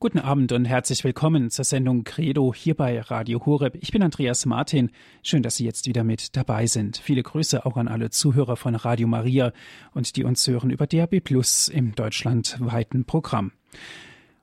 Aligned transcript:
Guten 0.00 0.20
Abend 0.20 0.52
und 0.52 0.64
herzlich 0.64 1.02
willkommen 1.02 1.50
zur 1.50 1.64
Sendung 1.64 2.04
Credo 2.04 2.54
hier 2.54 2.76
bei 2.76 3.00
Radio 3.00 3.44
Horeb. 3.44 3.76
Ich 3.80 3.90
bin 3.90 4.00
Andreas 4.00 4.46
Martin. 4.46 4.92
Schön, 5.24 5.42
dass 5.42 5.56
Sie 5.56 5.64
jetzt 5.64 5.88
wieder 5.88 6.04
mit 6.04 6.36
dabei 6.36 6.68
sind. 6.68 6.98
Viele 6.98 7.24
Grüße 7.24 7.66
auch 7.66 7.76
an 7.76 7.88
alle 7.88 8.10
Zuhörer 8.10 8.56
von 8.56 8.76
Radio 8.76 9.08
Maria 9.08 9.52
und 9.94 10.14
die 10.14 10.22
uns 10.22 10.46
hören 10.46 10.70
über 10.70 10.86
DAB 10.86 11.18
Plus 11.18 11.66
im 11.66 11.96
deutschlandweiten 11.96 13.06
Programm. 13.06 13.50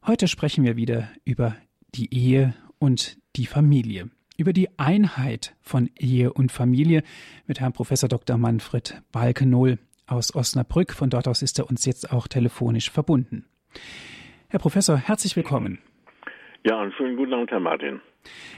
Heute 0.05 0.27
sprechen 0.27 0.65
wir 0.65 0.75
wieder 0.75 1.07
über 1.23 1.55
die 1.93 2.13
Ehe 2.13 2.53
und 2.77 3.17
die 3.37 3.45
Familie. 3.45 4.09
Über 4.35 4.51
die 4.51 4.77
Einheit 4.77 5.55
von 5.61 5.89
Ehe 5.97 6.33
und 6.33 6.51
Familie 6.51 7.01
mit 7.47 7.61
Herrn 7.61 7.71
Professor 7.71 8.09
Dr. 8.09 8.37
Manfred 8.37 9.01
Balkenohl 9.13 9.79
aus 10.05 10.35
Osnabrück. 10.35 10.91
Von 10.91 11.09
dort 11.09 11.29
aus 11.29 11.41
ist 11.41 11.59
er 11.59 11.69
uns 11.69 11.85
jetzt 11.85 12.11
auch 12.11 12.27
telefonisch 12.27 12.91
verbunden. 12.91 13.45
Herr 14.49 14.59
Professor, 14.59 14.97
herzlich 14.97 15.35
willkommen. 15.35 15.79
Ja, 16.63 16.79
einen 16.79 16.91
schönen 16.93 17.15
guten 17.15 17.33
Abend, 17.33 17.51
Herr 17.51 17.59
Martin. 17.59 17.99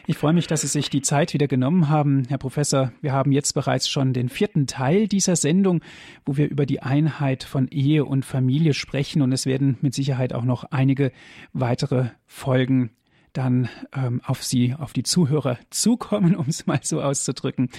Ich 0.06 0.18
freue 0.18 0.34
mich, 0.34 0.48
dass 0.48 0.62
Sie 0.62 0.68
sich 0.68 0.90
die 0.90 1.02
Zeit 1.02 1.34
wieder 1.34 1.48
genommen 1.48 1.90
haben, 1.90 2.24
Herr 2.28 2.38
Professor. 2.38 2.92
Wir 3.02 3.12
haben 3.12 3.32
jetzt 3.32 3.54
bereits 3.54 3.90
schon 3.90 4.14
den 4.14 4.30
vierten 4.30 4.68
Teil 4.68 5.08
dieser 5.08 5.36
Sendung, 5.36 5.82
wo 6.26 6.38
wir 6.38 6.50
über 6.50 6.66
die 6.66 6.82
Einheit 6.82 7.44
von 7.44 7.68
Ehe 7.70 8.06
und 8.06 8.26
Familie 8.26 8.74
sprechen. 8.74 9.22
Und 9.22 9.32
es 9.32 9.46
werden 9.46 9.78
mit 9.82 9.94
Sicherheit 9.94 10.34
auch 10.34 10.44
noch 10.44 10.66
einige 10.72 11.12
weitere 11.54 12.10
Folgen 12.26 12.92
dann 13.34 13.70
ähm, 13.94 14.22
auf 14.26 14.44
Sie, 14.44 14.74
auf 14.78 14.94
die 14.94 15.04
Zuhörer 15.04 15.58
zukommen, 15.70 16.36
um 16.38 16.48
es 16.48 16.66
mal 16.66 16.80
so 16.82 17.02
auszudrücken. 17.02 17.70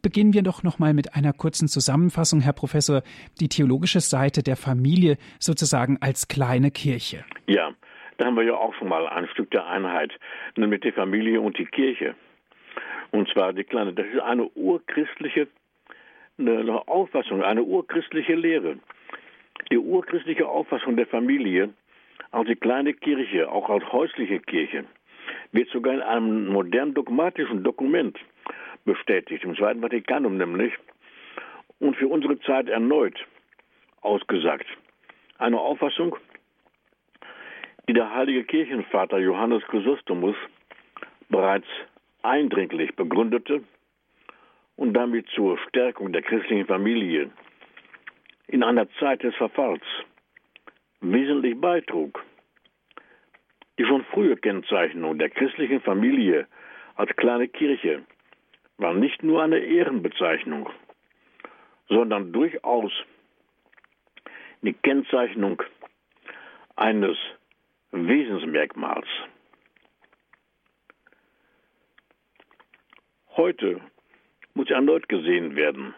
Beginnen 0.00 0.32
wir 0.32 0.42
doch 0.42 0.62
noch 0.62 0.78
mal 0.78 0.94
mit 0.94 1.14
einer 1.14 1.32
kurzen 1.32 1.68
Zusammenfassung, 1.68 2.40
Herr 2.40 2.54
Professor, 2.54 3.02
die 3.40 3.48
theologische 3.48 4.00
Seite 4.00 4.42
der 4.42 4.56
Familie 4.56 5.18
sozusagen 5.38 5.98
als 6.00 6.28
kleine 6.28 6.70
Kirche. 6.70 7.24
Ja, 7.46 7.72
da 8.16 8.26
haben 8.26 8.36
wir 8.36 8.44
ja 8.44 8.54
auch 8.54 8.74
schon 8.74 8.88
mal 8.88 9.06
ein 9.06 9.28
Stück 9.28 9.50
der 9.50 9.66
Einheit, 9.66 10.12
nämlich 10.56 10.80
die 10.80 10.92
Familie 10.92 11.40
und 11.40 11.58
die 11.58 11.66
Kirche. 11.66 12.14
Und 13.10 13.28
zwar 13.28 13.52
die 13.52 13.64
kleine, 13.64 13.92
das 13.92 14.06
ist 14.06 14.20
eine 14.20 14.48
urchristliche 14.54 15.48
eine 16.38 16.88
Auffassung, 16.88 17.42
eine 17.42 17.62
urchristliche 17.62 18.34
Lehre. 18.34 18.78
Die 19.70 19.78
urchristliche 19.78 20.48
Auffassung 20.48 20.96
der 20.96 21.06
Familie 21.06 21.70
als 22.30 22.48
die 22.48 22.56
kleine 22.56 22.94
Kirche, 22.94 23.50
auch 23.50 23.68
als 23.68 23.84
häusliche 23.92 24.40
Kirche, 24.40 24.84
wird 25.52 25.68
sogar 25.68 25.94
in 25.94 26.00
einem 26.00 26.46
modernen 26.48 26.94
dogmatischen 26.94 27.62
Dokument 27.62 28.18
bestätigt, 28.84 29.44
im 29.44 29.56
Zweiten 29.56 29.80
Vatikanum 29.80 30.36
nämlich, 30.36 30.72
und 31.78 31.96
für 31.96 32.08
unsere 32.08 32.38
Zeit 32.40 32.68
erneut 32.68 33.18
ausgesagt. 34.02 34.66
Eine 35.38 35.58
Auffassung, 35.58 36.16
die 37.88 37.92
der 37.92 38.14
heilige 38.14 38.44
Kirchenvater 38.44 39.18
Johannes 39.18 39.62
Chrysostomus 39.64 40.36
bereits 41.28 41.66
eindringlich 42.22 42.94
begründete 42.94 43.64
und 44.76 44.94
damit 44.94 45.28
zur 45.30 45.58
Stärkung 45.68 46.12
der 46.12 46.22
christlichen 46.22 46.66
Familie 46.66 47.30
in 48.46 48.62
einer 48.62 48.88
Zeit 49.00 49.22
des 49.22 49.34
Verfalls 49.34 49.82
wesentlich 51.00 51.60
beitrug. 51.60 52.24
Die 53.78 53.84
schon 53.84 54.04
frühe 54.04 54.36
Kennzeichnung 54.36 55.18
der 55.18 55.30
christlichen 55.30 55.80
Familie 55.80 56.46
als 56.94 57.14
kleine 57.16 57.48
Kirche 57.48 58.04
war 58.78 58.94
nicht 58.94 59.22
nur 59.22 59.42
eine 59.42 59.58
Ehrenbezeichnung, 59.58 60.70
sondern 61.88 62.32
durchaus 62.32 62.92
die 64.62 64.72
Kennzeichnung 64.72 65.62
eines 66.76 67.16
Wesensmerkmals. 67.90 69.06
Heute 73.36 73.80
muss 74.54 74.70
erneut 74.70 75.08
gesehen 75.08 75.56
werden, 75.56 75.94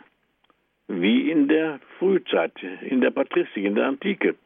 wie 0.86 1.30
in 1.30 1.48
der 1.48 1.80
Frühzeit, 1.98 2.52
in 2.82 3.00
der 3.00 3.10
Patristik, 3.10 3.64
in 3.64 3.74
der 3.74 3.86
Antike. 3.86 4.36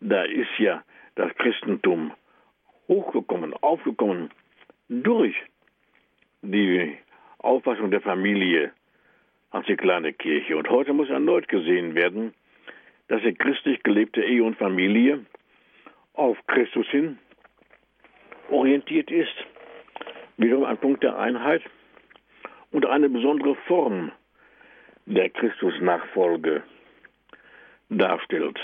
Da 0.00 0.22
ist 0.24 0.58
ja 0.58 0.82
das 1.14 1.32
Christentum 1.36 2.12
hochgekommen, 2.88 3.54
aufgekommen 3.54 4.30
durch 4.88 5.36
die 6.42 6.98
Auffassung 7.42 7.90
der 7.90 8.00
Familie 8.00 8.72
als 9.50 9.66
die 9.66 9.76
kleine 9.76 10.12
Kirche. 10.12 10.56
Und 10.56 10.68
heute 10.70 10.92
muss 10.92 11.10
erneut 11.10 11.48
gesehen 11.48 11.94
werden, 11.94 12.34
dass 13.08 13.22
die 13.22 13.34
christlich 13.34 13.82
gelebte 13.82 14.22
Ehe 14.22 14.42
und 14.42 14.56
Familie 14.56 15.24
auf 16.14 16.38
Christus 16.46 16.86
hin 16.88 17.18
orientiert 18.50 19.10
ist, 19.10 19.34
wiederum 20.36 20.64
ein 20.64 20.78
Punkt 20.78 21.02
der 21.02 21.18
Einheit 21.18 21.62
und 22.70 22.86
eine 22.86 23.08
besondere 23.08 23.54
Form 23.66 24.12
der 25.06 25.30
Christusnachfolge 25.30 26.62
darstellt, 27.88 28.58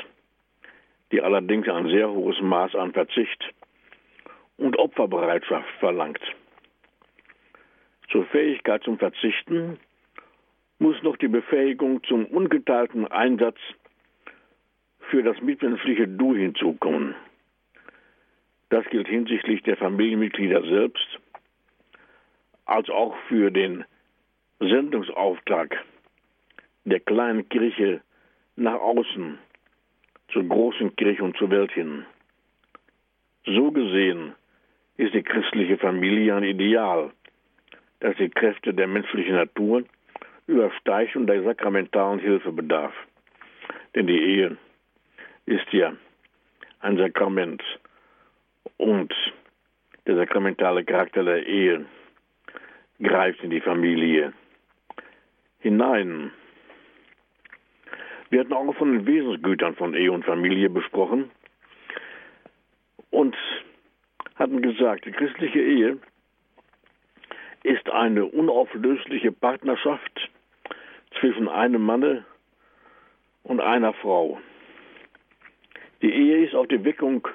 die 1.13 1.21
allerdings 1.21 1.69
ein 1.69 1.89
sehr 1.89 2.11
hohes 2.11 2.41
Maß 2.41 2.75
an 2.75 2.93
Verzicht 2.93 3.45
und 4.57 4.79
Opferbereitschaft 4.79 5.69
verlangt. 5.81 6.23
Zur 8.11 8.25
Fähigkeit 8.27 8.83
zum 8.85 8.99
Verzichten 8.99 9.79
muss 10.79 11.03
noch 11.03 11.17
die 11.17 11.29
Befähigung 11.29 12.03
zum 12.05 12.25
ungeteilten 12.27 13.07
Einsatz 13.07 13.59
für 15.11 15.23
das 15.23 15.41
mitmenschliche 15.41 16.07
Du 16.07 16.35
hinzukommen. 16.35 17.15
Das 18.71 18.85
gilt 18.91 19.09
hinsichtlich 19.09 19.63
der 19.63 19.77
Familienmitglieder 19.77 20.63
selbst, 20.63 21.19
als 22.67 22.89
auch 22.91 23.17
für 23.29 23.51
den 23.51 23.85
Sendungsauftrag 24.61 25.83
der 26.85 27.01
kleinen 27.01 27.49
Kirche 27.49 28.03
nach 28.57 28.81
außen, 28.81 29.39
zur 30.33 30.45
großen 30.45 30.97
Kirche 30.97 31.25
und 31.25 31.37
zur 31.37 31.51
Welt 31.51 31.73
hin. 31.73 32.05
So 33.47 33.71
gesehen 33.71 34.35
ist 34.97 35.15
die 35.15 35.23
christliche 35.23 35.79
Familie 35.79 36.35
ein 36.35 36.43
Ideal, 36.45 37.13
das 38.01 38.17
die 38.17 38.29
Kräfte 38.29 38.73
der 38.73 38.87
menschlichen 38.87 39.35
Natur 39.35 39.85
übersteigt 40.47 41.17
und 41.17 41.27
der 41.27 41.43
sakramentalen 41.43 42.19
Hilfe 42.19 42.53
bedarf. 42.53 42.95
Denn 43.95 44.07
die 44.07 44.19
Ehe 44.19 44.57
ist 45.47 45.73
ja 45.73 45.93
ein 46.81 46.97
Sakrament 46.97 47.63
und 48.77 49.13
der 50.07 50.17
sakramentale 50.17 50.85
Charakter 50.85 51.25
der 51.25 51.47
Ehe 51.47 51.85
greift 53.03 53.43
in 53.43 53.51
die 53.51 53.61
Familie 53.61 54.33
hinein. 55.61 56.33
Wir 58.31 58.41
hatten 58.41 58.53
auch 58.53 58.75
von 58.77 58.93
den 58.93 59.07
Wesensgütern 59.07 59.75
von 59.75 59.95
Ehe 59.95 60.13
und 60.13 60.25
Familie 60.25 60.71
besprochen 60.71 61.31
und 63.11 63.37
hatten 64.37 64.63
gesagt, 64.63 65.05
die 65.05 65.13
christliche 65.13 65.61
Ehe 65.61 65.99
ist 67.69 67.91
eine 67.91 68.25
unauflösliche 68.25 69.31
Partnerschaft 69.31 70.31
zwischen 71.21 71.49
einem 71.49 71.83
Manne 71.83 72.25
und 73.43 73.61
einer 73.61 73.93
Frau. 73.93 74.41
Die 76.01 76.11
Ehe 76.11 76.47
ist 76.47 76.55
auf 76.55 76.67
die 76.69 76.83
Weckung 76.83 77.29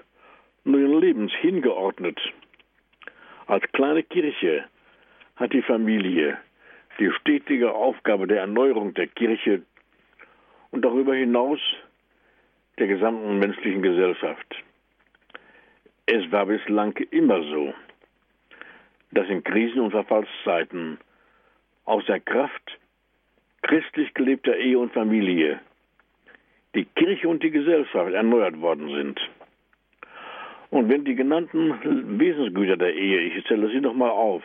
neuen 0.64 1.00
Lebens 1.00 1.32
hingeordnet. 1.34 2.20
Als 3.46 3.64
kleine 3.74 4.02
Kirche 4.02 4.66
hat 5.36 5.54
die 5.54 5.62
Familie 5.62 6.40
die 7.00 7.12
stetige 7.12 7.72
Aufgabe 7.72 8.26
der 8.26 8.40
Erneuerung 8.40 8.96
der 8.96 9.08
Kirche 9.08 9.62
und 10.72 10.84
darüber 10.84 11.14
hinaus 11.14 11.60
der 12.80 12.88
gesamten 12.88 13.38
menschlichen 13.38 13.84
Gesellschaft. 13.84 14.64
Es 16.08 16.32
war 16.32 16.48
bislang 16.48 16.98
immer 17.12 17.44
so, 17.44 17.74
dass 19.14 19.28
in 19.30 19.44
Krisen- 19.44 19.82
und 19.82 19.92
Verfallszeiten 19.92 20.98
aus 21.86 22.06
der 22.06 22.20
Kraft 22.20 22.80
christlich 23.62 24.14
gelebter 24.14 24.56
Ehe 24.58 24.78
und 24.78 24.94
Familie 24.94 25.60
die 26.76 26.86
Kirche 26.86 27.28
und 27.30 27.44
die 27.44 27.52
Gesellschaft 27.52 28.14
erneuert 28.14 28.60
worden 28.60 28.90
sind. 28.90 29.20
Und 30.72 30.90
wenn 30.90 31.06
die 31.06 31.16
genannten 31.16 32.20
Wesensgüter 32.20 32.78
der 32.78 32.96
Ehe, 32.96 33.22
ich 33.22 33.46
zähle 33.46 33.70
sie 33.70 33.80
nochmal 33.80 34.10
auf, 34.10 34.42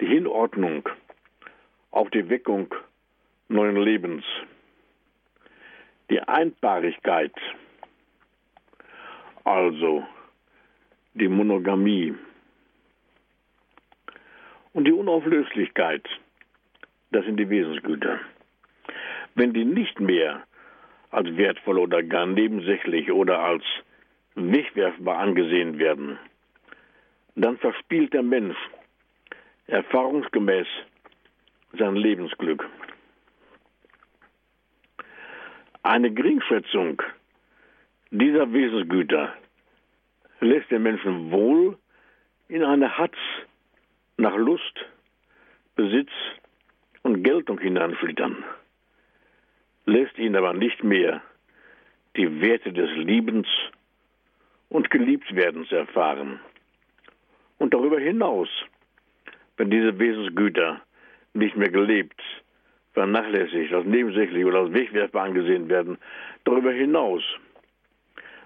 die 0.00 0.06
Hinordnung 0.06 0.86
auf 1.92 2.10
die 2.10 2.28
Weckung 2.28 2.74
neuen 3.48 3.76
Lebens, 3.76 4.24
die 6.10 6.20
Einpaarigkeit, 6.20 7.32
also 9.44 10.04
die 11.14 11.28
Monogamie, 11.28 12.14
und 14.74 14.84
die 14.84 14.92
Unauflöslichkeit, 14.92 16.06
das 17.10 17.24
sind 17.24 17.38
die 17.38 17.48
Wesensgüter. 17.48 18.20
Wenn 19.34 19.54
die 19.54 19.64
nicht 19.64 19.98
mehr 20.00 20.42
als 21.10 21.34
wertvoll 21.36 21.78
oder 21.78 22.02
gar 22.02 22.26
nebensächlich 22.26 23.10
oder 23.10 23.38
als 23.38 23.64
wegwerfbar 24.34 25.18
angesehen 25.18 25.78
werden, 25.78 26.18
dann 27.36 27.56
verspielt 27.58 28.12
der 28.12 28.22
Mensch 28.22 28.56
erfahrungsgemäß 29.68 30.66
sein 31.78 31.96
Lebensglück. 31.96 32.68
Eine 35.82 36.12
Geringschätzung 36.12 37.00
dieser 38.10 38.52
Wesensgüter 38.52 39.34
lässt 40.40 40.70
den 40.70 40.82
Menschen 40.82 41.30
wohl 41.30 41.78
in 42.48 42.64
eine 42.64 42.98
Hatz 42.98 43.16
nach 44.16 44.36
Lust, 44.36 44.86
Besitz 45.76 46.10
und 47.02 47.22
Geltung 47.22 47.58
hineinflittern, 47.58 48.44
lässt 49.86 50.18
ihn 50.18 50.36
aber 50.36 50.52
nicht 50.52 50.82
mehr 50.84 51.22
die 52.16 52.40
Werte 52.40 52.72
des 52.72 52.90
Liebens 52.96 53.48
und 54.68 54.90
Geliebtwerdens 54.90 55.70
erfahren. 55.72 56.40
Und 57.58 57.74
darüber 57.74 57.98
hinaus, 57.98 58.48
wenn 59.56 59.70
diese 59.70 59.98
Wesensgüter 59.98 60.80
nicht 61.32 61.56
mehr 61.56 61.70
gelebt, 61.70 62.20
vernachlässigt, 62.92 63.72
als 63.72 63.86
nebensächlich 63.86 64.44
oder 64.44 64.60
als 64.60 64.72
wegwerfbar 64.72 65.24
angesehen 65.24 65.68
werden, 65.68 65.98
darüber 66.44 66.72
hinaus 66.72 67.22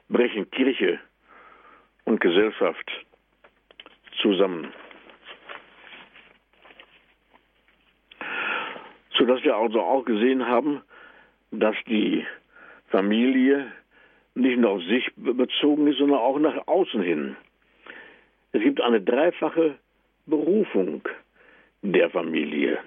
brechen 0.08 0.50
Kirche 0.50 0.98
und 2.04 2.20
Gesellschaft 2.20 2.90
zusammen. 4.22 4.72
Sodass 9.18 9.42
wir 9.42 9.56
also 9.56 9.80
auch 9.80 10.04
gesehen 10.04 10.46
haben, 10.46 10.82
dass 11.50 11.74
die 11.88 12.24
Familie 12.88 13.72
nicht 14.34 14.58
nur 14.58 14.70
auf 14.70 14.82
sich 14.84 15.10
bezogen 15.16 15.88
ist, 15.88 15.98
sondern 15.98 16.20
auch 16.20 16.38
nach 16.38 16.68
außen 16.68 17.02
hin. 17.02 17.36
Es 18.52 18.62
gibt 18.62 18.80
eine 18.80 19.00
dreifache 19.00 19.76
Berufung 20.26 21.02
der 21.82 22.10
Familie, 22.10 22.78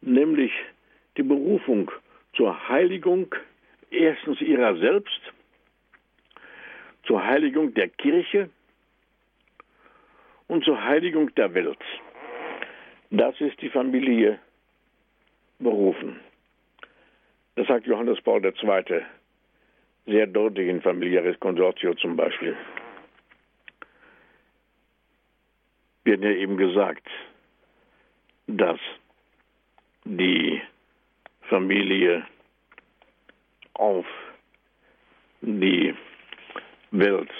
nämlich 0.00 0.52
die 1.16 1.22
Berufung 1.22 1.90
zur 2.34 2.68
Heiligung 2.68 3.34
erstens 3.90 4.40
ihrer 4.40 4.76
selbst, 4.76 5.20
zur 7.04 7.24
Heiligung 7.24 7.72
der 7.74 7.88
Kirche 7.88 8.50
und 10.48 10.64
zur 10.64 10.82
Heiligung 10.82 11.32
der 11.36 11.54
Welt. 11.54 11.78
Das 13.10 13.40
ist 13.40 13.60
die 13.60 13.70
Familie 13.70 14.38
berufen. 15.58 16.20
Das 17.56 17.66
sagt 17.68 17.86
Johannes 17.86 18.20
Paul 18.22 18.44
II. 18.44 19.02
sehr 20.06 20.26
deutlich 20.26 20.68
in 20.68 20.82
Familiares 20.82 21.38
Consortio 21.38 21.94
zum 21.94 22.16
Beispiel. 22.16 22.56
Wir 26.04 26.14
haben 26.14 26.22
ja 26.22 26.30
eben 26.30 26.56
gesagt, 26.56 27.06
dass 28.46 28.78
die 30.04 30.60
Familie 31.48 32.26
auf 33.74 34.06
die 35.40 35.94
Welt, 36.90 37.30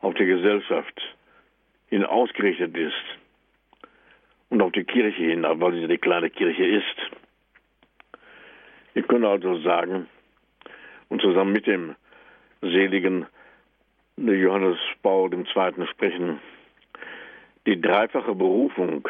auf 0.00 0.14
die 0.14 0.26
Gesellschaft 0.26 1.00
hin 1.88 2.04
ausgerichtet 2.04 2.76
ist 2.76 3.21
und 4.52 4.60
auf 4.60 4.72
die 4.72 4.84
Kirche 4.84 5.22
hin, 5.22 5.46
weil 5.48 5.72
sie 5.72 5.88
die 5.88 5.96
kleine 5.96 6.28
Kirche 6.28 6.66
ist. 6.66 6.96
Wir 8.92 9.02
können 9.02 9.24
also 9.24 9.58
sagen, 9.62 10.08
und 11.08 11.22
zusammen 11.22 11.52
mit 11.52 11.66
dem 11.66 11.96
seligen 12.60 13.24
Johannes 14.18 14.76
Paul 15.02 15.32
II. 15.32 15.86
sprechen, 15.86 16.38
die 17.64 17.80
dreifache 17.80 18.34
Berufung 18.34 19.08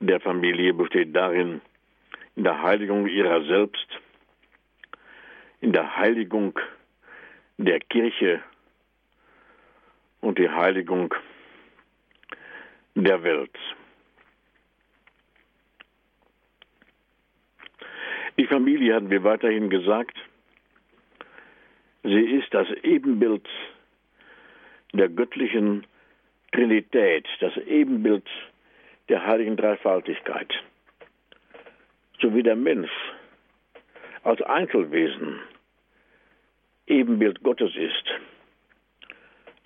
der 0.00 0.20
Familie 0.20 0.72
besteht 0.72 1.14
darin, 1.14 1.60
in 2.34 2.44
der 2.44 2.62
Heiligung 2.62 3.06
ihrer 3.08 3.44
selbst, 3.44 4.00
in 5.60 5.74
der 5.74 5.98
Heiligung 5.98 6.58
der 7.58 7.80
Kirche 7.80 8.40
und 10.22 10.38
die 10.38 10.48
Heiligung 10.48 11.14
der 12.94 13.22
Welt. 13.22 13.58
Die 18.38 18.46
Familie, 18.46 18.94
hatten 18.94 19.10
wir 19.10 19.24
weiterhin 19.24 19.70
gesagt, 19.70 20.16
sie 22.02 22.20
ist 22.38 22.52
das 22.52 22.68
Ebenbild 22.82 23.48
der 24.92 25.08
göttlichen 25.08 25.86
Trinität, 26.52 27.26
das 27.40 27.56
Ebenbild 27.56 28.26
der 29.08 29.24
heiligen 29.24 29.56
Dreifaltigkeit. 29.56 30.52
So 32.20 32.34
wie 32.34 32.42
der 32.42 32.56
Mensch 32.56 32.90
als 34.22 34.42
Einzelwesen 34.42 35.40
Ebenbild 36.86 37.42
Gottes 37.42 37.74
ist, 37.74 38.04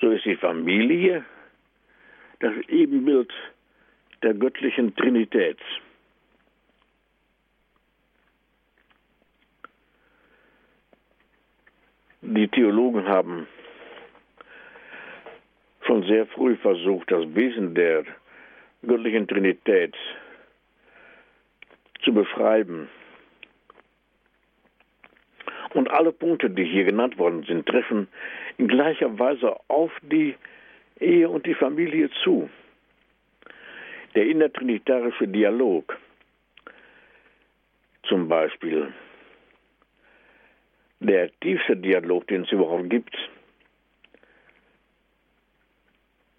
so 0.00 0.10
ist 0.10 0.24
die 0.24 0.36
Familie 0.36 1.24
das 2.38 2.54
Ebenbild 2.68 3.32
der 4.22 4.34
göttlichen 4.34 4.94
Trinität. 4.96 5.58
Die 12.22 12.48
Theologen 12.48 13.08
haben 13.08 13.46
schon 15.86 16.02
sehr 16.04 16.26
früh 16.26 16.56
versucht, 16.56 17.10
das 17.10 17.24
Wesen 17.34 17.74
der 17.74 18.04
göttlichen 18.82 19.26
Trinität 19.26 19.94
zu 22.02 22.12
beschreiben. 22.12 22.88
Und 25.72 25.90
alle 25.90 26.12
Punkte, 26.12 26.50
die 26.50 26.64
hier 26.64 26.84
genannt 26.84 27.16
worden 27.16 27.44
sind, 27.44 27.66
treffen 27.66 28.08
in 28.58 28.68
gleicher 28.68 29.18
Weise 29.18 29.56
auf 29.68 29.92
die 30.02 30.34
Ehe 30.98 31.28
und 31.28 31.46
die 31.46 31.54
Familie 31.54 32.10
zu. 32.22 32.50
Der 34.14 34.26
innertrinitarische 34.26 35.28
Dialog 35.28 35.96
zum 38.02 38.28
Beispiel, 38.28 38.92
der 41.00 41.30
tiefste 41.40 41.76
Dialog, 41.76 42.26
den 42.28 42.42
es 42.42 42.52
überhaupt 42.52 42.90
gibt, 42.90 43.16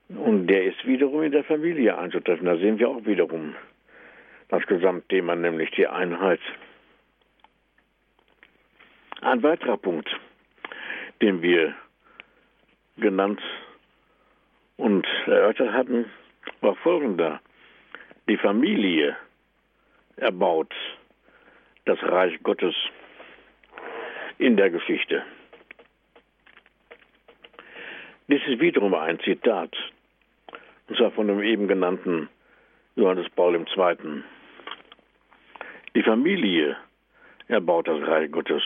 und 0.10 0.48
der 0.48 0.66
ist 0.66 0.86
wiederum 0.86 1.24
in 1.24 1.32
der 1.32 1.44
Familie 1.44 1.98
anzutreffen. 1.98 2.46
Da 2.46 2.58
sehen 2.58 2.80
wir 2.80 2.90
auch 2.90 3.06
wiederum 3.06 3.56
das 4.50 4.66
Gesamtthema, 4.68 5.36
nämlich 5.36 5.72
die 5.72 5.88
Einheit. 5.88 6.42
Ein 9.22 9.42
weiterer 9.44 9.78
Punkt, 9.78 10.10
den 11.22 11.42
wir 11.42 11.74
genannt 12.98 13.42
und 14.78 15.08
erörtert 15.26 15.72
hatten, 15.72 16.06
war 16.60 16.76
folgender. 16.76 17.40
Die 18.28 18.38
Familie 18.38 19.16
erbaut 20.18 20.74
das 21.86 22.02
Reich 22.04 22.42
Gottes 22.44 22.76
in 24.42 24.58
der 24.58 24.72
Geschichte. 24.72 25.24
Dies 28.28 28.42
ist 28.48 28.60
wiederum 28.60 28.96
ein 28.96 29.20
Zitat, 29.20 29.72
und 30.88 30.98
zwar 30.98 31.12
von 31.12 31.28
dem 31.28 31.44
eben 31.44 31.68
genannten 31.68 32.28
Johannes 32.96 33.30
Paul 33.36 33.56
II. 33.56 34.24
Die 35.94 36.02
Familie 36.02 36.76
erbaut 37.50 37.88
das 37.88 38.02
Reich 38.08 38.32
Gottes 38.32 38.64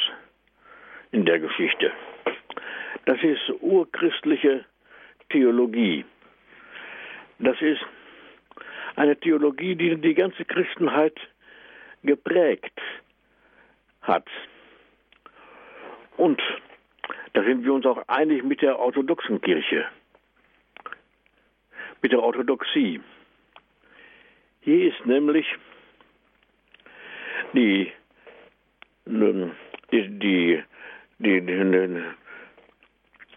in 1.12 1.26
der 1.26 1.40
Geschichte. 1.40 1.92
Das 3.06 3.22
ist 3.22 3.52
urchristliche 3.60 4.64
Theologie. 5.30 6.06
Das 7.40 7.62
ist 7.62 7.82
eine 8.96 9.20
Theologie, 9.20 9.76
die 9.76 9.98
die 9.98 10.14
ganze 10.14 10.46
Christenheit 10.46 11.20
geprägt 12.04 12.80
hat. 14.04 14.28
Und 16.18 16.42
da 17.34 17.44
sind 17.44 17.66
wir 17.66 17.74
uns 17.74 17.86
auch 17.86 18.02
einig 18.08 18.44
mit 18.44 18.62
der 18.62 18.80
orthodoxen 18.80 19.42
Kirche, 19.42 19.86
mit 22.02 22.12
der 22.12 22.24
Orthodoxie. 22.24 23.00
Hier 24.62 24.88
ist 24.88 25.06
nämlich 25.06 25.46
die, 27.54 27.92
die, 29.06 29.52
die, 30.22 30.64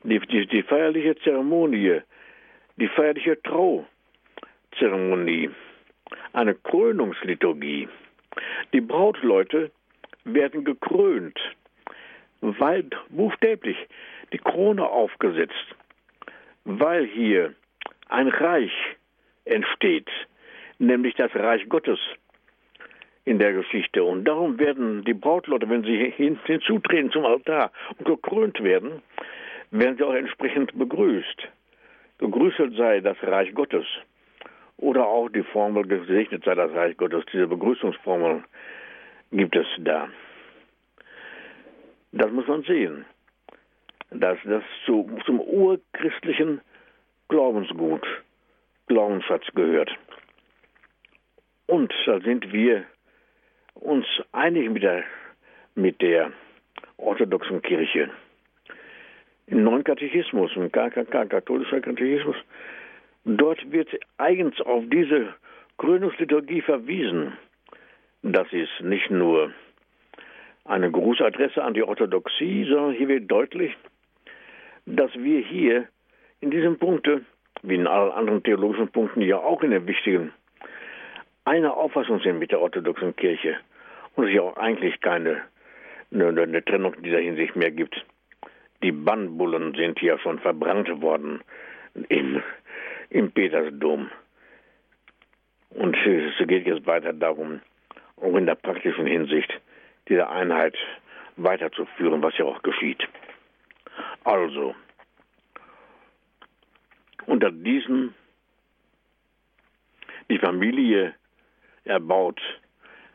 die, 0.05 0.47
die, 0.47 0.63
feierliche 0.63 1.17
Zeremonie, 1.17 2.01
die 2.77 2.89
feierliche 2.89 3.39
Trauzeremonie, 3.43 5.51
eine 6.33 6.55
Krönungsliturgie. 6.55 7.89
Die 8.73 8.81
Brautleute 8.81 9.71
werden 10.25 10.65
gekrönt, 10.65 11.39
weil 12.41 12.85
buchstäblich 13.11 13.77
die 14.33 14.39
Krone 14.39 14.87
aufgesetzt, 14.87 15.55
weil 16.65 17.07
hier 17.07 17.55
ein 18.09 18.29
Reich 18.29 18.73
entsteht, 19.45 20.09
nämlich 20.79 21.15
das 21.15 21.35
Reich 21.35 21.69
Gottes 21.69 21.99
in 23.25 23.39
der 23.39 23.53
Geschichte. 23.53 24.03
Und 24.03 24.25
darum 24.25 24.59
werden 24.59 25.05
die 25.05 25.15
Brautleute, 25.15 25.69
wenn 25.69 25.85
sie 25.85 26.13
hinzutreten 26.17 27.11
zum 27.11 27.27
Altar 27.27 27.71
und 27.99 28.07
gekrönt 28.07 28.63
werden, 28.63 29.03
werden 29.71 29.97
sie 29.99 30.05
auch 30.05 30.15
entsprechend 30.15 30.77
begrüßt. 30.79 31.49
Gegrüßet 32.19 32.75
sei 32.75 33.01
das 33.01 33.17
Reich 33.23 33.55
Gottes. 33.55 33.87
Oder 34.79 35.07
auch 35.07 35.29
die 35.29 35.43
Formel 35.43 35.87
gesegnet 35.87 36.45
sei 36.45 36.55
das 36.55 36.73
Reich 36.73 36.97
Gottes. 36.97 37.25
Diese 37.33 37.47
Begrüßungsformel 37.47 38.45
gibt 39.33 39.57
es 39.57 39.67
da. 39.79 40.09
Das 42.19 42.33
muss 42.33 42.49
man 42.49 42.63
sehen. 42.65 43.05
Dass 44.11 44.39
das 44.45 44.65
zu, 44.85 45.09
zum 45.25 45.41
urchristlichen 45.41 46.61
Glaubensgut, 47.29 48.05
Glaubensschatz 48.89 49.47
gehört. 49.55 49.91
Und 51.67 51.95
da 52.07 52.19
sind 52.21 52.53
wir 52.53 52.85
uns 53.75 54.05
einig 54.33 54.69
mit 54.71 54.83
der, 54.83 55.05
mit 55.77 56.03
der 56.03 56.33
orthodoxen 56.97 57.63
Kirche. 57.63 58.11
Im 59.47 59.63
neuen 59.63 59.85
Katechismus, 59.85 60.51
im 60.57 60.73
KKK, 60.73 61.27
katholischer 61.27 61.81
Katechismus, 61.81 62.37
dort 63.25 63.71
wird 63.71 63.91
eigens 64.17 64.61
auf 64.63 64.83
diese 64.89 65.35
Krönungsliturgie 65.77 66.63
verwiesen. 66.63 67.35
Das 68.23 68.53
ist 68.53 68.81
nicht 68.81 69.09
nur 69.09 69.53
eine 70.69 70.91
Grußadresse 70.91 71.63
an 71.63 71.75
die 71.75 71.83
Orthodoxie, 71.83 72.65
sondern 72.69 72.93
hier 72.93 73.09
wird 73.09 73.31
deutlich, 73.31 73.77
dass 74.87 75.13
wir 75.15 75.41
hier 75.41 75.89
in 76.41 76.51
diesem 76.51 76.79
Punkte, 76.79 77.23
wie 77.63 77.75
in 77.75 77.87
allen 77.87 78.13
anderen 78.13 78.43
theologischen 78.43 78.89
Punkten 78.89 79.23
ja 79.23 79.39
auch 79.39 79.63
in 79.63 79.71
den 79.71 79.87
wichtigen, 79.87 80.33
einer 81.45 81.77
Auffassung 81.77 82.21
sind 82.21 82.39
mit 82.39 82.53
der 82.53 82.61
orthodoxen 82.61 83.17
Kirche 83.17 83.57
und 84.15 84.29
es 84.29 84.35
ja 84.35 84.43
auch 84.43 84.57
eigentlich 84.57 85.01
keine 85.01 85.43
eine, 86.13 86.43
eine 86.43 86.65
Trennung 86.65 86.95
in 86.95 87.03
dieser 87.03 87.19
Hinsicht 87.19 87.57
mehr 87.57 87.71
gibt. 87.71 88.05
Die 88.83 88.93
Bannbullen 88.93 89.75
sind 89.75 90.01
ja 90.01 90.19
schon 90.19 90.39
verbrannt 90.39 90.89
worden 91.01 91.41
in, 92.09 92.43
im 93.11 93.33
Petersdom. 93.33 94.11
Und 95.71 95.97
es 95.97 96.47
geht 96.47 96.67
jetzt 96.67 96.87
weiter 96.87 97.13
darum, 97.13 97.61
auch 98.17 98.37
in 98.37 98.47
der 98.47 98.55
praktischen 98.55 99.07
Hinsicht, 99.07 99.53
diese 100.09 100.29
Einheit 100.29 100.77
weiterzuführen, 101.37 102.23
was 102.23 102.37
ja 102.39 102.45
auch 102.45 102.63
geschieht. 102.63 103.07
Also, 104.25 104.75
unter 107.27 107.51
diesen 107.51 108.15
die 110.31 110.39
Familie 110.39 111.15
erbaut 111.85 112.41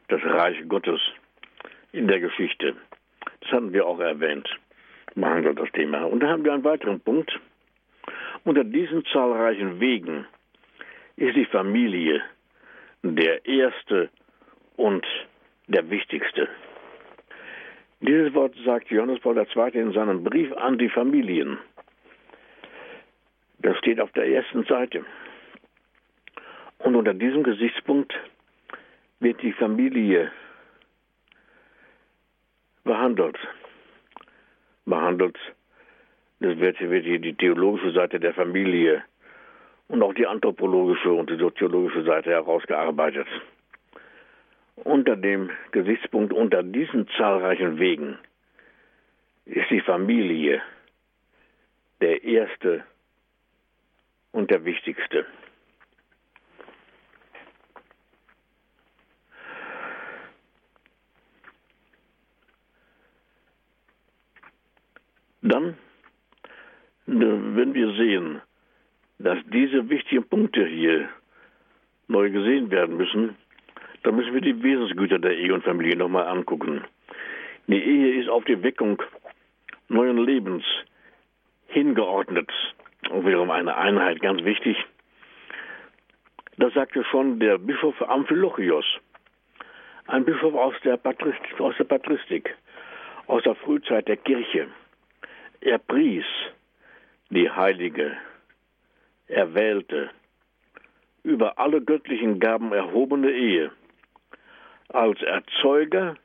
das 0.07 0.23
Reich 0.23 0.57
Gottes 0.67 0.99
in 1.91 2.07
der 2.07 2.19
Geschichte. 2.19 2.75
Das 3.41 3.51
hatten 3.51 3.71
wir 3.71 3.85
auch 3.85 3.99
erwähnt. 3.99 4.49
Wir 5.15 5.53
das 5.53 5.71
Thema. 5.73 6.05
Und 6.05 6.21
da 6.21 6.27
haben 6.29 6.43
wir 6.43 6.53
einen 6.53 6.63
weiteren 6.63 6.99
Punkt. 6.99 7.39
Unter 8.43 8.63
diesen 8.63 9.05
zahlreichen 9.05 9.79
Wegen 9.79 10.25
ist 11.17 11.35
die 11.35 11.45
Familie 11.45 12.23
der 13.03 13.45
erste 13.45 14.09
und 14.75 15.05
der 15.67 15.89
wichtigste. 15.89 16.47
Dieses 18.05 18.33
Wort 18.33 18.53
sagt 18.65 18.91
Johannes 18.91 19.21
Paul 19.21 19.37
II. 19.37 19.79
in 19.79 19.93
seinem 19.93 20.25
Brief 20.25 20.51
an 20.57 20.77
die 20.77 20.89
Familien. 20.89 21.57
Das 23.59 23.77
steht 23.77 24.01
auf 24.01 24.11
der 24.11 24.27
ersten 24.27 24.65
Seite. 24.65 25.05
Und 26.79 26.97
unter 26.97 27.13
diesem 27.13 27.43
Gesichtspunkt 27.43 28.13
wird 29.21 29.41
die 29.41 29.53
Familie 29.53 30.33
behandelt. 32.83 33.37
Behandelt. 34.85 35.37
Das 36.41 36.59
wird, 36.59 36.81
wird 36.81 37.05
hier 37.05 37.19
die 37.19 37.35
theologische 37.35 37.93
Seite 37.93 38.19
der 38.19 38.33
Familie 38.33 39.01
und 39.87 40.03
auch 40.03 40.13
die 40.13 40.27
anthropologische 40.27 41.09
und 41.09 41.29
die 41.29 41.37
soziologische 41.37 42.03
Seite 42.03 42.31
herausgearbeitet. 42.31 43.27
Unter 44.75 45.15
dem 45.15 45.49
Gesichtspunkt, 45.71 46.33
unter 46.33 46.63
diesen 46.63 47.07
zahlreichen 47.17 47.79
Wegen 47.79 48.17
ist 49.45 49.69
die 49.69 49.81
Familie 49.81 50.61
der 52.01 52.23
erste 52.23 52.83
und 54.31 54.49
der 54.49 54.65
wichtigste. 54.65 55.25
Dann, 65.41 65.77
wenn 67.05 67.73
wir 67.73 67.93
sehen, 67.95 68.41
dass 69.19 69.37
diese 69.51 69.89
wichtigen 69.89 70.23
Punkte 70.23 70.65
hier 70.65 71.09
neu 72.07 72.29
gesehen 72.31 72.71
werden 72.71 72.97
müssen, 72.97 73.37
dann 74.03 74.15
müssen 74.15 74.33
wir 74.33 74.41
die 74.41 74.61
Wesensgüter 74.61 75.17
der 75.17 75.37
Ehe 75.37 75.53
und 75.53 75.63
Familie 75.63 75.95
nochmal 75.95 76.27
angucken. 76.27 76.83
Die 77.67 77.81
Ehe 77.81 78.21
ist 78.21 78.29
auf 78.29 78.43
die 78.43 78.61
Weckung 78.61 79.01
neuen 79.87 80.17
Lebens 80.17 80.63
hingeordnet. 81.67 82.51
Auch 83.09 83.25
wiederum 83.25 83.49
eine 83.49 83.75
Einheit, 83.75 84.21
ganz 84.21 84.43
wichtig. 84.43 84.77
Das 86.57 86.73
sagte 86.73 87.03
schon 87.05 87.39
der 87.39 87.57
Bischof 87.57 87.99
Amphilochios, 88.01 88.85
ein 90.07 90.25
Bischof 90.25 90.53
aus 90.53 90.75
der, 90.83 90.99
aus 91.59 91.75
der 91.77 91.85
Patristik, 91.85 92.55
aus 93.27 93.43
der 93.43 93.55
Frühzeit 93.55 94.07
der 94.07 94.17
Kirche. 94.17 94.67
Er 95.61 95.77
pries 95.77 96.25
die 97.29 97.49
heilige, 97.49 98.17
erwählte, 99.27 100.09
über 101.23 101.57
alle 101.57 101.81
göttlichen 101.81 102.39
Gaben 102.39 102.73
erhobene 102.73 103.31
Ehe 103.31 103.71
als 104.93 105.21
Erzeuger 105.23 106.15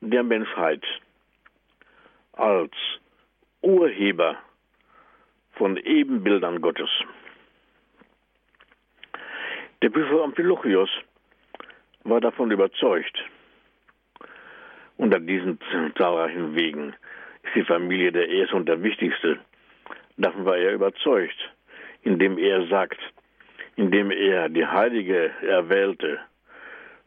der 0.00 0.22
Menschheit, 0.22 0.82
als 2.32 2.72
Urheber 3.60 4.36
von 5.52 5.76
Ebenbildern 5.76 6.60
Gottes. 6.60 6.90
Der 9.82 9.90
Bischof 9.90 10.22
Amphilochios 10.22 10.88
war 12.04 12.20
davon 12.20 12.50
überzeugt, 12.50 13.22
unter 14.96 15.20
diesen 15.20 15.58
zahlreichen 15.98 16.56
Wegen 16.56 16.94
ist 17.42 17.54
die 17.54 17.64
Familie 17.64 18.10
der 18.10 18.28
erste 18.28 18.56
und 18.56 18.66
der 18.66 18.82
wichtigste. 18.82 19.38
Davon 20.16 20.46
war 20.46 20.56
er 20.56 20.72
überzeugt, 20.72 21.36
indem 22.02 22.38
er 22.38 22.66
sagt, 22.68 22.98
indem 23.76 24.10
er 24.10 24.48
die 24.48 24.66
heilige, 24.66 25.30
erwählte, 25.42 26.20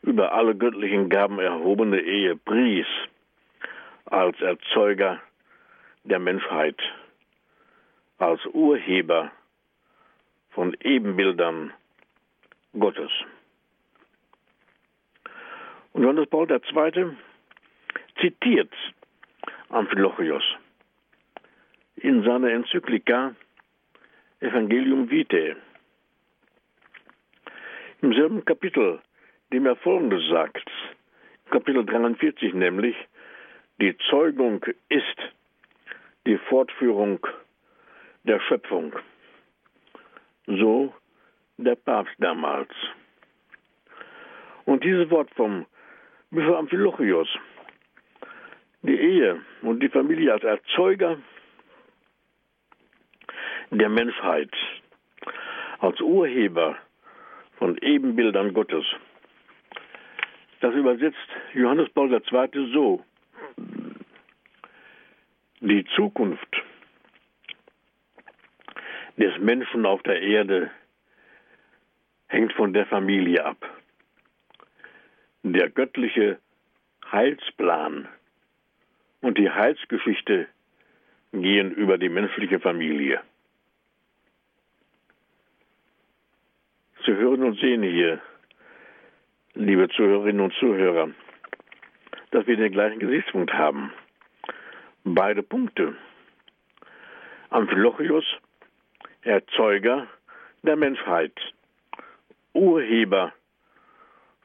über 0.01 0.33
alle 0.33 0.55
göttlichen 0.55 1.09
Gaben 1.09 1.39
erhobene 1.39 1.99
Ehe 1.99 2.35
pries, 2.35 2.87
als 4.05 4.39
Erzeuger 4.41 5.21
der 6.03 6.19
Menschheit, 6.19 6.79
als 8.17 8.45
Urheber 8.47 9.31
von 10.51 10.75
Ebenbildern 10.81 11.73
Gottes. 12.77 13.11
Und 15.93 16.03
Johannes 16.03 16.29
Paul 16.29 16.49
II. 16.49 17.17
zitiert 18.19 18.73
Amphilochios 19.69 20.43
in 21.95 22.23
seiner 22.23 22.51
Enzyklika 22.51 23.35
Evangelium 24.39 25.09
Vitae. 25.09 25.55
Im 28.01 28.13
selben 28.13 28.45
Kapitel, 28.45 29.01
dem 29.51 29.65
er 29.65 29.75
Folgendes 29.77 30.27
sagt, 30.29 30.69
Kapitel 31.49 31.85
43 31.85 32.53
nämlich, 32.53 32.95
die 33.81 33.97
Zeugung 34.09 34.63
ist 34.89 35.17
die 36.25 36.37
Fortführung 36.37 37.25
der 38.23 38.39
Schöpfung. 38.41 38.93
So 40.45 40.93
der 41.57 41.75
Papst 41.75 42.15
damals. 42.19 42.69
Und 44.65 44.83
dieses 44.83 45.09
Wort 45.09 45.29
vom 45.35 45.65
Bischof 46.29 46.57
Amphilochios 46.57 47.27
die 48.81 48.99
Ehe 48.99 49.41
und 49.61 49.81
die 49.81 49.89
Familie 49.89 50.33
als 50.33 50.43
Erzeuger 50.43 51.17
der 53.71 53.89
Menschheit, 53.89 54.51
als 55.79 55.99
Urheber 56.01 56.77
von 57.57 57.77
Ebenbildern 57.77 58.53
Gottes. 58.53 58.85
Das 60.59 60.75
übersetzt 60.75 61.17
Johannes 61.53 61.89
Paul 61.91 62.11
II. 62.11 62.71
so. 62.73 63.03
Die 65.61 65.85
Zukunft 65.95 66.63
des 69.17 69.37
Menschen 69.39 69.85
auf 69.85 70.01
der 70.03 70.21
Erde 70.21 70.71
hängt 72.27 72.53
von 72.53 72.73
der 72.73 72.85
Familie 72.85 73.43
ab. 73.43 73.57
Der 75.43 75.69
göttliche 75.69 76.39
Heilsplan 77.11 78.07
und 79.21 79.37
die 79.37 79.49
Heilsgeschichte 79.49 80.47
gehen 81.31 81.71
über 81.71 81.97
die 81.97 82.09
menschliche 82.09 82.59
Familie. 82.59 83.21
Sie 87.05 87.13
hören 87.13 87.43
und 87.43 87.59
sehen 87.59 87.83
hier, 87.83 88.21
liebe 89.59 89.89
Zuhörerinnen 89.89 90.41
und 90.41 90.53
Zuhörer, 90.53 91.09
dass 92.31 92.47
wir 92.47 92.55
den 92.55 92.71
gleichen 92.71 92.99
Gesichtspunkt 92.99 93.53
haben. 93.53 93.91
Beide 95.03 95.43
Punkte. 95.43 95.95
Amphilochius, 97.49 98.23
Erzeuger 99.21 100.07
der 100.63 100.75
Menschheit, 100.77 101.33
Urheber 102.53 103.33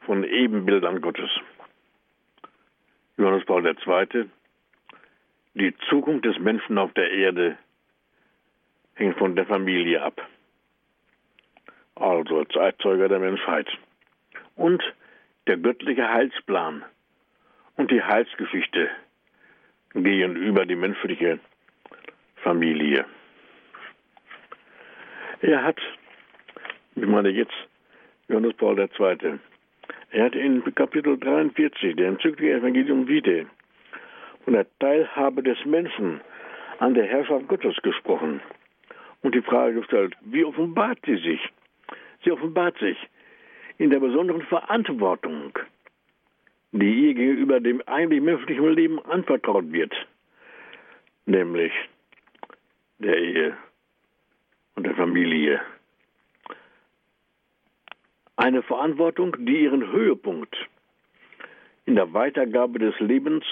von 0.00 0.24
Ebenbildern 0.24 1.00
Gottes. 1.00 1.30
Johannes 3.16 3.44
Paul 3.44 3.64
II., 3.66 4.30
die 5.54 5.76
Zukunft 5.88 6.24
des 6.24 6.38
Menschen 6.40 6.76
auf 6.76 6.92
der 6.94 7.12
Erde 7.12 7.56
hängt 8.94 9.16
von 9.18 9.36
der 9.36 9.46
Familie 9.46 10.02
ab. 10.02 10.20
Also 11.94 12.38
als 12.38 12.48
Zeitzeuger 12.48 13.08
der 13.08 13.20
Menschheit. 13.20 13.68
Und 14.56 14.82
der 15.46 15.56
göttliche 15.58 16.08
Heilsplan 16.08 16.84
und 17.76 17.90
die 17.90 18.02
Heilsgeschichte 18.02 18.88
gehen 19.94 20.36
über 20.36 20.66
die 20.66 20.76
menschliche 20.76 21.38
Familie. 22.36 23.04
Er 25.40 25.62
hat, 25.62 25.80
ich 26.94 27.06
meine 27.06 27.28
jetzt 27.28 27.54
Johannes 28.28 28.54
Paul 28.54 28.78
II., 28.78 29.38
er 30.10 30.24
hat 30.26 30.34
in 30.34 30.62
Kapitel 30.74 31.18
43, 31.18 31.96
der 31.96 32.08
enzyklischen 32.08 32.58
Evangelium 32.60 33.08
Vitae, 33.08 33.46
von 34.44 34.54
der 34.54 34.66
Teilhabe 34.78 35.42
des 35.42 35.58
Menschen 35.64 36.20
an 36.78 36.94
der 36.94 37.06
Herrschaft 37.06 37.48
Gottes 37.48 37.76
gesprochen 37.82 38.40
und 39.22 39.34
die 39.34 39.42
Frage 39.42 39.80
gestellt, 39.80 40.14
wie 40.22 40.44
offenbart 40.44 40.98
sie 41.04 41.16
sich? 41.16 41.40
Sie 42.22 42.30
offenbart 42.30 42.78
sich 42.78 42.96
in 43.78 43.90
der 43.90 44.00
besonderen 44.00 44.42
Verantwortung, 44.42 45.58
die 46.72 47.08
ihr 47.08 47.14
gegenüber 47.14 47.60
dem 47.60 47.82
eigentlich 47.86 48.22
menschlichen 48.22 48.72
Leben 48.72 49.04
anvertraut 49.04 49.72
wird, 49.72 49.94
nämlich 51.26 51.72
der 52.98 53.18
Ehe 53.18 53.56
und 54.76 54.86
der 54.86 54.94
Familie. 54.94 55.60
Eine 58.36 58.62
Verantwortung, 58.62 59.36
die 59.44 59.62
ihren 59.62 59.90
Höhepunkt 59.92 60.56
in 61.86 61.94
der 61.94 62.12
Weitergabe 62.12 62.78
des 62.78 62.98
Lebens 62.98 63.44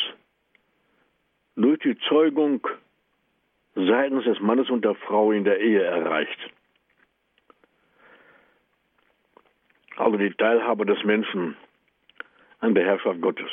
durch 1.55 1.79
die 1.81 1.97
Zeugung 2.09 2.67
seitens 3.75 4.25
des 4.25 4.41
Mannes 4.41 4.71
und 4.71 4.85
der 4.85 4.95
Frau 4.95 5.33
in 5.33 5.45
der 5.45 5.61
Ehe 5.61 5.83
erreicht. 5.83 6.39
Also 9.97 10.17
die 10.17 10.33
Teilhabe 10.33 10.87
des 10.87 11.03
Menschen 11.05 11.57
an 12.61 12.75
der 12.75 12.85
Herrschaft 12.85 13.21
Gottes. 13.21 13.51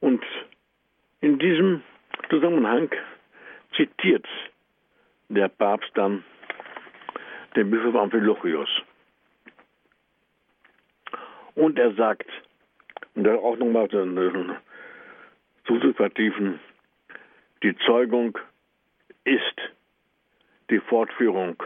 Und 0.00 0.24
in 1.20 1.38
diesem 1.38 1.82
Zusammenhang 2.28 2.90
zitiert 3.76 4.26
der 5.28 5.48
Papst 5.48 5.90
dann 5.94 6.24
den 7.54 7.70
Bischof 7.70 7.94
Amphilochios. 7.94 8.68
Und 11.54 11.78
er 11.78 11.94
sagt, 11.94 12.28
und 13.14 13.24
da 13.24 13.34
auch 13.34 13.56
nochmal 13.56 13.88
zu 13.90 13.98
vertiefen, 15.94 16.60
die 17.62 17.76
Zeugung 17.86 18.38
ist 19.24 19.60
die 20.70 20.80
Fortführung 20.80 21.62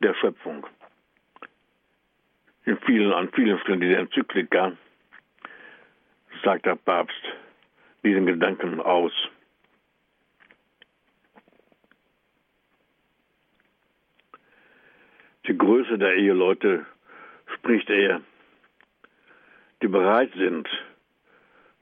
der 0.00 0.14
Schöpfung. 0.14 0.66
In 2.66 2.78
vielen, 2.78 3.12
an 3.12 3.30
vielen 3.32 3.58
Stellen 3.58 3.80
dieser 3.80 3.98
Enzyklika 3.98 4.72
sagt 6.42 6.64
der 6.64 6.76
Papst 6.76 7.22
diesen 8.02 8.26
Gedanken 8.26 8.80
aus. 8.80 9.12
Die 15.46 15.56
Größe 15.56 15.98
der 15.98 16.14
Eheleute 16.14 16.86
spricht 17.54 17.90
er, 17.90 18.22
die 19.82 19.88
bereit 19.88 20.32
sind 20.34 20.66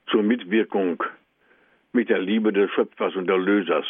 zur 0.07 0.21
Mitwirkung 0.21 1.01
mit 1.93 2.09
der 2.09 2.19
Liebe 2.19 2.51
des 2.51 2.69
Schöpfers 2.71 3.15
und 3.15 3.29
Erlösers. 3.29 3.85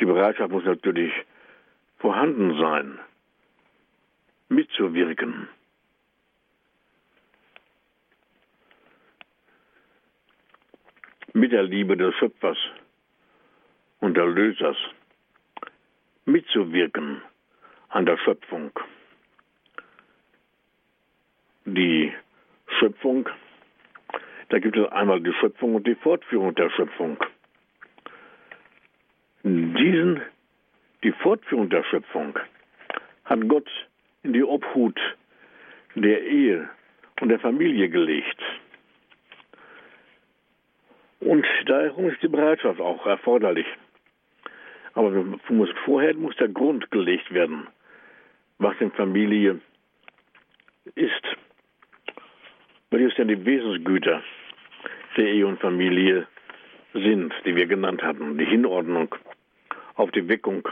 Die 0.00 0.06
Bereitschaft 0.06 0.50
muss 0.50 0.64
natürlich 0.64 1.12
vorhanden 2.00 2.58
sein, 2.58 2.98
mitzuwirken. 4.48 5.48
Mit 11.32 11.52
der 11.52 11.62
Liebe 11.62 11.96
des 11.96 12.14
Schöpfers 12.16 12.58
und 14.00 14.16
Erlösers 14.16 14.76
mitzuwirken 16.24 17.22
an 17.90 18.06
der 18.06 18.16
Schöpfung. 18.18 18.72
Die 21.66 22.12
Schöpfung, 22.78 23.28
da 24.48 24.58
gibt 24.58 24.76
es 24.76 24.90
einmal 24.90 25.20
die 25.20 25.32
Schöpfung 25.34 25.76
und 25.76 25.86
die 25.86 25.94
Fortführung 25.94 26.54
der 26.54 26.70
Schöpfung. 26.70 27.18
Diesen 29.44 30.22
die 31.02 31.12
Fortführung 31.12 31.70
der 31.70 31.84
Schöpfung 31.84 32.38
hat 33.24 33.48
Gott 33.48 33.68
in 34.22 34.32
die 34.32 34.42
Obhut 34.42 34.98
der 35.94 36.22
Ehe 36.22 36.68
und 37.20 37.28
der 37.28 37.40
Familie 37.40 37.88
gelegt. 37.88 38.40
Und 41.20 41.46
darum 41.66 42.08
ist 42.08 42.22
die 42.22 42.28
Bereitschaft 42.28 42.80
auch 42.80 43.06
erforderlich. 43.06 43.66
Aber 44.94 45.12
vorher 45.84 46.14
muss 46.14 46.36
der 46.36 46.48
Grund 46.48 46.90
gelegt 46.90 47.32
werden, 47.32 47.66
was 48.58 48.74
in 48.80 48.90
Familie 48.92 49.60
ist. 50.94 51.22
Weil 52.90 53.06
es 53.06 53.16
ja 53.16 53.24
die 53.24 53.44
Wesensgüter 53.44 54.22
der 55.16 55.26
Ehe 55.26 55.46
und 55.46 55.60
Familie 55.60 56.26
sind, 56.92 57.32
die 57.44 57.54
wir 57.54 57.66
genannt 57.66 58.02
hatten. 58.02 58.36
Die 58.36 58.44
Hinordnung 58.44 59.14
auf 59.94 60.10
die 60.10 60.26
Weckung 60.28 60.66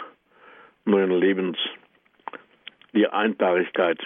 neuen 0.89 1.11
Lebens, 1.11 1.59
die 2.95 3.07
Einpaarigkeit 3.07 4.01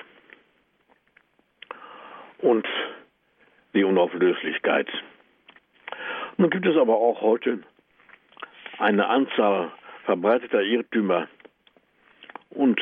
und 2.38 2.66
die 3.74 3.84
Unauflöslichkeit. 3.84 4.88
Nun 6.36 6.50
gibt 6.50 6.66
es 6.66 6.76
aber 6.76 6.96
auch 6.96 7.20
heute 7.20 7.60
eine 8.78 9.06
Anzahl 9.06 9.70
verbreiteter 10.04 10.62
Irrtümer 10.62 11.28
und 12.50 12.80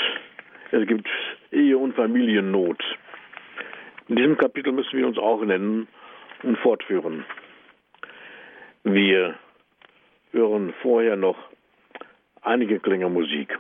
es 0.70 0.86
gibt 0.86 1.08
Ehe- 1.52 1.76
und 1.76 1.94
Familiennot. 1.94 2.82
In 4.08 4.16
diesem 4.16 4.38
Kapitel 4.38 4.72
müssen 4.72 4.98
wir 4.98 5.06
uns 5.06 5.18
auch 5.18 5.42
nennen 5.44 5.88
und 6.42 6.58
fortführen. 6.58 7.24
Wir 8.82 9.34
hören 10.32 10.72
vorher 10.80 11.16
noch 11.16 11.36
einige 12.42 12.80
Klänge 12.80 13.08
Musik. 13.08 13.58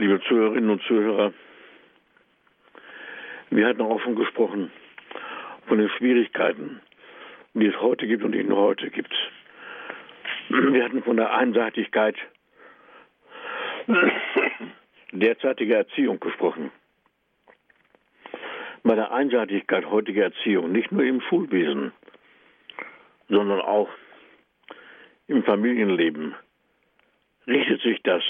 Liebe 0.00 0.18
Zuhörerinnen 0.22 0.70
und 0.70 0.82
Zuhörer, 0.84 1.34
wir 3.50 3.66
hatten 3.66 4.00
schon 4.00 4.16
gesprochen 4.16 4.72
von 5.66 5.76
den 5.76 5.90
Schwierigkeiten, 5.90 6.80
die 7.52 7.66
es 7.66 7.78
heute 7.82 8.06
gibt 8.06 8.24
und 8.24 8.32
die 8.32 8.40
es 8.40 8.50
heute 8.50 8.90
gibt. 8.90 9.12
Wir 10.48 10.84
hatten 10.84 11.02
von 11.02 11.18
der 11.18 11.34
Einseitigkeit 11.34 12.16
derzeitiger 15.12 15.76
Erziehung 15.76 16.18
gesprochen. 16.18 16.70
bei 18.82 18.94
der 18.94 19.12
Einseitigkeit 19.12 19.84
heutiger 19.84 20.24
Erziehung, 20.24 20.72
nicht 20.72 20.90
nur 20.90 21.04
im 21.04 21.20
Schulwesen, 21.20 21.92
sondern 23.28 23.60
auch 23.60 23.90
im 25.26 25.44
Familienleben, 25.44 26.34
richtet 27.46 27.82
sich 27.82 28.02
das 28.02 28.22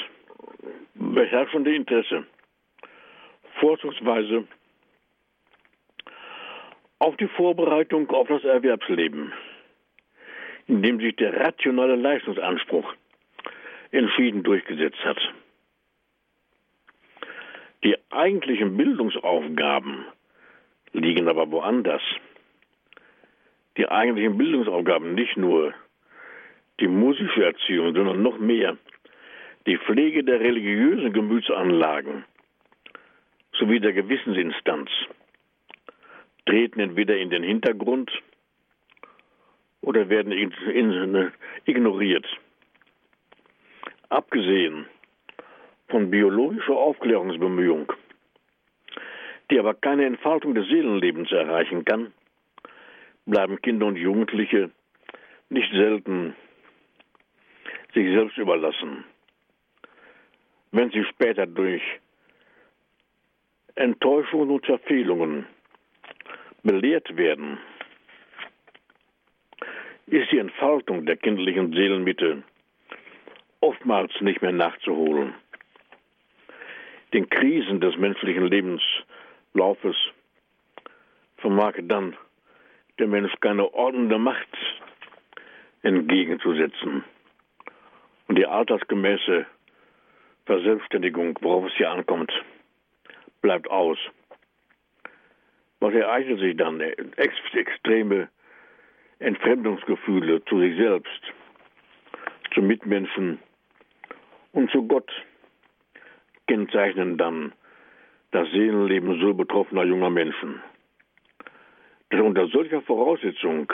beherrschende 1.14 1.74
Interesse 1.74 2.24
vorzugsweise 3.58 4.46
auf 6.98 7.16
die 7.16 7.28
Vorbereitung 7.28 8.08
auf 8.10 8.28
das 8.28 8.44
Erwerbsleben, 8.44 9.32
in 10.66 10.82
dem 10.82 11.00
sich 11.00 11.16
der 11.16 11.38
rationale 11.38 11.96
Leistungsanspruch 11.96 12.94
entschieden 13.90 14.42
durchgesetzt 14.42 15.02
hat. 15.04 15.18
Die 17.82 17.96
eigentlichen 18.10 18.76
Bildungsaufgaben 18.76 20.04
liegen 20.92 21.28
aber 21.28 21.50
woanders. 21.50 22.02
Die 23.76 23.88
eigentlichen 23.88 24.36
Bildungsaufgaben, 24.36 25.14
nicht 25.14 25.36
nur 25.36 25.72
die 26.80 26.88
musische 26.88 27.44
Erziehung, 27.44 27.94
sondern 27.94 28.22
noch 28.22 28.38
mehr 28.38 28.76
die 29.66 29.78
Pflege 29.78 30.24
der 30.24 30.40
religiösen 30.40 31.12
Gemütsanlagen 31.12 32.24
sowie 33.52 33.80
der 33.80 33.92
Gewissensinstanz, 33.92 34.90
treten 36.46 36.80
entweder 36.80 37.16
in 37.16 37.30
den 37.30 37.42
Hintergrund 37.42 38.10
oder 39.82 40.08
werden 40.08 40.32
ignoriert. 41.66 42.26
Abgesehen 44.08 44.86
von 45.88 46.10
biologischer 46.10 46.76
Aufklärungsbemühung, 46.76 47.92
die 49.50 49.58
aber 49.58 49.74
keine 49.74 50.06
Entfaltung 50.06 50.54
des 50.54 50.66
Seelenlebens 50.68 51.30
erreichen 51.32 51.84
kann, 51.84 52.12
bleiben 53.26 53.60
Kinder 53.60 53.86
und 53.86 53.96
Jugendliche 53.96 54.70
nicht 55.48 55.70
selten 55.72 56.34
sich 57.92 58.06
selbst 58.12 58.38
überlassen. 58.38 59.04
Wenn 60.72 60.90
sie 60.90 61.04
später 61.04 61.46
durch 61.46 61.82
Enttäuschungen 63.74 64.50
und 64.50 64.66
Verfehlungen 64.66 65.46
belehrt 66.62 67.16
werden, 67.16 67.58
ist 70.06 70.30
die 70.30 70.38
Entfaltung 70.38 71.06
der 71.06 71.16
kindlichen 71.16 71.72
Seelenmitte 71.72 72.42
oftmals 73.60 74.12
nicht 74.20 74.42
mehr 74.42 74.52
nachzuholen. 74.52 75.34
Den 77.12 77.28
Krisen 77.28 77.80
des 77.80 77.96
menschlichen 77.96 78.46
Lebenslaufes 78.46 79.96
vermag 81.38 81.74
dann 81.82 82.16
der 82.98 83.08
Mensch 83.08 83.32
keine 83.40 83.72
ordnende 83.72 84.18
Macht 84.18 84.48
entgegenzusetzen. 85.82 87.04
Und 88.28 88.38
die 88.38 88.46
altersgemäße 88.46 89.46
Verselbstständigung, 90.46 91.38
worauf 91.40 91.66
es 91.66 91.74
hier 91.74 91.90
ankommt, 91.90 92.32
bleibt 93.40 93.70
aus. 93.70 93.98
Was 95.80 95.94
ereignet 95.94 96.40
sich 96.40 96.56
dann? 96.56 96.80
Ex 96.80 97.34
extreme 97.54 98.28
Entfremdungsgefühle 99.18 100.44
zu 100.44 100.60
sich 100.60 100.76
selbst, 100.76 101.22
zu 102.54 102.62
Mitmenschen 102.62 103.38
und 104.52 104.70
zu 104.70 104.86
Gott 104.86 105.10
kennzeichnen 106.46 107.16
dann 107.16 107.52
das 108.32 108.50
Seelenleben 108.50 109.20
so 109.20 109.34
betroffener 109.34 109.84
junger 109.84 110.10
Menschen. 110.10 110.60
Dass 112.10 112.20
unter 112.20 112.48
solcher 112.48 112.82
Voraussetzung 112.82 113.72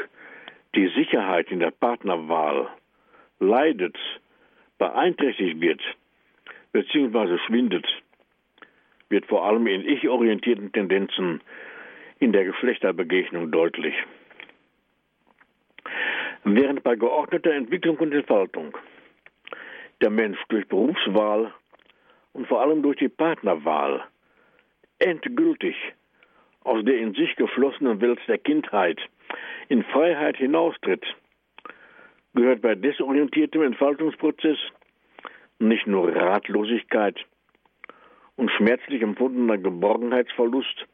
die 0.75 0.89
Sicherheit 0.89 1.51
in 1.51 1.61
der 1.61 1.71
Partnerwahl 1.71 2.69
leidet, 3.39 3.97
beeinträchtigt 4.79 5.61
wird, 5.61 5.81
beziehungsweise 6.77 7.39
schwindet, 7.39 7.87
wird 9.09 9.25
vor 9.25 9.47
allem 9.47 9.67
in 9.67 9.89
ich-orientierten 9.89 10.73
Tendenzen 10.73 11.41
in 12.19 12.33
der 12.33 12.45
Geschlechterbegegnung 12.45 13.51
deutlich. 13.51 13.95
Während 16.45 16.83
bei 16.83 16.95
geordneter 16.97 17.53
Entwicklung 17.53 17.97
und 17.97 18.13
Entfaltung 18.13 18.77
der 20.03 20.11
Mensch 20.11 20.39
durch 20.51 20.69
Berufswahl 20.69 21.55
und 22.35 22.47
vor 22.47 22.61
allem 22.61 22.83
durch 22.83 22.99
die 22.99 23.09
Partnerwahl 23.09 24.05
endgültig 24.99 25.77
aus 26.63 26.85
der 26.85 26.99
in 26.99 27.15
sich 27.15 27.35
geschlossenen 27.37 28.03
Welt 28.03 28.21
der 28.29 28.37
Kindheit 28.37 29.01
in 29.69 29.83
Freiheit 29.83 30.37
hinaustritt, 30.37 31.07
gehört 32.35 32.61
bei 32.61 32.75
desorientiertem 32.75 33.63
Entfaltungsprozess 33.63 34.59
nicht 35.59 35.87
nur 35.87 36.15
Ratlosigkeit 36.15 37.19
und 38.37 38.51
schmerzlich 38.51 39.03
empfundener 39.03 39.59
Geborgenheitsverlust 39.59 40.87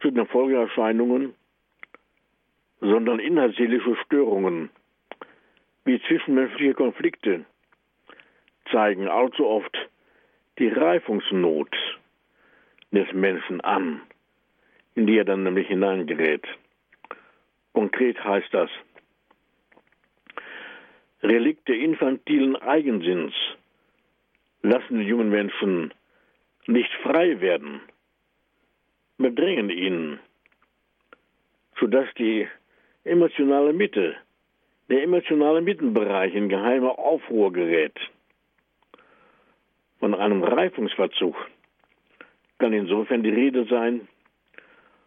zu 0.00 0.10
den 0.10 0.26
Folgeerscheinungen, 0.26 1.34
sondern 2.80 3.18
innerseelische 3.18 3.96
Störungen 4.04 4.70
wie 5.84 6.00
zwischenmenschliche 6.02 6.74
Konflikte 6.74 7.44
zeigen 8.70 9.08
allzu 9.08 9.46
oft 9.46 9.76
die 10.58 10.68
Reifungsnot 10.68 11.74
des 12.92 13.12
Menschen 13.12 13.60
an, 13.60 14.02
in 14.94 15.06
die 15.06 15.18
er 15.18 15.24
dann 15.24 15.42
nämlich 15.42 15.68
hineingerät. 15.68 16.46
Konkret 17.72 18.22
heißt 18.22 18.52
das, 18.52 18.70
Relikte 21.22 21.74
infantilen 21.74 22.56
Eigensinns 22.56 23.34
lassen 24.62 24.98
den 24.98 25.06
jungen 25.06 25.30
Menschen 25.30 25.92
nicht 26.66 26.90
frei 27.02 27.40
werden, 27.40 27.80
bedrängen 29.18 29.70
ihn, 29.70 30.18
sodass 31.78 32.06
die 32.18 32.48
emotionale 33.04 33.72
Mitte, 33.72 34.16
der 34.88 35.02
emotionale 35.02 35.60
Mittenbereich 35.60 36.34
in 36.34 36.48
geheimer 36.48 36.98
Aufruhr 36.98 37.52
gerät. 37.52 37.98
Von 39.98 40.14
einem 40.14 40.42
Reifungsverzug 40.42 41.36
kann 42.58 42.72
insofern 42.72 43.22
die 43.22 43.30
Rede 43.30 43.66
sein, 43.66 44.08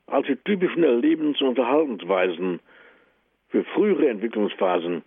als 0.06 0.28
die 0.28 0.36
typischen 0.36 0.84
Erlebens- 0.84 1.41
und 1.41 1.56
Verhaltensweisen 1.56 2.60
für 3.49 3.63
frühere 3.63 4.10
Entwicklungsphasen 4.10 5.04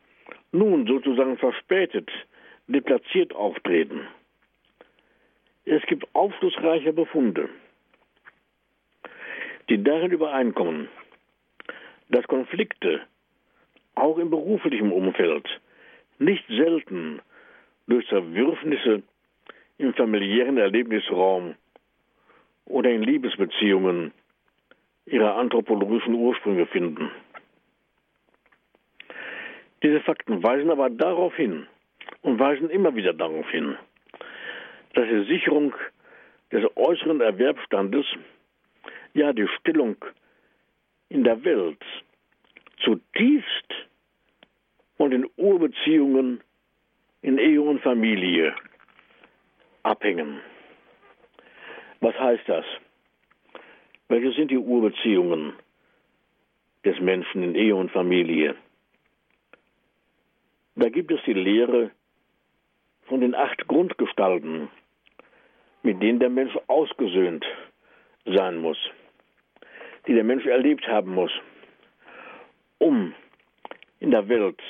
nun 0.52 0.86
sozusagen 0.86 1.36
verspätet, 1.38 2.10
deplatziert 2.66 3.34
auftreten. 3.34 4.06
Es 5.64 5.82
gibt 5.86 6.06
aufschlussreiche 6.14 6.92
Befunde, 6.92 7.48
die 9.68 9.82
darin 9.82 10.12
übereinkommen, 10.12 10.88
dass 12.08 12.26
Konflikte 12.26 13.02
auch 13.94 14.18
im 14.18 14.30
beruflichen 14.30 14.92
Umfeld 14.92 15.48
nicht 16.18 16.46
selten 16.48 17.20
durch 17.88 18.06
Zerwürfnisse 18.08 19.02
im 19.78 19.94
familiären 19.94 20.56
Erlebnisraum 20.56 21.54
oder 22.66 22.90
in 22.90 23.02
Liebesbeziehungen 23.02 24.12
ihre 25.06 25.34
anthropologischen 25.34 26.14
Ursprünge 26.14 26.66
finden. 26.66 27.10
Diese 29.86 30.00
Fakten 30.00 30.42
weisen 30.42 30.68
aber 30.68 30.90
darauf 30.90 31.36
hin 31.36 31.68
und 32.22 32.40
weisen 32.40 32.70
immer 32.70 32.96
wieder 32.96 33.12
darauf 33.12 33.48
hin, 33.50 33.76
dass 34.94 35.06
die 35.06 35.24
Sicherung 35.26 35.76
des 36.50 36.64
äußeren 36.74 37.20
Erwerbsstandes, 37.20 38.04
ja 39.14 39.32
die 39.32 39.46
Stellung 39.60 39.94
in 41.08 41.22
der 41.22 41.44
Welt 41.44 41.78
zutiefst 42.82 43.86
von 44.96 45.12
den 45.12 45.24
Urbeziehungen 45.36 46.40
in 47.22 47.38
Ehe 47.38 47.62
und 47.62 47.80
Familie 47.80 48.56
abhängen. 49.84 50.40
Was 52.00 52.18
heißt 52.18 52.48
das? 52.48 52.64
Welche 54.08 54.32
sind 54.32 54.50
die 54.50 54.58
Urbeziehungen 54.58 55.52
des 56.84 56.98
Menschen 56.98 57.44
in 57.44 57.54
Ehe 57.54 57.76
und 57.76 57.92
Familie? 57.92 58.56
Da 60.78 60.90
gibt 60.90 61.10
es 61.10 61.20
die 61.24 61.32
Lehre 61.32 61.90
von 63.06 63.22
den 63.22 63.34
acht 63.34 63.66
Grundgestalten, 63.66 64.68
mit 65.82 66.02
denen 66.02 66.20
der 66.20 66.28
Mensch 66.28 66.54
ausgesöhnt 66.66 67.46
sein 68.26 68.58
muss, 68.58 68.76
die 70.06 70.14
der 70.14 70.24
Mensch 70.24 70.44
erlebt 70.44 70.86
haben 70.86 71.14
muss, 71.14 71.30
um 72.78 73.14
in 74.00 74.10
der 74.10 74.28
Welt 74.28 74.60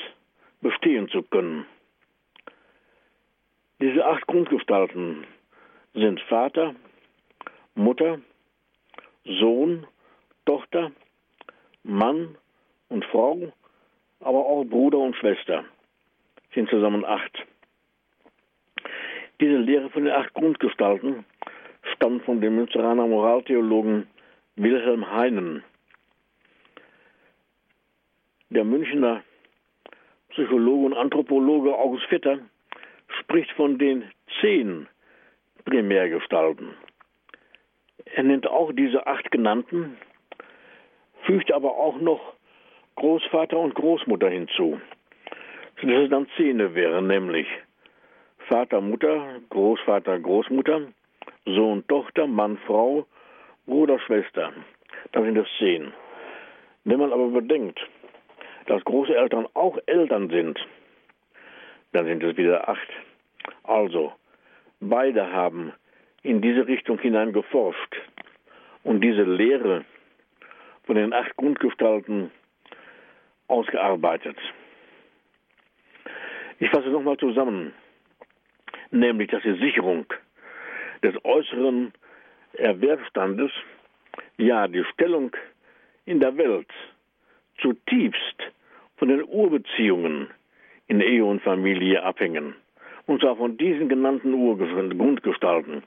bestehen 0.61 1.09
zu 1.09 1.23
können. 1.23 1.67
Diese 3.81 4.07
acht 4.07 4.27
Grundgestalten 4.29 5.27
sind 5.93 6.21
Vater, 6.23 6.77
Mutter, 7.75 8.21
Sohn, 9.25 9.89
Tochter, 10.45 10.93
Mann 11.83 12.39
und 12.89 13.05
Frau, 13.07 13.53
aber 14.21 14.47
auch 14.47 14.65
Bruder 14.65 14.99
und 14.99 15.17
Schwester. 15.17 15.65
Sind 16.57 16.71
zusammen 16.71 17.05
acht. 17.05 17.47
Diese 19.43 19.59
Lehre 19.59 19.91
von 19.91 20.07
den 20.07 20.15
acht 20.15 20.33
Grundgestalten 20.33 21.27
stammt 21.93 22.25
von 22.25 22.41
dem 22.41 22.57
Münsteraner 22.57 23.07
Moraltheologen 23.07 24.07
Wilhelm 24.55 25.13
Heinen. 25.13 25.63
Der 28.49 28.65
Münchner 28.65 29.23
Psychologe 30.31 30.87
und 30.87 30.95
Anthropologe 30.95 31.77
August 31.77 32.07
Vetter 32.07 32.39
spricht 33.21 33.51
von 33.53 33.77
den 33.77 34.11
zehn 34.41 34.89
Primärgestalten. 35.67 36.71
Er 38.07 38.23
nennt 38.23 38.47
auch 38.47 38.73
diese 38.73 39.07
acht 39.07 39.31
genannten, 39.31 39.99
fügt 41.25 41.53
aber 41.53 41.77
auch 41.77 42.01
noch 42.01 42.33
Großvater 42.95 43.59
und 43.59 43.75
Großmutter 43.75 44.31
hinzu. 44.31 44.81
Dass 45.87 46.03
es 46.03 46.11
dann 46.11 46.27
Zehne 46.37 46.75
wären, 46.75 47.07
nämlich 47.07 47.47
Vater, 48.49 48.81
Mutter, 48.81 49.41
Großvater, 49.51 50.19
Großmutter, 50.19 50.81
Sohn, 51.45 51.87
Tochter, 51.87 52.27
Mann, 52.27 52.59
Frau, 52.67 53.07
Bruder, 53.67 54.01
Schwester. 54.01 54.53
Das 55.13 55.23
sind 55.23 55.39
es 55.39 55.47
zehn. 55.61 55.93
Wenn 56.83 56.99
man 56.99 57.13
aber 57.13 57.29
bedenkt, 57.29 57.79
dass 58.67 58.83
Großeltern 58.83 59.47
auch 59.55 59.79
Eltern 59.87 60.29
sind, 60.29 60.59
dann 61.93 62.07
sind 62.07 62.21
es 62.25 62.37
wieder 62.37 62.69
acht. 62.69 62.89
Also, 63.63 64.13
beide 64.81 65.31
haben 65.31 65.73
in 66.25 66.41
diese 66.43 66.67
Richtung 66.67 66.99
hinein 66.99 67.33
geforscht 67.33 67.95
und 68.83 69.03
diese 69.03 69.23
Lehre 69.23 69.85
von 70.83 70.97
den 70.97 71.13
acht 71.13 71.37
Grundgestalten 71.37 72.33
ausgearbeitet. 73.47 74.37
Ich 76.59 76.71
fasse 76.71 76.89
nochmal 76.89 77.19
zusammen, 77.19 77.73
nämlich 78.91 79.31
dass 79.31 79.43
die 79.43 79.59
Sicherung 79.59 80.07
des 81.03 81.15
äußeren 81.25 81.93
Erwerbsstandes, 82.55 83.51
ja 84.39 84.67
die 84.67 84.85
Stellung 84.93 85.33
in 86.07 86.21
der 86.21 86.37
Welt 86.37 86.69
zutiefst 87.59 88.53
von 88.97 89.09
den 89.09 89.25
Urbeziehungen 89.25 90.29
in 90.89 91.01
Ehe 91.01 91.25
und 91.25 91.43
Familie 91.43 92.03
abhängen. 92.03 92.55
Und 93.07 93.21
zwar 93.21 93.37
von 93.37 93.57
diesen 93.57 93.89
genannten 93.89 94.33
Grundgestalten. 94.33 95.83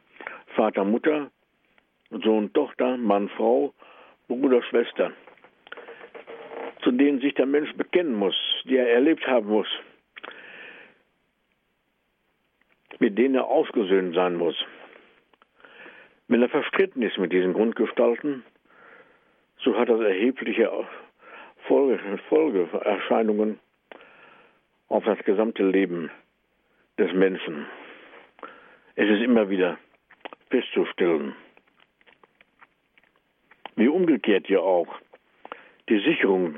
Vater, 0.56 0.84
Mutter, 0.84 1.32
Sohn, 2.12 2.52
Tochter, 2.54 2.98
Mann, 2.98 3.30
Frau, 3.30 3.74
Bruder, 4.28 4.62
Schwester, 4.64 5.12
zu 6.84 6.92
denen 6.92 7.20
sich 7.20 7.34
der 7.34 7.46
Mensch 7.46 7.74
bekennen 7.74 8.14
muss, 8.14 8.36
die 8.66 8.78
er 8.78 8.92
erlebt 8.92 9.26
haben 9.28 9.48
muss, 9.48 9.68
mit 12.98 13.18
denen 13.18 13.36
er 13.36 13.46
ausgesöhnt 13.46 14.16
sein 14.16 14.36
muss. 14.36 14.56
Wenn 16.28 16.42
er 16.42 16.50
verstritten 16.50 17.02
ist 17.02 17.18
mit 17.18 17.32
diesen 17.32 17.54
Grundgestalten, 17.54 18.44
so 19.60 19.78
hat 19.78 19.90
das 19.90 20.02
erhebliche 20.02 20.72
Folge, 21.68 22.00
Folgeerscheinungen 22.30 23.60
auf 24.88 25.04
das 25.06 25.20
gesamte 25.20 25.64
Leben 25.64 26.10
des 26.98 27.14
Menschen. 27.14 27.68
Es 28.96 29.10
ist 29.10 29.22
immer 29.22 29.50
wieder 29.50 29.78
festzustellen. 30.50 31.36
Wie 33.76 33.88
umgekehrt 33.88 34.50
ja 34.50 34.60
auch 34.60 34.88
die 35.88 36.00
Sicherung 36.00 36.56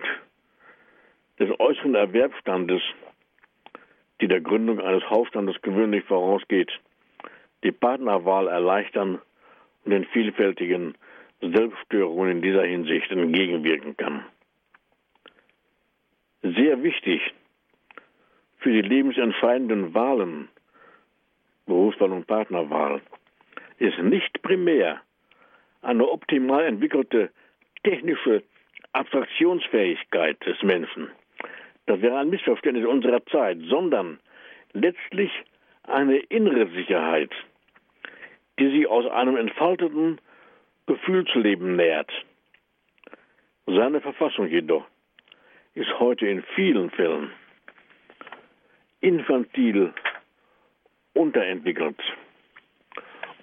des 1.40 1.50
äußeren 1.60 1.96
Erwerbsstandes, 1.96 2.82
die 4.22 4.28
der 4.28 4.42
Gründung 4.42 4.80
eines 4.80 5.10
Hausstandes 5.10 5.62
gewöhnlich 5.62 6.06
vorausgeht, 6.06 6.72
die 7.64 7.72
Partnerwahl 7.72 8.48
erleichtern 8.48 9.20
und 9.84 9.92
den 9.92 10.06
vielfältigen 10.06 10.96
Selbststörungen 11.42 12.38
in 12.38 12.42
dieser 12.42 12.64
Hinsicht 12.64 13.12
entgegenwirken 13.12 13.98
kann. 13.98 14.26
Sehr 16.44 16.82
wichtig 16.84 17.22
für 18.60 18.72
die 18.72 18.82
lebensentscheidenden 18.82 19.94
Wahlen, 19.94 20.50
Berufswahl 21.66 22.12
und 22.12 22.28
Partnerwahl, 22.28 23.02
ist 23.80 23.98
nicht 23.98 24.42
primär 24.44 25.02
eine 25.82 26.08
optimal 26.08 26.66
entwickelte 26.66 27.32
technische 27.84 28.44
Abstraktionsfähigkeit 28.94 30.46
des 30.46 30.62
Menschen. 30.62 31.10
Das 31.86 32.02
wäre 32.02 32.18
ein 32.18 32.30
Missverständnis 32.30 32.86
unserer 32.86 33.26
Zeit, 33.26 33.58
sondern 33.70 34.20
letztlich 34.74 35.32
eine 35.84 36.18
innere 36.18 36.68
Sicherheit, 36.70 37.32
die 38.60 38.70
sich 38.70 38.88
aus 38.88 39.06
einem 39.08 39.38
entfalteten 39.38 40.20
Gefühlsleben 40.86 41.76
nährt. 41.76 42.12
Seine 43.66 44.02
Verfassung 44.02 44.48
jedoch 44.48 44.86
ist 45.74 46.00
heute 46.00 46.28
in 46.28 46.44
vielen 46.56 46.90
Fällen 46.92 47.32
infantil 49.00 49.94
unterentwickelt 51.14 52.00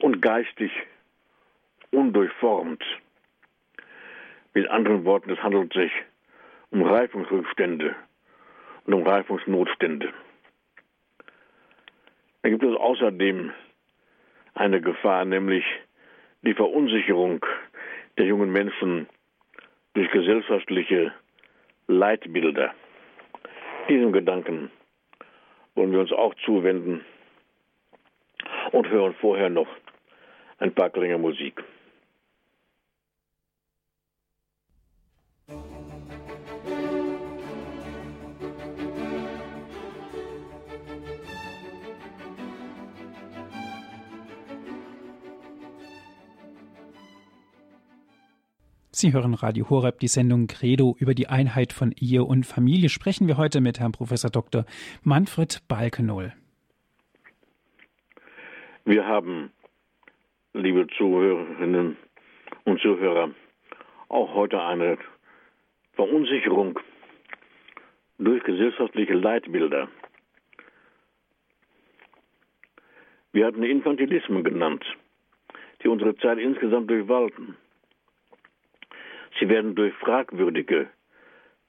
und 0.01 0.23
geistig 0.23 0.71
undurchformt. 1.91 2.83
Mit 4.55 4.69
anderen 4.69 5.05
Worten, 5.05 5.31
es 5.31 5.43
handelt 5.43 5.73
sich 5.73 5.93
um 6.71 6.83
Reifungsrückstände 6.83 7.95
und 8.89 8.95
um 8.95 9.07
Reifungsnotstände. 9.07 10.15
Da 12.41 12.49
gibt 12.49 12.65
es 12.65 12.75
außerdem 12.75 13.53
eine 14.55 14.81
Gefahr, 14.81 15.27
nämlich 15.27 15.63
die 16.41 16.55
Verunsicherung 16.55 17.45
der 18.17 18.25
jungen 18.25 18.51
Menschen 18.51 19.07
durch 19.93 20.11
gesellschaftliche 20.11 21.13
Leitbilder. 21.87 22.73
Diesem 23.91 24.11
Gedanken 24.11 24.71
wollen 25.75 25.93
wir 25.93 26.01
uns 26.01 26.13
auch 26.13 26.35
zuwenden 26.47 27.05
und 28.73 28.89
hören 28.89 29.15
vorher 29.21 29.51
noch 29.51 29.69
ein 30.61 30.73
paar 30.73 30.89
Klänge 30.89 31.19
Musik. 31.19 31.63
Sie 49.01 49.13
hören 49.13 49.35
Radio 49.35 49.71
Horeb, 49.71 50.01
die 50.01 50.09
Sendung 50.09 50.49
Credo 50.49 50.97
über 50.99 51.15
die 51.15 51.29
Einheit 51.29 51.73
von 51.73 51.93
Ehe 51.93 52.25
und 52.25 52.45
Familie. 52.45 52.89
Sprechen 52.89 53.29
wir 53.29 53.37
heute 53.37 53.61
mit 53.61 53.79
Herrn 53.79 53.93
Professor 53.93 54.29
Dr. 54.29 54.65
Manfred 55.05 55.63
Balkenohl. 55.69 56.33
Wir 58.85 59.07
haben, 59.07 59.53
liebe 60.53 60.89
Zuhörerinnen 60.97 61.97
und 62.65 62.81
Zuhörer, 62.81 63.31
auch 64.09 64.35
heute 64.35 64.61
eine 64.65 64.99
Verunsicherung 65.93 66.81
durch 68.19 68.43
gesellschaftliche 68.43 69.15
Leitbilder. 69.15 69.87
Wir 73.31 73.47
hatten 73.47 73.63
Infantilismen 73.63 74.43
genannt, 74.43 74.85
die 75.85 75.87
unsere 75.87 76.17
Zeit 76.17 76.39
insgesamt 76.39 76.91
durchwalten. 76.91 77.55
Sie 79.39 79.49
werden 79.49 79.75
durch 79.75 79.95
fragwürdige 79.95 80.89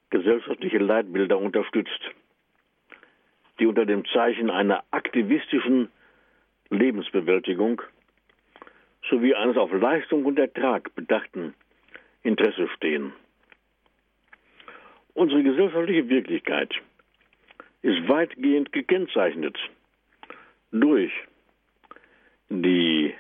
gesellschaftliche 0.10 0.80
Leitbilder 0.80 1.38
unterstützt, 1.38 2.02
die 3.60 3.68
unter 3.68 3.86
dem 3.86 4.06
Zeichen 4.06 4.50
einer 4.50 4.84
aktivistischen 4.92 5.90
Lebensbewältigung 6.70 7.82
sowie 9.10 9.36
eines 9.36 9.58
auf 9.58 9.72
Leistung 9.72 10.26
und 10.26 10.40
Ertrag 10.40 10.94
bedachten 10.96 11.54
Interesse 12.24 12.68
stehen. 12.76 13.14
Unsere 15.14 15.44
gesellschaftliche 15.44 16.10
Wirklichkeit 16.10 16.74
ist 17.82 18.08
weitgehend 18.08 18.72
gekennzeichnet 18.72 19.58
durch 20.72 21.12
die 22.50 23.14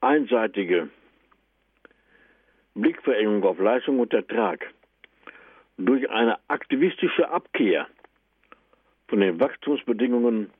einseitige 0.00 0.88
Blickverengung 2.74 3.44
auf 3.44 3.58
Leistung 3.58 4.00
und 4.00 4.12
Ertrag, 4.14 4.72
durch 5.76 6.08
eine 6.10 6.38
aktivistische 6.48 7.28
Abkehr 7.30 7.86
von 9.08 9.20
den 9.20 9.38
Wachstumsbedingungen 9.40 10.50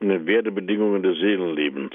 und 0.00 0.08
den 0.08 0.26
Werdebedingungen 0.26 1.02
des 1.02 1.18
Seelenlebens. 1.18 1.94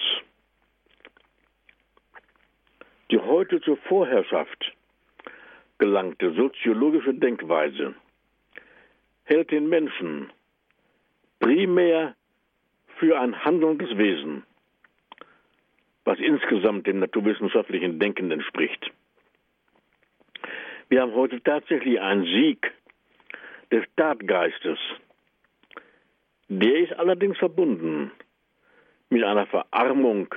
Die 3.12 3.20
heute 3.20 3.62
zur 3.62 3.78
Vorherrschaft 3.78 4.74
gelangte 5.78 6.34
soziologische 6.34 7.14
Denkweise 7.14 7.94
hält 9.26 9.52
den 9.52 9.68
Menschen 9.68 10.32
primär 11.40 12.16
für 12.98 13.20
ein 13.20 13.44
handelndes 13.44 13.98
Wesen, 13.98 14.44
was 16.06 16.20
insgesamt 16.20 16.88
dem 16.88 17.00
naturwissenschaftlichen 17.00 18.00
Denken 18.00 18.32
entspricht. 18.32 18.92
Wir 20.90 21.02
haben 21.02 21.14
heute 21.14 21.42
tatsächlich 21.42 22.00
einen 22.00 22.26
Sieg 22.26 22.72
des 23.72 23.84
Tatgeistes. 23.96 24.78
Der 26.48 26.80
ist 26.80 26.94
allerdings 26.94 27.38
verbunden 27.38 28.12
mit 29.10 29.24
einer 29.24 29.48
Verarmung 29.48 30.28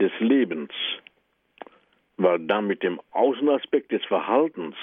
des 0.00 0.10
Lebens, 0.18 0.72
weil 2.16 2.40
damit 2.40 2.82
dem 2.82 3.00
Außenaspekt 3.12 3.92
des 3.92 4.04
Verhaltens 4.06 4.74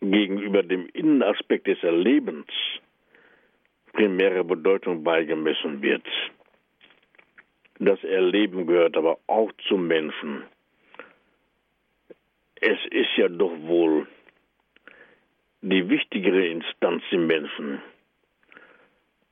gegenüber 0.00 0.62
dem 0.62 0.86
Innenaspekt 0.92 1.66
des 1.66 1.82
Erlebens 1.82 2.46
primäre 3.94 4.44
Bedeutung 4.44 5.02
beigemessen 5.02 5.82
wird. 5.82 6.06
Das 7.78 8.02
Erleben 8.04 8.66
gehört 8.66 8.96
aber 8.96 9.18
auch 9.26 9.50
zum 9.66 9.86
Menschen. 9.86 10.44
Es 12.60 12.78
ist 12.90 13.16
ja 13.16 13.28
doch 13.28 13.52
wohl 13.60 14.08
die 15.60 15.88
wichtigere 15.88 16.46
Instanz 16.46 17.04
im 17.10 17.26
Menschen. 17.26 17.80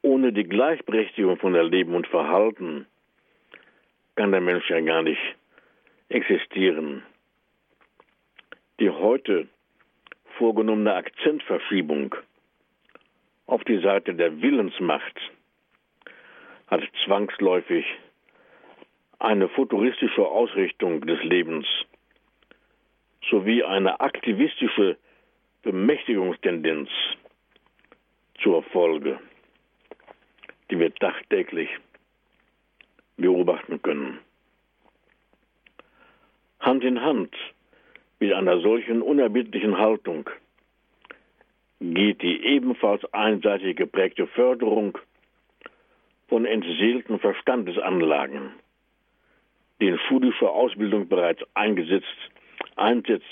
Ohne 0.02 0.32
die 0.32 0.44
Gleichberechtigung 0.44 1.36
von 1.38 1.56
Erleben 1.56 1.94
und 1.94 2.06
Verhalten 2.06 2.86
kann 4.14 4.30
der 4.30 4.40
Mensch 4.40 4.70
ja 4.70 4.80
gar 4.80 5.02
nicht 5.02 5.20
existieren. 6.08 7.02
Die 8.78 8.90
heute 8.90 9.48
vorgenommene 10.38 10.94
Akzentverschiebung 10.94 12.14
auf 13.46 13.64
die 13.64 13.80
Seite 13.80 14.14
der 14.14 14.40
Willensmacht 14.40 15.18
hat 16.68 16.82
zwangsläufig 17.04 17.84
eine 19.18 19.48
futuristische 19.48 20.26
Ausrichtung 20.26 21.00
des 21.06 21.22
Lebens 21.24 21.66
sowie 23.30 23.62
eine 23.62 24.00
aktivistische 24.00 24.96
Bemächtigungstendenz 25.62 26.88
zur 28.42 28.62
Folge, 28.62 29.18
die 30.70 30.78
wir 30.78 30.94
tagtäglich 30.94 31.68
beobachten 33.16 33.80
können. 33.82 34.18
Hand 36.60 36.84
in 36.84 37.00
Hand 37.00 37.34
mit 38.18 38.32
einer 38.32 38.60
solchen 38.60 39.02
unerbittlichen 39.02 39.78
Haltung 39.78 40.28
geht 41.80 42.22
die 42.22 42.44
ebenfalls 42.44 43.04
einseitig 43.12 43.76
geprägte 43.76 44.26
Förderung 44.26 44.98
von 46.28 46.44
entseelten 46.44 47.18
Verstandesanlagen, 47.18 48.52
die 49.80 49.88
in 49.88 49.98
schulischer 50.08 50.50
Ausbildung 50.50 51.08
bereits 51.08 51.42
eingesetzt, 51.54 52.06
einsetzt 52.76 53.26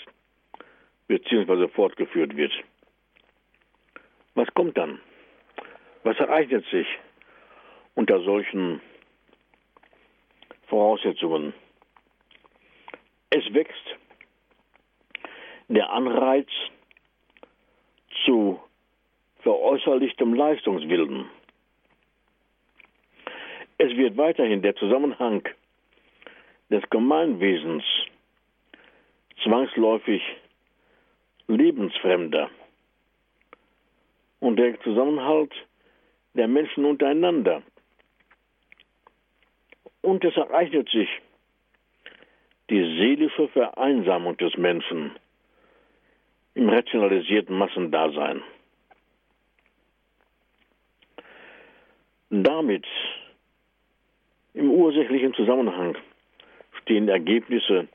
bzw. 1.06 1.68
fortgeführt 1.68 2.36
wird. 2.36 2.52
Was 4.34 4.52
kommt 4.54 4.76
dann? 4.76 5.00
Was 6.02 6.18
ereignet 6.18 6.64
sich 6.70 6.86
unter 7.94 8.20
solchen 8.22 8.80
Voraussetzungen? 10.66 11.54
Es 13.30 13.44
wächst 13.52 13.96
der 15.68 15.90
Anreiz 15.90 16.48
zu 18.24 18.60
veräußerlichtem 19.42 20.34
Leistungswillen. 20.34 21.28
Es 23.78 23.96
wird 23.96 24.16
weiterhin 24.16 24.62
der 24.62 24.74
Zusammenhang 24.76 25.46
des 26.70 26.82
Gemeinwesens 26.90 27.84
zwangsläufig 29.42 30.22
lebensfremder 31.46 32.50
und 34.40 34.56
der 34.56 34.80
Zusammenhalt 34.80 35.52
der 36.34 36.48
Menschen 36.48 36.84
untereinander. 36.84 37.62
Und 40.02 40.24
es 40.24 40.36
ereignet 40.36 40.88
sich 40.90 41.08
die 42.70 42.82
seelische 42.98 43.48
Vereinsamung 43.48 44.36
des 44.36 44.56
Menschen 44.56 45.12
im 46.54 46.68
rationalisierten 46.68 47.56
Massendasein. 47.56 48.42
Damit 52.30 52.86
im 54.54 54.70
ursächlichen 54.70 55.34
Zusammenhang 55.34 55.96
stehen 56.82 57.08
Ergebnisse 57.08 57.88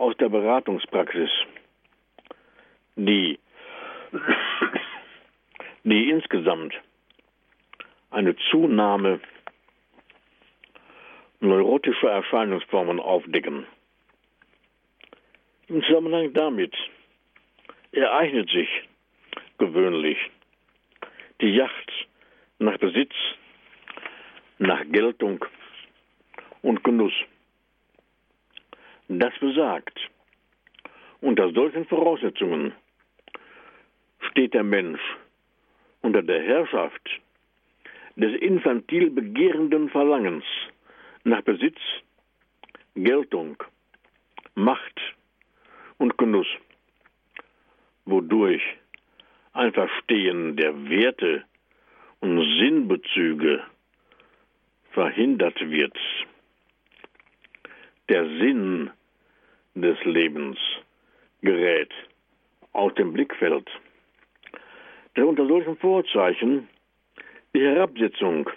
aus 0.00 0.16
der 0.16 0.30
Beratungspraxis, 0.30 1.30
die, 2.96 3.38
die 5.84 6.08
insgesamt 6.08 6.74
eine 8.10 8.34
Zunahme 8.50 9.20
neurotischer 11.40 12.10
Erscheinungsformen 12.10 12.98
aufdecken. 12.98 13.66
Im 15.68 15.82
Zusammenhang 15.82 16.32
damit 16.32 16.74
ereignet 17.92 18.48
sich 18.48 18.68
gewöhnlich 19.58 20.16
die 21.42 21.54
Yacht 21.54 21.92
nach 22.58 22.78
Besitz, 22.78 23.12
nach 24.58 24.82
Geltung 24.90 25.44
und 26.62 26.82
Genuss. 26.84 27.12
Das 29.12 29.36
besagt, 29.40 29.98
unter 31.20 31.50
solchen 31.50 31.84
Voraussetzungen 31.86 32.72
steht 34.30 34.54
der 34.54 34.62
Mensch 34.62 35.00
unter 36.00 36.22
der 36.22 36.40
Herrschaft 36.40 37.20
des 38.14 38.40
infantil 38.40 39.10
begehrenden 39.10 39.88
Verlangens 39.88 40.44
nach 41.24 41.42
Besitz, 41.42 41.80
Geltung, 42.94 43.60
Macht 44.54 45.00
und 45.98 46.16
Genuss 46.16 46.46
wodurch 48.04 48.62
ein 49.54 49.72
Verstehen 49.72 50.54
der 50.54 50.88
Werte 50.88 51.42
und 52.20 52.38
Sinnbezüge 52.60 53.64
verhindert 54.92 55.58
wird. 55.68 55.98
Der 58.08 58.24
Sinn 58.24 58.92
des 59.74 60.02
Lebens 60.04 60.58
gerät 61.42 61.90
aus 62.72 62.94
dem 62.94 63.12
Blickfeld. 63.12 63.68
Der 65.16 65.26
unter 65.26 65.46
solchen 65.46 65.76
Vorzeichen 65.76 66.68
die 67.54 67.62
Herabsetzung 67.62 68.48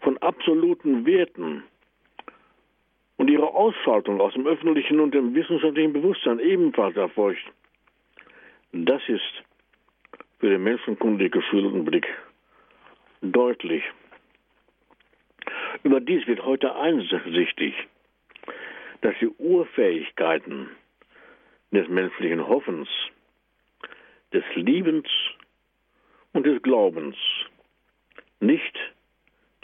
von 0.00 0.18
absoluten 0.18 1.04
Werten 1.06 1.64
und 3.16 3.28
ihre 3.30 3.54
Ausschaltung 3.54 4.20
aus 4.20 4.32
dem 4.34 4.46
öffentlichen 4.46 5.00
und 5.00 5.14
dem 5.14 5.34
wissenschaftlichen 5.34 5.92
Bewusstsein 5.92 6.38
ebenfalls 6.38 6.96
erfolgt. 6.96 7.42
Das 8.72 9.02
ist 9.08 9.42
für 10.40 10.50
den 10.50 10.62
menschenkundig 10.62 11.32
geschulten 11.32 11.84
Blick 11.84 12.06
deutlich. 13.22 13.82
Überdies 15.82 16.26
wird 16.26 16.44
heute 16.44 16.74
einsichtig, 16.76 17.74
dass 19.04 19.14
die 19.20 19.28
Urfähigkeiten 19.28 20.70
des 21.72 21.86
menschlichen 21.88 22.48
Hoffens, 22.48 22.88
des 24.32 24.44
Liebens 24.54 25.06
und 26.32 26.46
des 26.46 26.62
Glaubens 26.62 27.14
nicht 28.40 28.74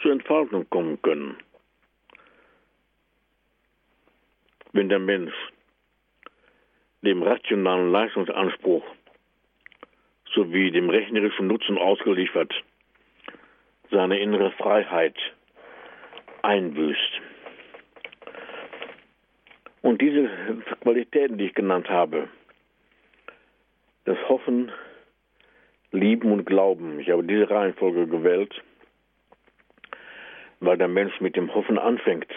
zur 0.02 0.12
Entfaltung 0.12 0.68
kommen 0.68 1.00
können, 1.00 1.38
wenn 4.72 4.90
der 4.90 4.98
Mensch 4.98 5.32
dem 7.00 7.22
rationalen 7.22 7.90
Leistungsanspruch 7.92 8.84
sowie 10.34 10.70
dem 10.70 10.90
rechnerischen 10.90 11.46
Nutzen 11.46 11.78
ausgeliefert, 11.78 12.52
seine 13.90 14.20
innere 14.20 14.50
Freiheit 14.50 15.16
einbüßt. 16.42 17.19
Und 19.82 20.00
diese 20.02 20.28
Qualitäten, 20.82 21.38
die 21.38 21.46
ich 21.46 21.54
genannt 21.54 21.88
habe, 21.88 22.28
das 24.04 24.18
Hoffen, 24.28 24.70
Lieben 25.92 26.32
und 26.32 26.44
Glauben, 26.44 27.00
ich 27.00 27.10
habe 27.10 27.24
diese 27.24 27.50
Reihenfolge 27.50 28.06
gewählt, 28.06 28.62
weil 30.60 30.76
der 30.76 30.88
Mensch 30.88 31.20
mit 31.20 31.36
dem 31.36 31.52
Hoffen 31.54 31.78
anfängt. 31.78 32.32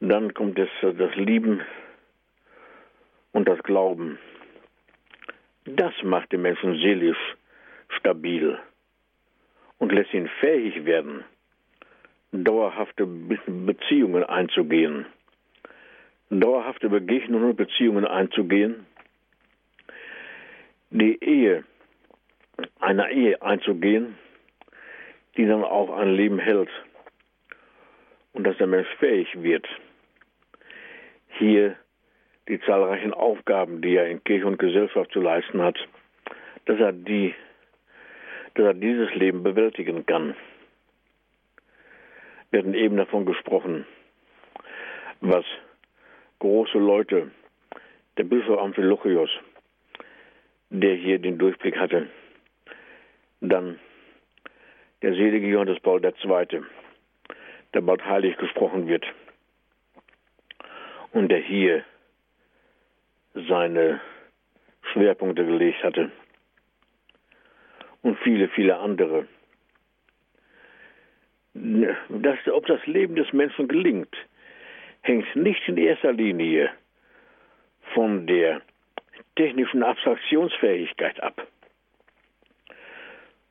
Dann 0.00 0.34
kommt 0.34 0.58
das, 0.58 0.68
das 0.82 1.14
Lieben 1.16 1.62
und 3.32 3.48
das 3.48 3.62
Glauben. 3.62 4.18
Das 5.64 5.94
macht 6.02 6.30
den 6.32 6.42
Menschen 6.42 6.74
seelisch 6.74 7.36
stabil 7.88 8.58
und 9.78 9.92
lässt 9.92 10.12
ihn 10.12 10.28
fähig 10.40 10.84
werden, 10.84 11.24
dauerhafte 12.42 13.06
Beziehungen 13.06 14.24
einzugehen, 14.24 15.06
dauerhafte 16.30 16.88
Begegnungen 16.88 17.50
und 17.50 17.56
Beziehungen 17.56 18.06
einzugehen, 18.06 18.86
die 20.90 21.22
Ehe, 21.22 21.64
einer 22.80 23.10
Ehe 23.10 23.40
einzugehen, 23.42 24.16
die 25.36 25.46
dann 25.46 25.64
auch 25.64 25.96
ein 25.96 26.14
Leben 26.14 26.38
hält. 26.38 26.70
Und 28.32 28.44
dass 28.44 28.56
der 28.56 28.66
Mensch 28.66 28.88
fähig 28.98 29.28
wird, 29.40 29.66
hier 31.38 31.76
die 32.48 32.60
zahlreichen 32.60 33.12
Aufgaben, 33.12 33.80
die 33.80 33.96
er 33.96 34.08
in 34.08 34.22
Kirche 34.24 34.46
und 34.46 34.58
Gesellschaft 34.58 35.12
zu 35.12 35.20
leisten 35.20 35.62
hat, 35.62 35.78
dass 36.66 36.78
er 36.78 36.92
die, 36.92 37.34
dass 38.54 38.66
er 38.66 38.74
dieses 38.74 39.14
Leben 39.14 39.42
bewältigen 39.42 40.04
kann. 40.04 40.34
Wir 42.54 42.60
hatten 42.60 42.74
eben 42.74 42.96
davon 42.96 43.26
gesprochen, 43.26 43.84
was 45.20 45.44
große 46.38 46.78
Leute, 46.78 47.32
der 48.16 48.22
Bischof 48.22 48.60
Amphilochios, 48.60 49.28
der 50.70 50.94
hier 50.94 51.18
den 51.18 51.36
Durchblick 51.36 51.76
hatte, 51.76 52.06
dann 53.40 53.80
der 55.02 55.14
selige 55.14 55.48
Johannes 55.48 55.80
Paul 55.80 56.00
II., 56.04 56.62
der 57.74 57.80
bald 57.80 58.04
heilig 58.04 58.36
gesprochen 58.36 58.86
wird 58.86 59.04
und 61.10 61.30
der 61.30 61.40
hier 61.40 61.84
seine 63.34 64.00
Schwerpunkte 64.92 65.44
gelegt 65.44 65.82
hatte. 65.82 66.12
Und 68.02 68.16
viele, 68.20 68.46
viele 68.50 68.78
andere. 68.78 69.26
Das, 71.54 72.38
ob 72.52 72.66
das 72.66 72.84
Leben 72.86 73.14
des 73.14 73.32
Menschen 73.32 73.68
gelingt, 73.68 74.14
hängt 75.02 75.36
nicht 75.36 75.66
in 75.68 75.76
erster 75.76 76.12
Linie 76.12 76.70
von 77.94 78.26
der 78.26 78.60
technischen 79.36 79.82
Abstraktionsfähigkeit 79.82 81.22
ab, 81.22 81.46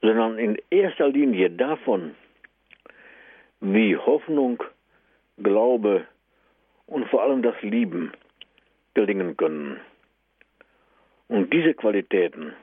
sondern 0.02 0.38
in 0.38 0.58
erster 0.70 1.08
Linie 1.08 1.50
davon, 1.50 2.16
wie 3.62 3.96
Hoffnung, 3.96 4.62
Glaube 5.38 6.06
und 6.86 7.08
vor 7.08 7.24
allem 7.24 7.42
das 7.42 7.60
Lieben 7.62 8.12
gelingen 8.94 9.38
können. 9.38 9.80
Und 11.28 11.52
diese 11.54 11.74
Qualitäten 11.74 12.54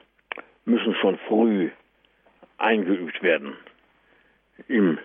müssen 0.65 0.95
schon 0.95 1.17
früh 1.27 1.71
eingeübt 2.57 3.21
werden 3.23 3.57
im 4.67 4.99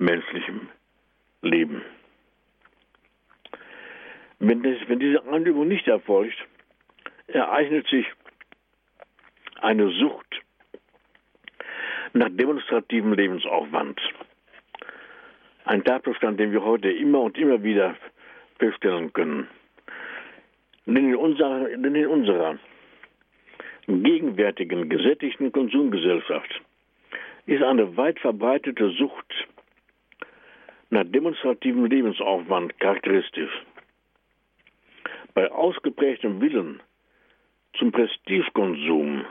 menschlichen 0.00 0.68
Leben. 1.42 1.82
Wenn, 4.38 4.62
das, 4.62 4.76
wenn 4.88 4.98
diese 4.98 5.22
Einübung 5.28 5.68
nicht 5.68 5.86
erfolgt, 5.86 6.36
ereignet 7.28 7.86
sich 7.88 8.06
eine 9.60 9.90
Sucht 9.90 10.40
nach 12.14 12.30
demonstrativem 12.30 13.12
Lebensaufwand. 13.12 14.00
Ein 15.64 15.84
Tatbestand, 15.84 16.40
den 16.40 16.52
wir 16.52 16.64
heute 16.64 16.90
immer 16.90 17.20
und 17.20 17.36
immer 17.38 17.62
wieder 17.62 17.94
feststellen 18.58 19.12
können. 19.12 19.46
Denn 20.86 20.96
in 20.96 21.14
unserer, 21.14 21.68
denn 21.68 21.94
in 21.94 22.06
unserer 22.06 22.58
gegenwärtigen 23.86 24.88
gesättigten 24.88 25.52
Konsumgesellschaft 25.52 26.62
ist 27.46 27.62
eine 27.62 27.96
weit 27.96 28.18
verbreitete 28.18 28.90
Sucht 28.90 29.32
nach 30.90 31.04
demonstrativem 31.04 31.86
Lebensaufwand 31.86 32.78
charakteristisch. 32.80 33.52
Bei 35.34 35.50
ausgeprägtem 35.50 36.40
Willen 36.40 36.82
zum 37.78 37.92
Prestigekonsum 37.92 39.24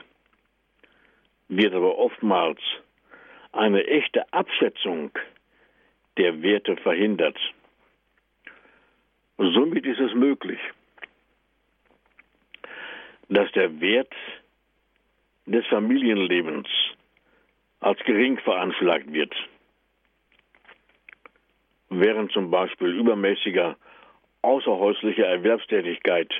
wird 1.49 1.73
aber 1.73 1.97
oftmals 1.97 2.59
eine 3.51 3.85
echte 3.85 4.31
Abschätzung 4.31 5.11
der 6.17 6.41
Werte 6.41 6.77
verhindert. 6.77 7.37
Somit 9.37 9.85
ist 9.85 9.99
es 9.99 10.13
möglich, 10.13 10.59
dass 13.29 13.51
der 13.53 13.79
Wert 13.81 14.13
des 15.45 15.65
Familienlebens 15.67 16.67
als 17.79 17.99
gering 18.03 18.37
veranschlagt 18.39 19.11
wird, 19.11 19.33
während 21.89 22.31
zum 22.31 22.51
Beispiel 22.51 22.89
übermäßiger 22.89 23.75
außerhäuslicher 24.41 25.25
Erwerbstätigkeit 25.25 26.31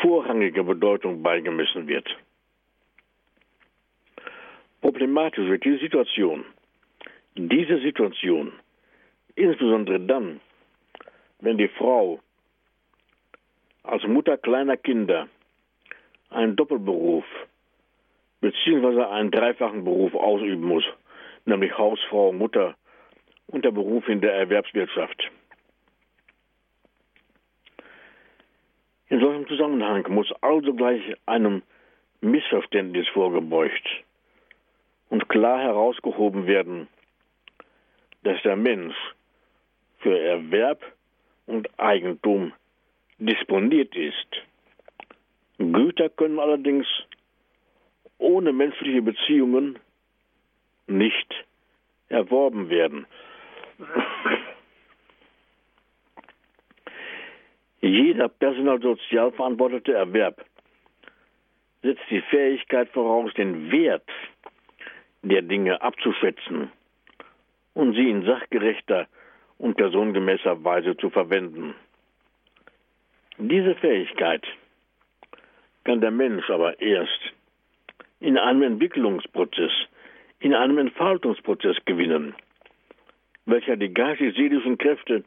vorrangige 0.00 0.64
Bedeutung 0.64 1.22
beigemessen 1.22 1.86
wird. 1.86 2.08
Problematisch 4.80 5.46
wird 5.48 5.64
diese 5.64 5.78
Situation, 5.78 6.44
diese 7.34 7.78
Situation, 7.80 8.52
insbesondere 9.34 10.00
dann, 10.00 10.40
wenn 11.40 11.58
die 11.58 11.68
Frau 11.68 12.20
als 13.82 14.02
Mutter 14.06 14.38
kleiner 14.38 14.76
Kinder 14.76 15.28
einen 16.30 16.56
Doppelberuf 16.56 17.24
beziehungsweise 18.40 19.08
einen 19.10 19.30
dreifachen 19.30 19.84
Beruf 19.84 20.14
ausüben 20.14 20.62
muss, 20.62 20.84
nämlich 21.44 21.76
Hausfrau, 21.76 22.32
Mutter 22.32 22.74
und 23.50 23.64
der 23.64 23.70
Beruf 23.70 24.08
in 24.08 24.20
der 24.20 24.34
Erwerbswirtschaft. 24.34 25.30
In 29.08 29.20
solchem 29.20 29.48
Zusammenhang 29.48 30.06
muss 30.08 30.32
also 30.40 30.72
gleich 30.72 31.02
einem 31.26 31.62
Missverständnis 32.20 33.08
vorgebeugt 33.08 33.88
und 35.08 35.28
klar 35.28 35.60
herausgehoben 35.60 36.46
werden, 36.46 36.86
dass 38.22 38.40
der 38.42 38.56
Mensch 38.56 38.94
für 39.98 40.18
Erwerb 40.18 40.80
und 41.46 41.68
Eigentum 41.78 42.52
disponiert 43.18 43.96
ist. 43.96 44.28
Güter 45.58 46.08
können 46.08 46.38
allerdings 46.38 46.86
ohne 48.18 48.52
menschliche 48.52 49.02
Beziehungen 49.02 49.78
nicht 50.86 51.34
erworben 52.08 52.70
werden. 52.70 53.06
Jeder 57.80 58.28
personalsozial 58.28 59.32
verantwortete 59.32 59.94
Erwerb 59.94 60.44
setzt 61.82 62.02
die 62.10 62.20
Fähigkeit 62.20 62.90
voraus, 62.90 63.32
den 63.34 63.70
Wert 63.70 64.08
der 65.22 65.42
Dinge 65.42 65.80
abzuschätzen 65.80 66.70
und 67.74 67.94
sie 67.94 68.10
in 68.10 68.24
sachgerechter 68.24 69.06
und 69.58 69.76
personengemäßer 69.76 70.62
Weise 70.64 70.96
zu 70.96 71.10
verwenden. 71.10 71.74
Diese 73.38 73.74
Fähigkeit 73.76 74.46
kann 75.84 76.00
der 76.00 76.10
Mensch 76.10 76.48
aber 76.50 76.80
erst 76.80 77.32
in 78.20 78.36
einem 78.36 78.62
Entwicklungsprozess, 78.62 79.72
in 80.40 80.54
einem 80.54 80.78
Entfaltungsprozess 80.78 81.76
gewinnen, 81.86 82.34
welcher 83.50 83.76
die 83.76 83.92
geistig-seelischen 83.92 84.78
Kräfte 84.78 85.24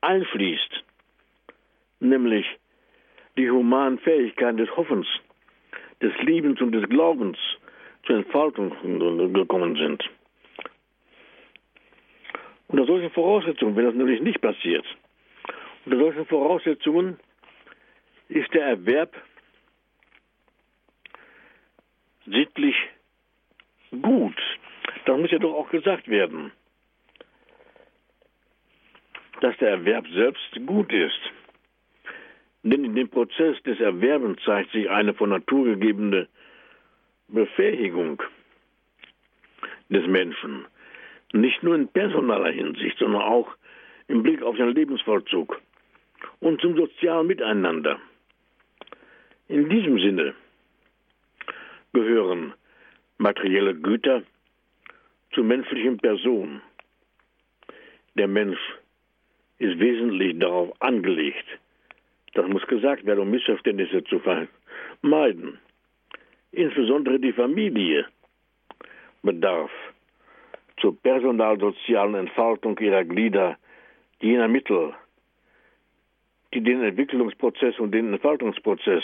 einfließt, 0.00 0.84
nämlich 2.00 2.46
die 3.36 3.50
humanen 3.50 3.98
Fähigkeiten 3.98 4.56
des 4.56 4.74
Hoffens, 4.76 5.06
des 6.02 6.12
Liebens 6.22 6.60
und 6.60 6.72
des 6.72 6.88
Glaubens 6.88 7.38
zur 8.04 8.16
Entfaltung 8.16 8.70
gekommen 9.32 9.76
sind. 9.76 10.02
Unter 12.68 12.86
solchen 12.86 13.10
Voraussetzungen, 13.10 13.76
wenn 13.76 13.84
das 13.84 13.94
nämlich 13.94 14.20
nicht 14.20 14.40
passiert, 14.40 14.84
unter 15.84 15.98
solchen 15.98 16.26
Voraussetzungen 16.26 17.18
ist 18.28 18.52
der 18.54 18.66
Erwerb 18.66 19.14
sittlich 22.26 22.74
gut. 24.02 24.36
Das 25.04 25.16
muss 25.16 25.30
ja 25.30 25.38
doch 25.38 25.54
auch 25.54 25.70
gesagt 25.70 26.08
werden, 26.08 26.50
dass 29.40 29.56
der 29.58 29.70
Erwerb 29.70 30.06
selbst 30.08 30.66
gut 30.66 30.92
ist. 30.92 31.20
Denn 32.62 32.84
in 32.84 32.94
dem 32.94 33.08
Prozess 33.08 33.62
des 33.62 33.78
Erwerbens 33.80 34.42
zeigt 34.44 34.72
sich 34.72 34.90
eine 34.90 35.14
von 35.14 35.30
Natur 35.30 35.64
gegebene 35.64 36.28
Befähigung 37.28 38.22
des 39.88 40.06
Menschen, 40.06 40.66
nicht 41.32 41.62
nur 41.62 41.74
in 41.74 41.88
personaler 41.88 42.50
Hinsicht, 42.50 42.98
sondern 42.98 43.22
auch 43.22 43.48
im 44.08 44.22
Blick 44.22 44.42
auf 44.42 44.56
den 44.56 44.74
Lebensvollzug 44.74 45.60
und 46.40 46.60
zum 46.60 46.76
sozialen 46.76 47.26
Miteinander. 47.26 48.00
In 49.48 49.68
diesem 49.68 49.98
Sinne 49.98 50.34
gehören 51.92 52.52
materielle 53.18 53.74
Güter 53.74 54.22
zur 55.32 55.44
menschlichen 55.44 55.98
Person. 55.98 56.60
Der 58.14 58.28
Mensch 58.28 58.58
ist 59.58 59.78
wesentlich 59.78 60.38
darauf 60.38 60.72
angelegt, 60.80 61.46
das 62.34 62.46
muss 62.48 62.66
gesagt 62.66 63.06
werden, 63.06 63.20
um 63.20 63.30
Missverständnisse 63.30 64.04
zu 64.04 64.20
vermeiden. 64.20 65.58
Insbesondere 66.52 67.18
die 67.18 67.32
Familie 67.32 68.06
bedarf 69.22 69.70
zur 70.80 70.96
personalsozialen 71.00 72.14
Entfaltung 72.14 72.78
ihrer 72.78 73.04
Glieder 73.04 73.56
jener 74.20 74.48
Mittel, 74.48 74.94
die 76.52 76.60
den 76.60 76.82
Entwicklungsprozess 76.82 77.78
und 77.78 77.92
den 77.92 78.12
Entfaltungsprozess 78.12 79.02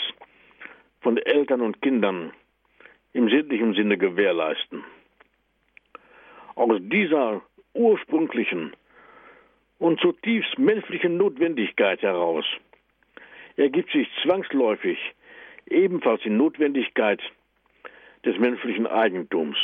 von 1.01 1.17
Eltern 1.17 1.61
und 1.61 1.81
Kindern 1.81 2.31
im 3.13 3.29
sittlichen 3.29 3.73
Sinne 3.73 3.97
gewährleisten. 3.97 4.83
Aus 6.55 6.77
dieser 6.81 7.41
ursprünglichen 7.73 8.73
und 9.83 9.99
zutiefst 9.99 10.57
menschlichen 10.57 11.17
Notwendigkeit 11.17 12.01
heraus 12.01 12.45
ergibt 13.57 13.91
sich 13.91 14.07
zwangsläufig 14.23 14.97
ebenfalls 15.69 16.21
die 16.21 16.29
Notwendigkeit 16.29 17.21
des 18.23 18.39
menschlichen 18.39 18.87
Eigentums, 18.87 19.57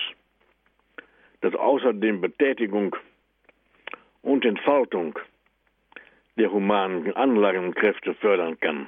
das 1.39 1.55
außerdem 1.55 2.19
Betätigung 2.19 2.97
und 4.21 4.43
Entfaltung 4.43 5.17
der 6.35 6.51
humanen 6.51 7.15
Anlagen 7.15 7.67
und 7.67 7.77
Kräfte 7.77 8.13
fördern 8.15 8.59
kann. 8.59 8.87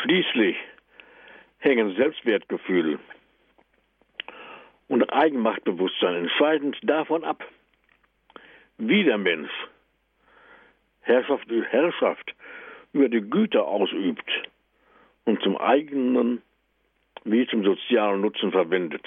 Schließlich 0.00 0.56
hängen 1.58 1.96
Selbstwertgefühl 1.96 3.00
und 4.86 5.12
Eigenmachtbewusstsein 5.12 6.14
entscheidend 6.14 6.78
davon 6.84 7.24
ab, 7.24 7.44
wie 8.78 9.04
der 9.04 9.18
Mensch 9.18 9.50
Herrschaft, 11.02 11.48
Herrschaft 11.70 12.34
über 12.92 13.08
die 13.08 13.20
Güter 13.20 13.66
ausübt 13.66 14.28
und 15.24 15.40
zum 15.42 15.56
eigenen 15.56 16.42
wie 17.24 17.46
zum 17.46 17.64
sozialen 17.64 18.20
Nutzen 18.20 18.52
verwendet. 18.52 19.04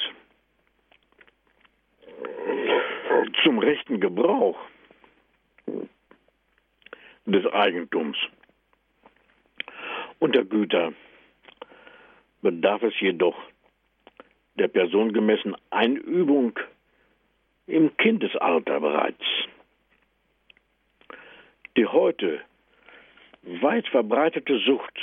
Zum 3.44 3.60
rechten 3.60 4.00
Gebrauch 4.00 4.58
des 7.26 7.46
Eigentums 7.48 8.18
und 10.20 10.36
der 10.36 10.46
Güter 10.46 10.94
bedarf 12.42 12.84
es 12.84 13.00
jedoch 13.00 13.38
der 14.56 14.68
personengemäßen 14.68 15.56
Einübung 15.70 16.60
im 17.68 17.96
Kindesalter 17.98 18.80
bereits. 18.80 19.24
Die 21.78 21.86
heute 21.86 22.42
weit 23.44 23.88
verbreitete 23.88 24.60
Sucht 24.60 24.98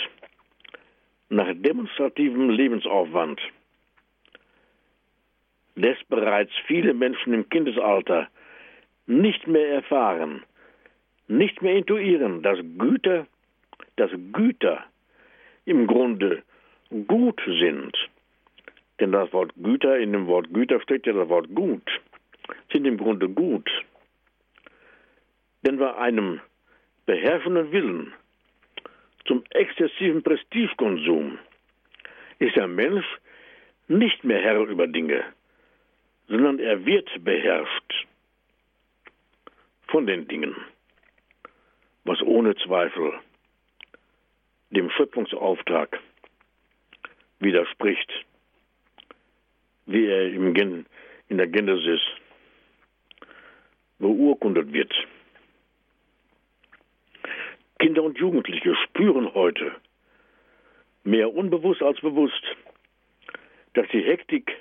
nach 1.29 1.49
demonstrativem 1.55 2.51
Lebensaufwand 2.51 3.41
lässt 5.75 6.09
bereits 6.09 6.53
viele 6.67 6.95
Menschen 6.95 7.35
im 7.35 7.49
Kindesalter 7.49 8.29
nicht 9.07 9.47
mehr 9.47 9.69
erfahren, 9.69 10.43
nicht 11.29 11.63
mehr 11.63 11.77
intuieren, 11.77 12.43
dass 12.43 12.59
Güter, 12.79 13.27
dass 13.97 14.11
Güter 14.33 14.85
im 15.65 15.87
Grunde 15.87 16.43
gut 17.07 17.41
sind. 17.47 17.97
Denn 19.01 19.13
das 19.13 19.33
Wort 19.33 19.53
Güter, 19.57 19.99
in 19.99 20.13
dem 20.13 20.27
Wort 20.27 20.53
Güter 20.53 20.81
steckt 20.81 21.07
ja 21.07 21.13
das 21.13 21.29
Wort 21.29 21.55
gut, 21.55 21.89
sind 22.73 22.87
im 22.87 22.97
Grunde 22.97 23.29
gut. 23.29 23.71
Denn 25.63 25.79
bei 25.79 25.95
einem 25.97 26.41
beherrschenden 27.07 27.73
Willen 27.73 28.13
zum 29.27 29.45
exzessiven 29.51 30.23
Prestigekonsum 30.23 31.39
ist 32.39 32.57
der 32.57 32.69
Mensch 32.69 33.07
nicht 33.89 34.25
mehr 34.25 34.43
Herr 34.43 34.61
über 34.61 34.87
Dinge, 34.87 35.25
sondern 36.29 36.59
er 36.59 36.85
wird 36.85 37.09
beherrscht 37.25 38.07
von 39.89 40.07
den 40.07 40.27
Dingen, 40.29 40.55
was 42.05 42.21
ohne 42.23 42.55
Zweifel 42.57 43.13
dem 44.71 44.91
Schöpfungsauftrag 44.91 46.01
widerspricht, 47.39 48.13
wie 49.87 50.07
er 50.07 50.33
in 50.33 51.39
der 51.39 51.47
Genesis 51.47 52.01
beurkundet 53.99 54.73
wird. 54.73 54.93
Kinder 57.79 58.03
und 58.03 58.19
Jugendliche 58.19 58.75
spüren 58.85 59.35
heute, 59.35 59.73
mehr 61.05 61.33
unbewusst 61.33 61.83
als 61.83 62.01
bewusst, 62.01 62.43
dass 63.75 63.87
die 63.89 64.03
Hektik 64.03 64.57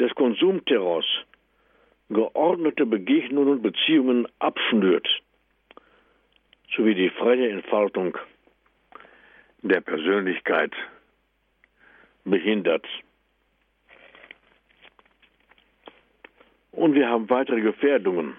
des 0.00 0.12
Konsumterrors 0.14 1.06
geordnete 2.08 2.84
Begegnungen 2.84 3.54
und 3.54 3.62
Beziehungen 3.62 4.26
abschnürt, 4.38 5.08
sowie 6.76 6.94
die 6.94 7.10
freie 7.10 7.48
Entfaltung 7.48 8.18
der 9.62 9.80
Persönlichkeit 9.80 10.72
behindert. 12.24 12.86
Und 16.72 16.94
wir 16.94 17.08
haben 17.08 17.30
weitere 17.30 17.60
Gefährdungen, 17.60 18.36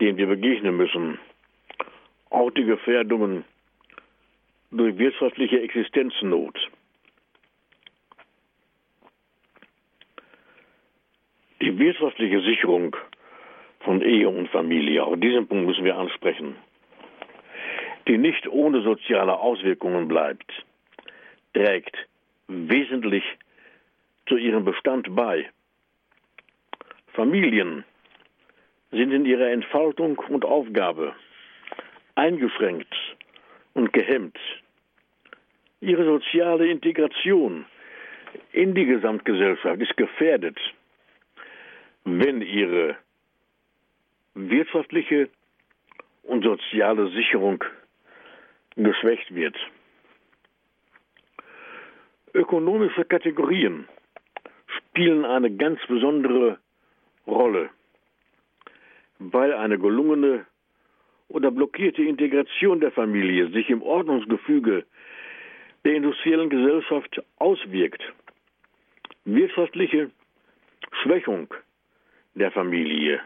denen 0.00 0.16
wir 0.16 0.26
begegnen 0.26 0.76
müssen 0.76 1.18
auch 2.34 2.50
die 2.50 2.64
Gefährdungen 2.64 3.44
durch 4.70 4.98
wirtschaftliche 4.98 5.60
Existenznot. 5.60 6.58
Die 11.60 11.78
wirtschaftliche 11.78 12.40
Sicherung 12.42 12.96
von 13.80 14.02
Ehe 14.02 14.28
und 14.28 14.48
Familie, 14.48 15.04
auch 15.04 15.16
diesen 15.16 15.46
Punkt 15.46 15.66
müssen 15.66 15.84
wir 15.84 15.96
ansprechen, 15.96 16.56
die 18.08 18.18
nicht 18.18 18.48
ohne 18.48 18.82
soziale 18.82 19.38
Auswirkungen 19.38 20.08
bleibt, 20.08 20.50
trägt 21.54 21.96
wesentlich 22.48 23.24
zu 24.26 24.36
ihrem 24.36 24.64
Bestand 24.64 25.14
bei. 25.14 25.48
Familien 27.12 27.84
sind 28.90 29.12
in 29.12 29.24
ihrer 29.24 29.50
Entfaltung 29.50 30.18
und 30.18 30.44
Aufgabe 30.44 31.14
eingeschränkt 32.14 32.94
und 33.74 33.92
gehemmt. 33.92 34.38
Ihre 35.80 36.04
soziale 36.04 36.68
Integration 36.68 37.66
in 38.52 38.74
die 38.74 38.86
Gesamtgesellschaft 38.86 39.80
ist 39.80 39.96
gefährdet, 39.96 40.58
wenn 42.04 42.40
ihre 42.40 42.96
wirtschaftliche 44.34 45.28
und 46.22 46.44
soziale 46.44 47.10
Sicherung 47.10 47.62
geschwächt 48.76 49.34
wird. 49.34 49.56
Ökonomische 52.32 53.04
Kategorien 53.04 53.86
spielen 54.66 55.24
eine 55.24 55.54
ganz 55.54 55.80
besondere 55.86 56.58
Rolle, 57.26 57.70
weil 59.18 59.52
eine 59.52 59.78
gelungene 59.78 60.46
oder 61.28 61.50
blockierte 61.50 62.02
Integration 62.02 62.80
der 62.80 62.92
Familie 62.92 63.48
sich 63.50 63.68
im 63.70 63.82
Ordnungsgefüge 63.82 64.84
der 65.84 65.94
industriellen 65.94 66.50
Gesellschaft 66.50 67.22
auswirkt. 67.38 68.02
Wirtschaftliche 69.24 70.10
Schwächung 71.02 71.52
der 72.34 72.50
Familie 72.50 73.20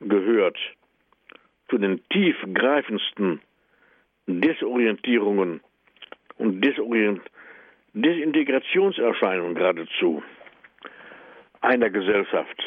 gehört 0.00 0.58
zu 1.68 1.78
den 1.78 2.00
tiefgreifendsten 2.08 3.40
Desorientierungen 4.26 5.60
und 6.38 6.60
Desorient 6.62 7.22
Desintegrationserscheinungen 7.94 9.54
geradezu 9.54 10.22
einer 11.60 11.90
Gesellschaft. 11.90 12.62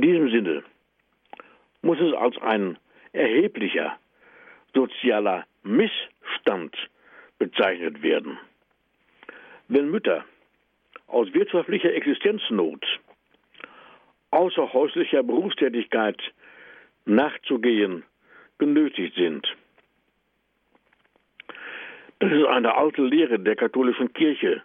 In 0.00 0.08
diesem 0.08 0.30
Sinne 0.30 0.62
muss 1.82 2.00
es 2.00 2.14
als 2.14 2.34
ein 2.38 2.78
erheblicher 3.12 3.98
sozialer 4.74 5.44
Missstand 5.62 6.74
bezeichnet 7.38 8.00
werden. 8.00 8.38
Wenn 9.68 9.90
Mütter 9.90 10.24
aus 11.06 11.30
wirtschaftlicher 11.34 11.92
Existenznot 11.92 12.82
außerhäuslicher 14.30 15.22
Berufstätigkeit 15.22 16.18
nachzugehen 17.04 18.02
genötigt 18.56 19.16
sind. 19.16 19.46
Das 22.20 22.32
ist 22.32 22.46
eine 22.46 22.74
alte 22.74 23.02
Lehre 23.02 23.38
der 23.38 23.56
katholischen 23.56 24.10
Kirche, 24.14 24.62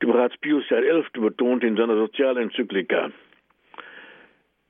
die 0.00 0.06
bereits 0.06 0.36
Pius 0.36 0.64
XI. 0.66 1.02
betont 1.18 1.64
in 1.64 1.76
seiner 1.76 1.96
Sozialenzyklika. 1.96 3.10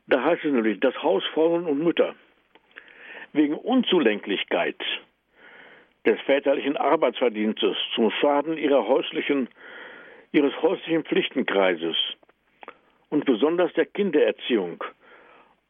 Da 0.07 0.23
heißt 0.23 0.45
es 0.45 0.53
nämlich, 0.53 0.81
dass 0.81 0.95
Hausfrauen 1.03 1.67
und 1.67 1.83
Mütter 1.83 2.15
wegen 3.33 3.55
Unzulänglichkeit 3.55 4.77
des 6.07 6.21
väterlichen 6.23 6.77
Arbeitsverdienstes 6.77 7.77
zum 7.95 8.11
Schaden 8.11 8.59
ihrer 8.59 8.87
häuslichen, 8.87 9.49
ihres 10.33 10.53
häuslichen 10.61 11.05
Pflichtenkreises 11.05 11.97
und 13.09 13.25
besonders 13.25 13.73
der 13.73 13.87
Kindererziehung 13.87 14.85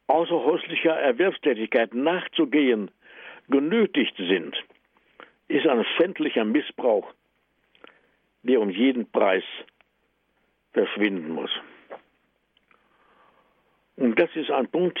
außerhäuslicher 0.07 0.93
Erwerbstätigkeit 0.93 1.93
nachzugehen 1.93 2.91
genötigt 3.49 4.15
sind, 4.17 4.55
ist 5.47 5.67
ein 5.67 5.85
schändlicher 5.97 6.45
Missbrauch, 6.45 7.13
der 8.43 8.59
um 8.59 8.69
jeden 8.69 9.09
Preis 9.11 9.43
verschwinden 10.73 11.29
muss. 11.29 11.51
Und 13.97 14.19
das 14.19 14.29
ist 14.35 14.51
ein 14.51 14.67
Punkt, 14.67 14.99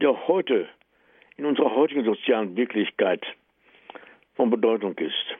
der 0.00 0.26
heute 0.26 0.68
in 1.36 1.44
unserer 1.44 1.74
heutigen 1.74 2.04
sozialen 2.04 2.56
Wirklichkeit 2.56 3.24
von 4.34 4.50
Bedeutung 4.50 4.96
ist. 4.98 5.36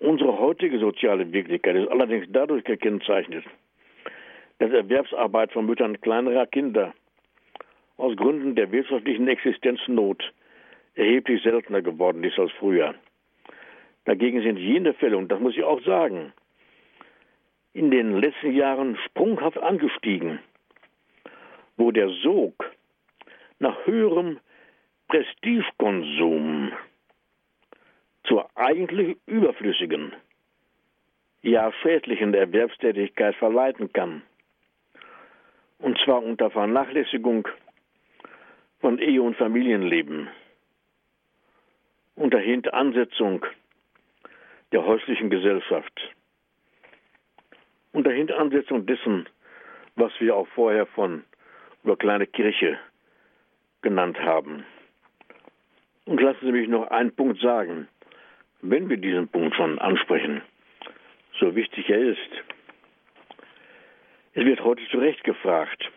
Unsere 0.00 0.38
heutige 0.38 0.78
soziale 0.78 1.32
Wirklichkeit 1.32 1.76
ist 1.76 1.88
allerdings 1.88 2.26
dadurch 2.30 2.64
gekennzeichnet, 2.64 3.44
dass 4.58 4.70
Erwerbsarbeit 4.70 5.52
von 5.52 5.66
Müttern 5.66 6.00
kleinerer 6.00 6.46
Kinder 6.46 6.94
aus 7.96 8.16
Gründen 8.16 8.54
der 8.54 8.70
wirtschaftlichen 8.70 9.26
Existenznot 9.26 10.32
erheblich 10.94 11.42
seltener 11.42 11.82
geworden 11.82 12.22
ist 12.22 12.38
als 12.38 12.52
früher. 12.52 12.94
Dagegen 14.04 14.40
sind 14.42 14.56
jene 14.56 14.94
Fälle, 14.94 15.16
und 15.16 15.28
das 15.28 15.40
muss 15.40 15.56
ich 15.56 15.64
auch 15.64 15.82
sagen, 15.82 16.32
in 17.72 17.90
den 17.90 18.20
letzten 18.20 18.52
Jahren 18.54 18.96
sprunghaft 19.04 19.58
angestiegen, 19.58 20.38
wo 21.78 21.90
der 21.92 22.10
Sog 22.22 22.70
nach 23.60 23.86
höherem 23.86 24.38
Prestigekonsum 25.08 26.72
zur 28.24 28.50
eigentlich 28.56 29.16
überflüssigen, 29.26 30.12
ja 31.42 31.72
schädlichen 31.80 32.34
Erwerbstätigkeit 32.34 33.34
verleiten 33.36 33.90
kann. 33.92 34.22
Und 35.78 35.98
zwar 36.04 36.22
unter 36.22 36.50
Vernachlässigung 36.50 37.48
von 38.80 38.98
Ehe- 38.98 39.22
und 39.22 39.36
Familienleben, 39.36 40.28
unter 42.16 42.38
Hintansetzung 42.38 43.46
der 44.72 44.84
häuslichen 44.84 45.30
Gesellschaft, 45.30 46.14
unter 47.92 48.10
Hintansetzung 48.10 48.84
dessen, 48.84 49.28
was 49.94 50.12
wir 50.18 50.36
auch 50.36 50.48
vorher 50.48 50.86
von 50.86 51.24
über 51.84 51.96
kleine 51.96 52.26
Kirche 52.26 52.78
genannt 53.82 54.18
haben. 54.20 54.64
Und 56.04 56.20
lassen 56.20 56.40
Sie 56.42 56.52
mich 56.52 56.68
noch 56.68 56.88
einen 56.90 57.14
Punkt 57.14 57.40
sagen 57.40 57.88
wenn 58.62 58.88
wir 58.88 58.96
diesen 58.96 59.28
Punkt 59.28 59.54
schon 59.56 59.78
ansprechen, 59.78 60.42
so 61.38 61.54
wichtig 61.54 61.88
er 61.88 61.98
ist. 61.98 62.30
Es 64.34 64.44
wird 64.44 64.62
heute 64.62 64.82
zu 64.90 64.98
Recht 64.98 65.22
gefragt, 65.24 65.90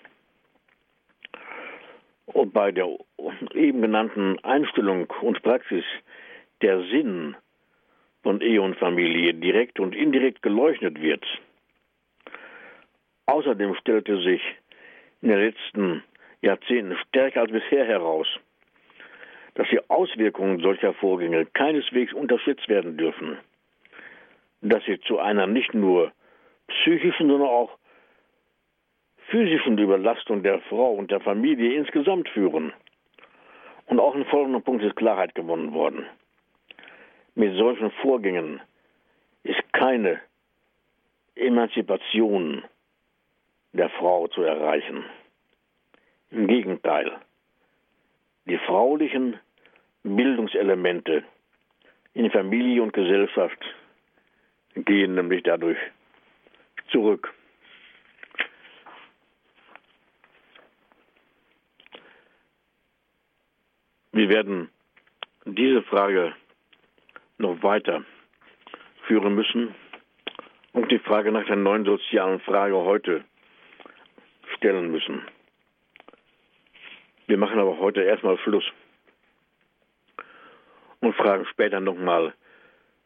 ob 2.27 2.53
bei 2.53 2.71
der 2.71 2.87
eben 3.53 3.81
genannten 3.81 4.39
Einstellung 4.43 5.11
und 5.21 5.41
Praxis 5.41 5.83
der 6.61 6.81
Sinn 6.83 7.35
von 8.23 8.41
Ehe 8.41 8.61
und 8.61 8.77
Familie 8.77 9.33
direkt 9.33 9.79
und 9.79 9.95
indirekt 9.95 10.41
geleuchtet 10.41 11.01
wird. 11.01 11.25
Außerdem 13.25 13.75
stellte 13.75 14.21
sich 14.21 14.41
in 15.21 15.29
den 15.29 15.39
letzten 15.39 16.03
Jahrzehnten 16.41 16.97
stärker 17.07 17.41
als 17.41 17.51
bisher 17.51 17.85
heraus, 17.85 18.27
dass 19.55 19.67
die 19.69 19.89
Auswirkungen 19.89 20.59
solcher 20.61 20.93
Vorgänge 20.93 21.45
keineswegs 21.45 22.13
unterschätzt 22.13 22.67
werden 22.69 22.97
dürfen, 22.97 23.37
dass 24.61 24.83
sie 24.85 24.99
zu 25.01 25.19
einer 25.19 25.47
nicht 25.47 25.73
nur 25.73 26.11
psychischen, 26.67 27.29
sondern 27.29 27.49
auch 27.49 27.77
physischen 29.29 29.77
Überlastung 29.77 30.43
der 30.43 30.59
Frau 30.61 30.91
und 30.93 31.11
der 31.11 31.19
Familie 31.21 31.73
insgesamt 31.75 32.27
führen. 32.29 32.73
Und 33.85 33.99
auch 33.99 34.15
in 34.15 34.25
folgendem 34.25 34.61
Punkt 34.61 34.83
ist 34.83 34.95
Klarheit 34.95 35.35
gewonnen 35.35 35.73
worden. 35.73 36.05
Mit 37.35 37.55
solchen 37.55 37.91
Vorgängen 37.91 38.61
ist 39.43 39.61
keine 39.73 40.19
Emanzipation 41.35 42.63
der 43.73 43.89
Frau 43.89 44.27
zu 44.27 44.43
erreichen. 44.43 45.05
Im 46.31 46.47
Gegenteil, 46.47 47.11
die 48.45 48.57
fraulichen 48.57 49.39
Bildungselemente 50.03 51.23
in 52.13 52.31
Familie 52.31 52.81
und 52.81 52.93
Gesellschaft 52.93 53.59
gehen 54.75 55.15
nämlich 55.15 55.43
dadurch 55.43 55.77
zurück. 56.89 57.33
Wir 64.13 64.29
werden 64.29 64.69
diese 65.45 65.81
Frage 65.83 66.35
noch 67.37 67.63
weiter 67.63 68.03
führen 69.07 69.35
müssen 69.35 69.73
und 70.73 70.91
die 70.91 70.99
Frage 70.99 71.31
nach 71.31 71.45
der 71.45 71.55
neuen 71.55 71.85
sozialen 71.85 72.39
Frage 72.41 72.75
heute 72.75 73.23
stellen 74.61 74.91
müssen. 74.91 75.23
Wir 77.25 77.37
machen 77.37 77.59
aber 77.59 77.79
heute 77.79 78.03
erstmal 78.03 78.37
Schluss 78.37 78.63
und 80.99 81.15
fragen 81.15 81.47
später 81.47 81.79
nochmal, 81.79 82.35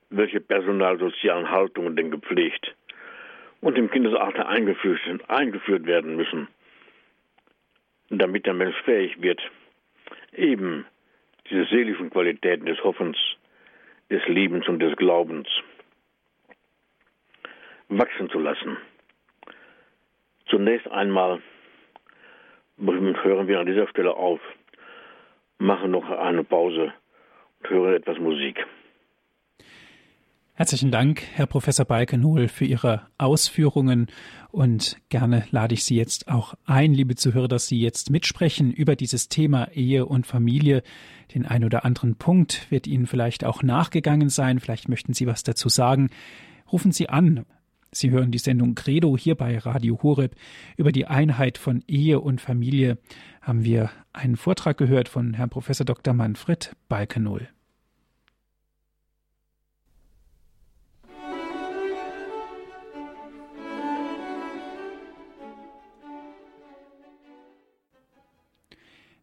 welche 0.10 0.42
personalsozialen 0.42 1.50
Haltungen 1.50 1.96
denn 1.96 2.12
gepflegt 2.12 2.76
und 3.62 3.78
im 3.78 3.90
Kindesalter 3.90 4.50
eingeführt, 4.50 5.00
eingeführt 5.30 5.86
werden 5.86 6.18
müssen, 6.18 6.50
damit 8.10 8.46
der 8.46 8.54
Mensch 8.54 8.76
fähig 8.84 9.22
wird, 9.22 9.42
eben 10.34 10.86
diese 11.50 11.64
seelischen 11.68 12.10
Qualitäten 12.10 12.66
des 12.66 12.84
Hoffens, 12.84 13.18
des 14.10 14.28
Liebens 14.28 14.68
und 14.68 14.80
des 14.80 14.96
Glaubens 14.98 15.48
wachsen 17.88 18.30
zu 18.30 18.40
lassen. 18.40 18.78
Zunächst 20.48 20.90
einmal 20.92 21.42
hören 22.78 23.48
wir 23.48 23.60
an 23.60 23.66
dieser 23.66 23.88
Stelle 23.88 24.16
auf, 24.16 24.40
machen 25.58 25.92
noch 25.92 26.10
eine 26.10 26.44
Pause 26.44 26.94
und 27.60 27.70
hören 27.70 27.96
etwas 27.96 28.20
Musik. 28.20 28.66
Herzlichen 30.58 30.90
Dank, 30.90 31.22
Herr 31.34 31.48
Professor 31.48 31.86
Balkenhol, 31.86 32.48
für 32.48 32.64
Ihre 32.64 33.08
Ausführungen 33.18 34.08
und 34.52 34.96
gerne 35.10 35.44
lade 35.52 35.74
ich 35.74 35.84
Sie 35.84 35.98
jetzt 35.98 36.30
auch 36.30 36.54
ein, 36.66 36.94
liebe 36.94 37.16
Zuhörer, 37.16 37.50
dass 37.50 37.68
Sie 37.68 37.82
jetzt 37.82 38.10
mitsprechen 38.10 38.72
über 38.72 38.96
dieses 38.96 39.28
Thema 39.28 39.68
Ehe 39.74 40.06
und 40.06 40.26
Familie. 40.26 40.82
Den 41.34 41.46
ein 41.46 41.66
oder 41.66 41.84
anderen 41.84 42.16
Punkt 42.16 42.72
wird 42.72 42.88
Ihnen 42.88 43.06
vielleicht 43.06 43.44
auch 43.44 43.64
nachgegangen 43.64 44.30
sein. 44.30 44.62
Vielleicht 44.62 44.88
möchten 44.88 45.14
Sie 45.14 45.28
was 45.28 45.44
dazu 45.44 45.68
sagen. 45.68 46.10
Rufen 46.72 46.94
Sie 46.94 47.10
an 47.10 47.46
Sie 47.96 48.12
hören 48.12 48.32
die 48.32 48.40
Sendung 48.40 48.76
Credo 48.76 49.18
hier 49.18 49.36
bei 49.36 49.58
Radio 49.58 50.00
Horeb. 50.04 50.36
Über 50.76 50.92
die 50.92 51.08
Einheit 51.08 51.58
von 51.58 51.82
Ehe 51.88 52.20
und 52.20 52.42
Familie 52.42 52.98
haben 53.42 53.64
wir 53.64 53.90
einen 54.12 54.36
Vortrag 54.36 54.78
gehört 54.78 55.08
von 55.08 55.34
Herrn 55.34 55.50
Professor 55.50 55.86
Dr. 55.86 56.14
Manfred 56.14 56.76
Balkenohl. 56.90 57.48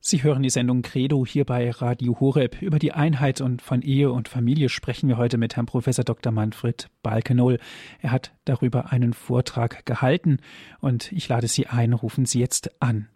Sie 0.05 0.25
hören 0.25 0.43
die 0.43 0.51
Sendung 0.51 0.83
Credo 0.83 1.25
hier 1.25 1.45
bei 1.45 1.71
Radio 1.71 2.19
Horeb. 2.19 2.61
Über 2.61 2.81
die 2.81 2.91
Einheit 2.91 3.41
und 3.41 3.63
von 3.63 3.83
Ehe 3.83 4.11
und 4.11 4.27
Familie 4.27 4.69
sprechen 4.69 5.09
wir 5.09 5.17
heute 5.17 5.39
mit 5.39 5.55
Herrn 5.55 5.67
Professor 5.67 6.05
Dr. 6.05 6.33
Manfred 6.33 6.89
Balkenohl. 7.05 7.59
Er 8.01 8.11
hat 8.11 8.33
darüber 8.45 8.91
einen 8.91 9.13
Vortrag 9.13 9.87
gehalten 9.87 10.39
und 10.81 11.13
ich 11.13 11.29
lade 11.29 11.47
Sie 11.47 11.69
ein, 11.69 11.93
rufen 11.93 12.25
Sie 12.25 12.41
jetzt 12.41 12.83
an. 12.83 13.11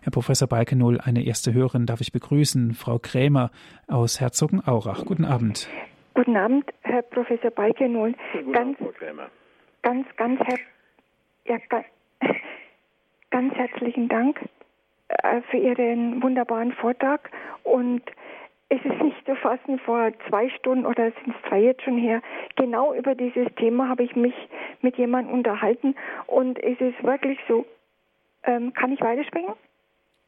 Herr 0.00 0.12
Professor 0.12 0.46
Balkenohl, 0.46 1.00
eine 1.00 1.24
erste 1.24 1.52
Hörerin 1.52 1.86
darf 1.86 2.00
ich 2.00 2.12
begrüßen, 2.12 2.74
Frau 2.74 3.00
Krämer 3.00 3.50
aus 3.88 4.20
Herzogenaurach. 4.20 5.06
Guten 5.06 5.24
Abend. 5.24 5.68
Guten 6.14 6.36
Abend, 6.36 6.66
Herr 6.82 7.02
Professor 7.02 7.50
Balkenohl. 7.50 8.14
Guten 8.32 8.52
ganz, 8.52 8.78
Abend, 8.78 8.78
Frau 8.78 8.92
Krämer. 8.96 9.28
Ganz, 9.82 10.06
ganz, 10.16 10.40
Herr, 10.46 10.58
ja, 11.46 11.56
ganz, 11.68 11.86
ganz 13.30 13.54
herzlichen 13.54 14.08
Dank 14.08 14.38
für 15.50 15.56
Ihren 15.56 16.22
wunderbaren 16.22 16.72
Vortrag 16.72 17.30
und 17.64 18.02
es 18.70 18.84
ist 18.84 19.02
nicht 19.02 19.24
zu 19.24 19.34
fassen, 19.36 19.78
vor 19.78 20.12
zwei 20.28 20.50
Stunden 20.50 20.84
oder 20.84 21.10
sind 21.10 21.34
es 21.34 21.48
drei 21.48 21.60
jetzt 21.60 21.82
schon 21.82 21.96
her, 21.96 22.20
genau 22.56 22.92
über 22.92 23.14
dieses 23.14 23.48
Thema 23.56 23.88
habe 23.88 24.02
ich 24.02 24.14
mich 24.14 24.34
mit 24.82 24.96
jemandem 24.98 25.32
unterhalten 25.32 25.94
und 26.26 26.62
es 26.62 26.78
ist 26.80 27.02
wirklich 27.02 27.38
so, 27.48 27.64
ähm, 28.44 28.72
kann 28.74 28.92
ich 28.92 29.00
weiterspringen? 29.00 29.54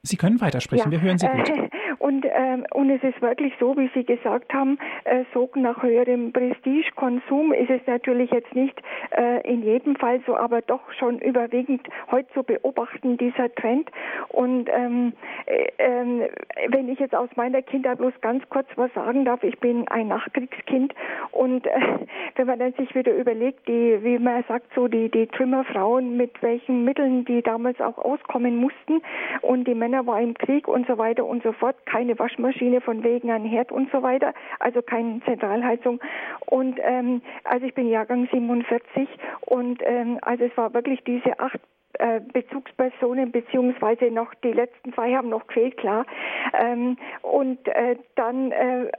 Sie 0.02 0.16
können 0.16 0.40
weitersprechen, 0.40 0.90
ja. 0.90 0.98
wir 0.98 1.02
hören 1.02 1.18
Sie 1.18 1.28
gut. 1.28 1.70
Und, 2.00 2.24
ähm, 2.24 2.64
und 2.72 2.88
es 2.88 3.02
ist 3.02 3.20
wirklich 3.20 3.52
so, 3.60 3.76
wie 3.76 3.90
Sie 3.94 4.04
gesagt 4.04 4.54
haben, 4.54 4.78
äh, 5.04 5.24
so 5.34 5.50
nach 5.54 5.82
höherem 5.82 6.32
Prestigekonsum 6.32 7.52
ist 7.52 7.68
es 7.68 7.86
natürlich 7.86 8.30
jetzt 8.30 8.54
nicht 8.54 8.80
äh, 9.10 9.46
in 9.46 9.62
jedem 9.62 9.96
Fall 9.96 10.20
so, 10.26 10.34
aber 10.34 10.62
doch 10.62 10.80
schon 10.98 11.18
überwiegend 11.18 11.86
heute 12.10 12.32
zu 12.32 12.42
beobachten, 12.42 13.18
dieser 13.18 13.54
Trend. 13.54 13.90
Und 14.28 14.70
ähm, 14.72 15.12
äh, 15.44 15.66
ähm, 15.76 16.22
wenn 16.68 16.88
ich 16.88 16.98
jetzt 17.00 17.14
aus 17.14 17.28
meiner 17.36 17.60
Kindheit 17.60 17.98
bloß 17.98 18.14
ganz 18.22 18.48
kurz 18.48 18.66
was 18.76 18.92
sagen 18.94 19.26
darf, 19.26 19.42
ich 19.44 19.58
bin 19.60 19.86
ein 19.88 20.08
Nachkriegskind 20.08 20.94
und 21.32 21.66
äh, 21.66 21.70
wenn 22.36 22.46
man 22.46 22.58
dann 22.58 22.72
sich 22.72 22.94
wieder 22.94 23.14
überlegt, 23.14 23.68
die, 23.68 23.98
wie 24.02 24.18
man 24.18 24.42
sagt, 24.48 24.66
so 24.74 24.88
die, 24.88 25.10
die 25.10 25.26
Trümmerfrauen, 25.26 26.16
mit 26.16 26.42
welchen 26.42 26.84
Mitteln 26.86 27.26
die 27.26 27.42
damals 27.42 27.78
auch 27.80 27.98
auskommen 27.98 28.56
mussten 28.56 29.02
und 29.42 29.68
die 29.68 29.74
Männer 29.74 29.89
Männer 29.90 30.06
war 30.06 30.20
im 30.20 30.34
Krieg 30.34 30.68
und 30.68 30.86
so 30.86 30.98
weiter 30.98 31.24
und 31.24 31.42
so 31.42 31.52
fort, 31.52 31.74
keine 31.84 32.16
Waschmaschine 32.16 32.80
von 32.80 33.02
wegen 33.02 33.30
ein 33.30 33.44
Herd 33.44 33.72
und 33.72 33.90
so 33.90 34.02
weiter, 34.02 34.34
also 34.60 34.82
keine 34.82 35.20
Zentralheizung. 35.24 36.00
Und 36.46 36.78
ähm, 36.82 37.22
also 37.42 37.66
ich 37.66 37.74
bin 37.74 37.88
Jahrgang 37.88 38.28
47 38.30 39.08
und 39.46 39.82
ähm, 39.84 40.18
also 40.22 40.44
es 40.44 40.56
war 40.56 40.72
wirklich 40.74 41.02
diese 41.02 41.40
acht 41.40 41.58
äh, 41.94 42.20
Bezugspersonen 42.20 43.32
beziehungsweise 43.32 44.12
noch 44.12 44.32
die 44.44 44.52
letzten 44.52 44.92
zwei 44.92 45.12
haben 45.12 45.28
noch 45.28 45.48
gefehlt, 45.48 45.76
klar. 45.76 46.06
Ähm, 46.52 46.96
und 47.22 47.66
äh, 47.66 47.96
dann 48.14 48.52
äh, 48.52 48.92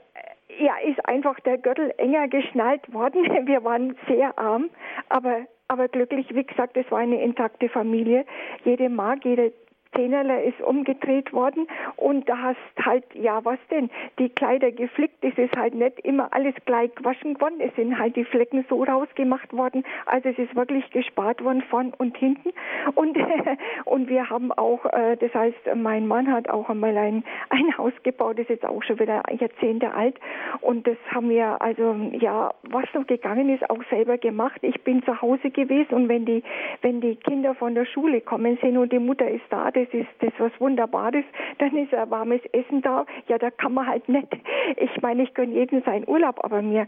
ja, 0.58 0.74
ist 0.86 1.08
einfach 1.08 1.40
der 1.40 1.56
Gürtel 1.56 1.94
enger 1.96 2.28
geschnallt 2.28 2.92
worden. 2.92 3.24
Wir 3.46 3.64
waren 3.64 3.96
sehr 4.06 4.38
arm, 4.38 4.68
aber 5.08 5.46
aber 5.68 5.88
glücklich, 5.88 6.26
wie 6.34 6.44
gesagt, 6.44 6.76
es 6.76 6.90
war 6.90 6.98
eine 6.98 7.22
intakte 7.22 7.70
Familie. 7.70 8.26
Jede 8.62 8.90
Mark, 8.90 9.24
jede 9.24 9.54
Zehnerler 9.94 10.42
ist 10.42 10.60
umgedreht 10.60 11.32
worden 11.32 11.66
und 11.96 12.28
da 12.28 12.38
hast 12.38 12.56
halt, 12.84 13.04
ja 13.14 13.44
was 13.44 13.58
denn, 13.70 13.90
die 14.18 14.28
Kleider 14.28 14.70
geflickt, 14.70 15.22
es 15.22 15.36
ist 15.36 15.56
halt 15.56 15.74
nicht 15.74 16.00
immer 16.00 16.32
alles 16.32 16.54
gleich 16.64 16.94
gewaschen 16.94 17.40
worden, 17.40 17.60
es 17.60 17.74
sind 17.76 17.98
halt 17.98 18.16
die 18.16 18.24
Flecken 18.24 18.64
so 18.68 18.82
rausgemacht 18.82 19.52
worden, 19.52 19.84
also 20.06 20.28
es 20.28 20.38
ist 20.38 20.54
wirklich 20.54 20.88
gespart 20.90 21.42
worden 21.44 21.62
von 21.62 21.92
und 21.98 22.16
hinten. 22.16 22.50
Und, 22.94 23.16
und 23.84 24.08
wir 24.08 24.30
haben 24.30 24.52
auch, 24.52 24.84
äh, 24.86 25.16
das 25.16 25.32
heißt, 25.34 25.74
mein 25.76 26.06
Mann 26.06 26.32
hat 26.32 26.48
auch 26.48 26.68
einmal 26.68 26.96
ein, 26.96 27.24
ein 27.50 27.78
Haus 27.78 27.92
gebaut, 28.02 28.38
das 28.38 28.44
ist 28.44 28.50
jetzt 28.50 28.66
auch 28.66 28.82
schon 28.82 28.98
wieder 28.98 29.22
Jahrzehnte 29.38 29.92
alt. 29.94 30.16
Und 30.60 30.86
das 30.86 30.96
haben 31.10 31.30
wir, 31.30 31.60
also 31.60 31.94
ja, 32.12 32.52
was 32.62 32.84
noch 32.94 33.06
gegangen 33.06 33.48
ist, 33.48 33.68
auch 33.70 33.82
selber 33.90 34.18
gemacht. 34.18 34.60
Ich 34.62 34.80
bin 34.82 35.02
zu 35.02 35.20
Hause 35.20 35.50
gewesen 35.50 35.94
und 35.94 36.08
wenn 36.08 36.24
die, 36.24 36.42
wenn 36.82 37.00
die 37.00 37.16
Kinder 37.16 37.54
von 37.54 37.74
der 37.74 37.84
Schule 37.84 38.20
kommen 38.20 38.58
sind 38.60 38.76
und 38.76 38.92
die 38.92 38.98
Mutter 38.98 39.28
ist 39.28 39.44
da, 39.50 39.70
ist 39.92 40.08
das 40.20 40.32
was 40.38 40.52
Wunderbares, 40.58 41.24
dann 41.58 41.76
ist 41.76 41.94
ein 41.94 42.10
warmes 42.10 42.40
Essen 42.52 42.82
da. 42.82 43.06
Ja, 43.28 43.38
da 43.38 43.50
kann 43.50 43.74
man 43.74 43.86
halt 43.86 44.08
nicht. 44.08 44.28
Ich 44.76 45.02
meine, 45.02 45.22
ich 45.24 45.34
gönne 45.34 45.54
jedem 45.54 45.82
seinen 45.82 46.08
Urlaub, 46.08 46.42
aber 46.42 46.62
wir 46.62 46.86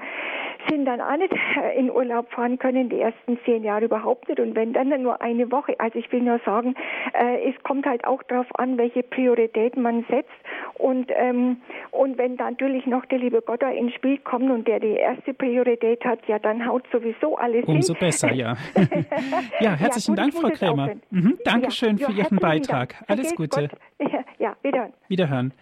sind 0.69 0.87
dann 0.87 1.01
auch 1.01 1.17
nicht 1.17 1.35
in 1.77 1.91
Urlaub 1.91 2.31
fahren 2.33 2.59
können, 2.59 2.89
die 2.89 3.01
ersten 3.01 3.39
zehn 3.45 3.65
Jahre 3.65 3.85
überhaupt 3.85 4.29
nicht. 4.29 4.41
Und 4.41 4.55
wenn 4.55 4.73
dann 4.73 4.89
nur 5.03 5.21
eine 5.21 5.51
Woche. 5.51 5.79
Also 5.79 5.99
ich 5.99 6.11
will 6.13 6.23
nur 6.23 6.41
sagen, 6.45 6.75
äh, 7.13 7.51
es 7.51 7.63
kommt 7.63 7.87
halt 7.87 8.07
auch 8.07 8.23
darauf 8.25 8.47
an, 8.59 8.79
welche 8.79 9.03
Prioritäten 9.03 9.83
man 9.83 10.05
setzt. 10.09 10.31
Und, 10.75 11.11
ähm, 11.15 11.59
und 11.91 12.19
wenn 12.19 12.37
dann 12.37 12.55
natürlich 12.55 12.87
noch 12.87 13.05
der 13.07 13.19
liebe 13.19 13.43
Gott 13.43 13.63
da 13.63 13.71
ins 13.71 13.93
Spiel 13.95 14.19
kommt 14.19 14.49
und 14.49 14.69
der 14.69 14.79
die 14.79 14.95
erste 14.95 15.35
Priorität 15.35 16.05
hat, 16.05 16.21
ja, 16.29 16.39
dann 16.39 16.65
haut 16.67 16.85
sowieso 16.93 17.37
alles 17.37 17.65
Umso 17.65 17.95
hin. 17.95 18.01
besser, 18.01 18.33
ja. 18.33 18.57
ja, 19.61 19.73
herzlichen 19.73 20.17
ja, 20.17 20.25
gut, 20.25 20.35
Dank, 20.35 20.45
Frau 20.45 20.51
Krämer. 20.51 20.91
Mhm, 21.11 21.39
Dankeschön 21.45 21.97
ja, 21.97 22.07
für 22.07 22.13
Ihren 22.13 22.39
Beitrag. 22.39 22.84
Dank. 22.84 22.84
Alles 23.07 23.35
Gute. 23.35 23.69
Ja, 24.39 24.57
wiederhören. 24.63 24.93
Wiederhören. 25.09 25.55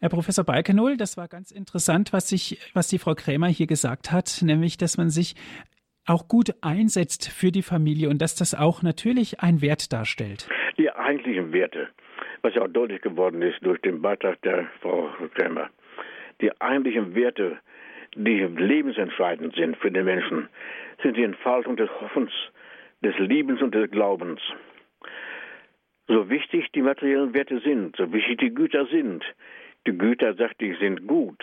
Herr 0.00 0.10
Professor 0.10 0.44
Balkenohl, 0.44 0.96
das 0.96 1.16
war 1.16 1.28
ganz 1.28 1.50
interessant, 1.50 2.12
was, 2.12 2.28
sich, 2.28 2.60
was 2.74 2.88
die 2.88 2.98
Frau 2.98 3.14
Krämer 3.14 3.46
hier 3.46 3.66
gesagt 3.66 4.12
hat, 4.12 4.42
nämlich, 4.42 4.76
dass 4.76 4.98
man 4.98 5.08
sich 5.08 5.34
auch 6.06 6.28
gut 6.28 6.54
einsetzt 6.60 7.30
für 7.30 7.50
die 7.50 7.62
Familie 7.62 8.08
und 8.08 8.20
dass 8.20 8.34
das 8.34 8.54
auch 8.54 8.82
natürlich 8.82 9.40
einen 9.40 9.60
Wert 9.60 9.92
darstellt. 9.92 10.48
Die 10.78 10.90
eigentlichen 10.90 11.52
Werte, 11.52 11.88
was 12.42 12.54
ja 12.54 12.62
auch 12.62 12.68
deutlich 12.68 13.00
geworden 13.02 13.42
ist 13.42 13.58
durch 13.62 13.80
den 13.80 14.00
Beitrag 14.00 14.40
der 14.42 14.66
Frau 14.80 15.08
Krämer, 15.34 15.70
die 16.40 16.50
eigentlichen 16.60 17.14
Werte, 17.14 17.58
die 18.14 18.40
lebensentscheidend 18.40 19.54
sind 19.54 19.76
für 19.78 19.90
den 19.90 20.04
Menschen, 20.04 20.48
sind 21.02 21.16
die 21.16 21.24
Entfaltung 21.24 21.76
des 21.76 21.90
Hoffens, 22.00 22.30
des 23.02 23.18
Liebens 23.18 23.60
und 23.62 23.74
des 23.74 23.90
Glaubens. 23.90 24.40
So 26.08 26.30
wichtig 26.30 26.72
die 26.72 26.80
materiellen 26.80 27.34
Werte 27.34 27.60
sind, 27.60 27.94
so 27.96 28.10
wichtig 28.10 28.38
die 28.38 28.54
Güter 28.54 28.86
sind, 28.86 29.22
die 29.86 29.96
Güter, 29.96 30.34
sagte 30.34 30.64
ich, 30.64 30.78
sind 30.78 31.06
gut, 31.06 31.42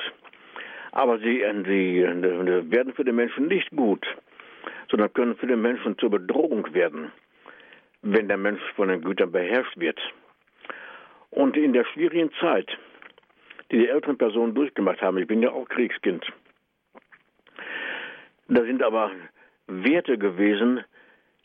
aber 0.92 1.20
sie, 1.20 1.42
äh, 1.42 1.64
sie 1.66 2.02
äh, 2.02 2.72
werden 2.72 2.94
für 2.94 3.04
den 3.04 3.16
Menschen 3.16 3.48
nicht 3.48 3.70
gut, 3.76 4.04
sondern 4.90 5.14
können 5.14 5.36
für 5.36 5.46
den 5.46 5.62
Menschen 5.62 5.96
zur 6.00 6.10
Bedrohung 6.10 6.74
werden, 6.74 7.12
wenn 8.02 8.28
der 8.28 8.38
Mensch 8.38 8.62
von 8.76 8.88
den 8.88 9.02
Gütern 9.02 9.32
beherrscht 9.32 9.78
wird. 9.78 10.00
Und 11.30 11.56
in 11.58 11.74
der 11.74 11.86
schwierigen 11.86 12.32
Zeit, 12.40 12.68
die 13.72 13.78
die 13.78 13.88
älteren 13.88 14.18
Personen 14.18 14.56
durchgemacht 14.56 15.02
haben, 15.02 15.20
ich 15.20 15.28
bin 15.28 15.44
ja 15.44 15.52
auch 15.52 15.70
Kriegskind, 15.70 16.26
da 18.48 18.64
sind 18.64 18.82
aber 18.82 19.12
Werte 19.68 20.18
gewesen, 20.18 20.84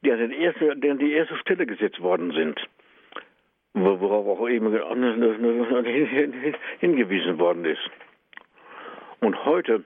die 0.02 0.12
an, 0.12 0.30
erste, 0.30 0.74
die 0.76 0.90
an 0.90 0.98
die 0.98 1.12
erste 1.12 1.36
Stelle 1.36 1.66
gesetzt 1.66 2.00
worden 2.00 2.32
sind 2.32 2.58
worauf 3.74 4.38
auch 4.38 4.48
eben 4.48 4.72
hingewiesen 6.80 7.38
worden 7.38 7.64
ist. 7.64 7.90
Und 9.20 9.44
heute 9.44 9.84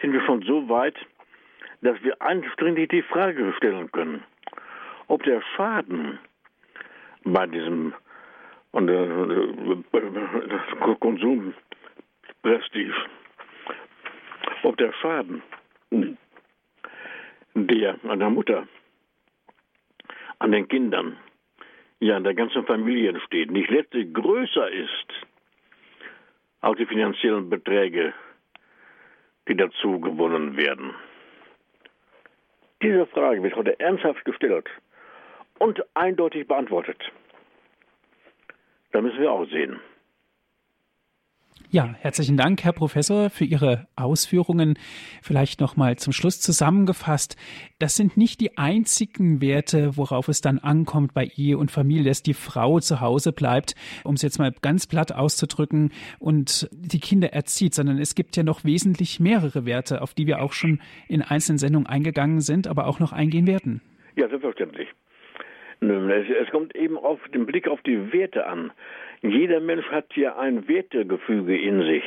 sind 0.00 0.12
wir 0.12 0.22
schon 0.22 0.42
so 0.42 0.68
weit, 0.68 0.96
dass 1.82 2.02
wir 2.02 2.20
anständig 2.20 2.90
die 2.90 3.02
Frage 3.02 3.52
stellen 3.56 3.90
können, 3.92 4.24
ob 5.08 5.22
der 5.22 5.42
Schaden 5.54 6.18
bei 7.24 7.46
diesem 7.46 7.94
und, 8.72 8.88
Konsumprestige, 11.00 12.94
ob 14.62 14.76
der 14.76 14.92
Schaden, 14.92 15.42
der 17.54 17.96
an 18.04 18.18
der 18.18 18.30
Mutter, 18.30 18.68
an 20.38 20.52
den 20.52 20.68
Kindern, 20.68 21.16
ja 22.00 22.16
in 22.16 22.24
der 22.24 22.34
ganzen 22.34 22.64
Familie 22.64 23.10
entsteht, 23.10 23.50
nicht 23.50 23.70
letztlich 23.70 24.12
größer 24.12 24.70
ist 24.70 25.26
als 26.60 26.78
die 26.78 26.86
finanziellen 26.86 27.48
Beträge, 27.48 28.12
die 29.48 29.56
dazu 29.56 30.00
gewonnen 30.00 30.56
werden. 30.56 30.94
Diese 32.82 33.06
Frage 33.06 33.42
wird 33.42 33.56
heute 33.56 33.78
ernsthaft 33.80 34.24
gestellt 34.24 34.68
und 35.58 35.82
eindeutig 35.94 36.46
beantwortet. 36.46 37.00
Da 38.92 39.00
müssen 39.00 39.20
wir 39.20 39.32
auch 39.32 39.48
sehen. 39.48 39.80
Ja, 41.70 41.96
herzlichen 41.98 42.36
Dank, 42.36 42.62
Herr 42.62 42.72
Professor, 42.72 43.28
für 43.28 43.44
Ihre 43.44 43.88
Ausführungen. 43.96 44.78
Vielleicht 45.20 45.60
noch 45.60 45.76
mal 45.76 45.96
zum 45.96 46.12
Schluss 46.12 46.40
zusammengefasst. 46.40 47.36
Das 47.80 47.96
sind 47.96 48.16
nicht 48.16 48.40
die 48.40 48.56
einzigen 48.56 49.40
Werte, 49.40 49.96
worauf 49.96 50.28
es 50.28 50.40
dann 50.40 50.60
ankommt 50.60 51.12
bei 51.12 51.24
Ehe 51.36 51.58
und 51.58 51.72
Familie, 51.72 52.04
dass 52.04 52.22
die 52.22 52.34
Frau 52.34 52.78
zu 52.78 53.00
Hause 53.00 53.32
bleibt, 53.32 53.74
um 54.04 54.14
es 54.14 54.22
jetzt 54.22 54.38
mal 54.38 54.54
ganz 54.62 54.86
platt 54.86 55.10
auszudrücken, 55.10 55.90
und 56.20 56.68
die 56.70 57.00
Kinder 57.00 57.32
erzieht, 57.32 57.74
sondern 57.74 57.98
es 57.98 58.14
gibt 58.14 58.36
ja 58.36 58.44
noch 58.44 58.64
wesentlich 58.64 59.18
mehrere 59.18 59.66
Werte, 59.66 60.02
auf 60.02 60.14
die 60.14 60.28
wir 60.28 60.42
auch 60.42 60.52
schon 60.52 60.80
in 61.08 61.20
einzelnen 61.20 61.58
Sendungen 61.58 61.88
eingegangen 61.88 62.40
sind, 62.40 62.68
aber 62.68 62.86
auch 62.86 63.00
noch 63.00 63.12
eingehen 63.12 63.48
werden. 63.48 63.82
Ja, 64.14 64.28
selbstverständlich. 64.28 64.88
Es 65.80 66.50
kommt 66.50 66.74
eben 66.74 66.96
auf 66.96 67.20
den 67.34 67.44
Blick 67.44 67.68
auf 67.68 67.82
die 67.82 68.12
Werte 68.12 68.46
an. 68.46 68.72
Jeder 69.28 69.58
Mensch 69.58 69.86
hat 69.90 70.14
ja 70.16 70.36
ein 70.36 70.68
Wertegefüge 70.68 71.58
in 71.58 71.82
sich, 71.82 72.04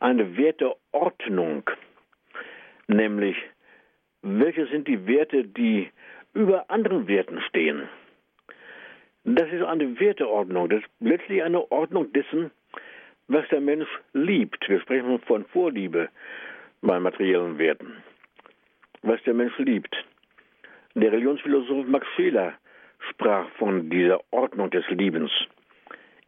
eine 0.00 0.36
Werteordnung, 0.36 1.62
nämlich 2.86 3.36
welche 4.22 4.66
sind 4.68 4.88
die 4.88 5.06
Werte, 5.06 5.44
die 5.44 5.90
über 6.32 6.70
anderen 6.70 7.06
Werten 7.06 7.40
stehen. 7.48 7.88
Das 9.24 9.52
ist 9.52 9.62
eine 9.62 10.00
Werteordnung, 10.00 10.70
das 10.70 10.80
ist 10.80 10.88
letztlich 11.00 11.42
eine 11.42 11.70
Ordnung 11.70 12.10
dessen, 12.12 12.50
was 13.28 13.46
der 13.48 13.60
Mensch 13.60 13.88
liebt. 14.14 14.66
Wir 14.68 14.80
sprechen 14.80 15.18
von 15.20 15.44
Vorliebe 15.46 16.08
bei 16.80 16.98
materiellen 16.98 17.58
Werten. 17.58 18.02
Was 19.02 19.22
der 19.24 19.34
Mensch 19.34 19.56
liebt. 19.58 19.94
Der 20.94 21.12
Religionsphilosoph 21.12 21.86
Max 21.86 22.06
Scheler 22.16 22.54
sprach 23.10 23.48
von 23.58 23.90
dieser 23.90 24.20
Ordnung 24.30 24.70
des 24.70 24.88
Liebens 24.88 25.30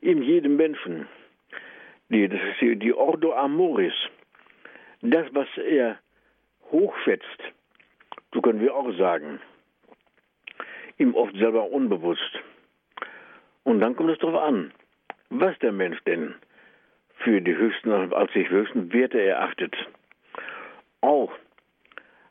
in 0.05 0.23
jedem 0.23 0.57
Menschen. 0.57 1.09
Die, 2.11 2.29
das 2.29 2.41
ist 2.41 2.61
die, 2.61 2.77
die 2.77 2.93
Ordo 2.93 3.33
Amoris. 3.33 3.95
Das, 5.01 5.27
was 5.33 5.49
er 5.57 5.99
hochschätzt, 6.71 7.41
so 8.33 8.43
können 8.43 8.61
wir 8.61 8.75
auch 8.75 8.91
sagen, 8.99 9.41
ihm 10.99 11.15
oft 11.15 11.35
selber 11.37 11.71
unbewusst. 11.71 12.41
Und 13.65 13.81
dann 13.81 13.97
kommt 13.97 14.11
es 14.11 14.19
darauf 14.19 14.43
an, 14.43 14.73
was 15.31 15.59
der 15.61 15.73
Mensch 15.73 15.99
denn 16.05 16.35
für 17.17 17.41
die 17.41 17.57
höchsten, 17.57 17.91
als 18.13 18.31
die 18.33 18.49
höchsten 18.49 18.93
Werte 18.93 19.21
erachtet. 19.21 19.75
Auch 21.01 21.33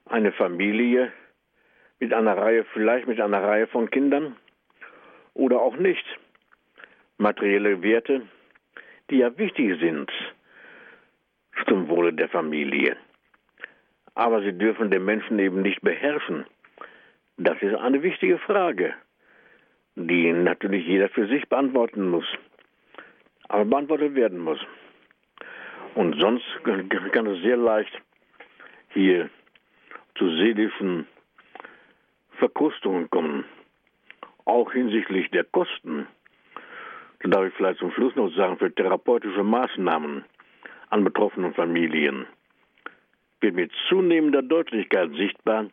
eine 0.06 0.32
Familie 0.32 1.12
mit 2.00 2.14
einer 2.14 2.38
Reihe, 2.38 2.66
vielleicht 2.74 3.08
mit 3.08 3.20
einer 3.20 3.42
Reihe 3.42 3.66
von 3.66 3.90
Kindern 3.90 4.36
oder 5.34 5.60
auch 5.60 5.76
nicht. 5.78 6.06
Materielle 7.18 7.82
Werte, 7.82 8.24
die 9.10 9.18
ja 9.18 9.38
wichtig 9.38 9.80
sind 9.80 10.12
zum 11.68 11.88
Wohle 11.88 12.14
der 12.14 12.30
Familie. 12.30 12.98
Aber 14.16 14.42
sie 14.42 14.58
dürfen 14.58 14.92
den 14.92 15.06
Menschen 15.06 15.40
eben 15.40 15.62
nicht 15.62 15.82
beherrschen. 15.82 16.46
Das 17.38 17.62
ist 17.62 17.76
eine 17.76 18.04
wichtige 18.04 18.38
Frage, 18.38 18.94
die 19.96 20.32
natürlich 20.32 20.86
jeder 20.86 21.10
für 21.10 21.28
sich 21.28 21.48
beantworten 21.50 22.10
muss, 22.10 22.26
aber 23.48 23.66
beantwortet 23.66 24.16
werden 24.16 24.40
muss. 24.40 24.60
Und 25.96 26.20
sonst 26.20 26.46
kann 26.64 27.28
es 27.28 27.42
sehr 27.42 27.58
leicht 27.58 28.02
hier 28.90 29.30
zu 30.16 30.30
seelischen 30.38 31.08
Verkrustungen 32.38 33.10
kommen, 33.10 33.46
auch 34.46 34.72
hinsichtlich 34.72 35.30
der 35.32 35.44
Kosten. 35.44 36.08
Da 37.24 37.30
darf 37.30 37.48
ich 37.48 37.54
vielleicht 37.54 37.80
zum 37.80 37.92
Schluss 37.92 38.16
noch 38.16 38.30
sagen, 38.36 38.58
für 38.58 38.74
therapeutische 38.74 39.44
Maßnahmen 39.44 40.26
an 40.90 41.04
betroffenen 41.04 41.54
Familien 41.54 42.26
wird 43.40 43.56
mit 43.56 43.72
zunehmender 43.88 44.42
Deutlichkeit 44.42 45.10
sichtbar, 45.12 45.68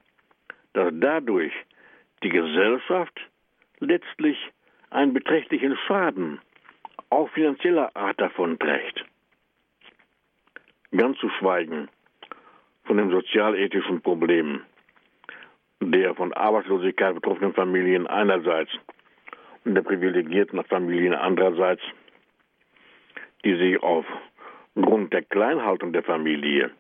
dass 0.73 0.93
dadurch 0.93 1.53
die 2.23 2.29
Gesellschaft 2.29 3.21
letztlich 3.81 4.37
einen 4.91 5.13
beträchtlichen 5.13 5.77
Schaden, 5.87 6.41
auch 7.11 7.29
finanzieller 7.31 7.91
Art 7.97 8.21
davon 8.21 8.57
trägt. 8.59 9.05
Ganz 10.97 11.19
zu 11.19 11.29
schweigen 11.31 11.89
von 12.85 12.97
dem 12.97 13.11
sozialethischen 13.11 14.01
Problem 14.03 14.63
der 15.81 16.15
von 16.15 16.33
Arbeitslosigkeit 16.33 17.15
betroffenen 17.15 17.55
Familien 17.55 18.07
einerseits 18.07 18.71
und 19.65 19.75
der 19.75 19.83
privilegierten 19.83 20.63
Familien 20.65 21.15
andererseits, 21.15 21.83
die 23.45 23.57
sich 23.57 23.83
aufgrund 23.83 25.13
der 25.13 25.23
Kleinhaltung 25.23 25.93
der 25.93 26.03
Familie 26.03 26.71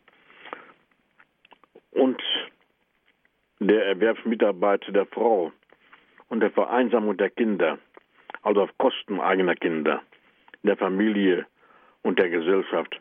und 1.92 2.22
der 3.58 3.86
Erwerbsmitarbeit 3.86 4.84
der 4.94 5.06
Frau 5.06 5.52
und 6.28 6.40
der 6.40 6.50
Vereinsamung 6.50 7.16
der 7.16 7.30
Kinder, 7.30 7.78
also 8.42 8.62
auf 8.62 8.78
Kosten 8.78 9.20
eigener 9.20 9.54
Kinder, 9.54 10.02
der 10.62 10.76
Familie 10.76 11.46
und 12.02 12.18
der 12.18 12.30
Gesellschaft, 12.30 13.00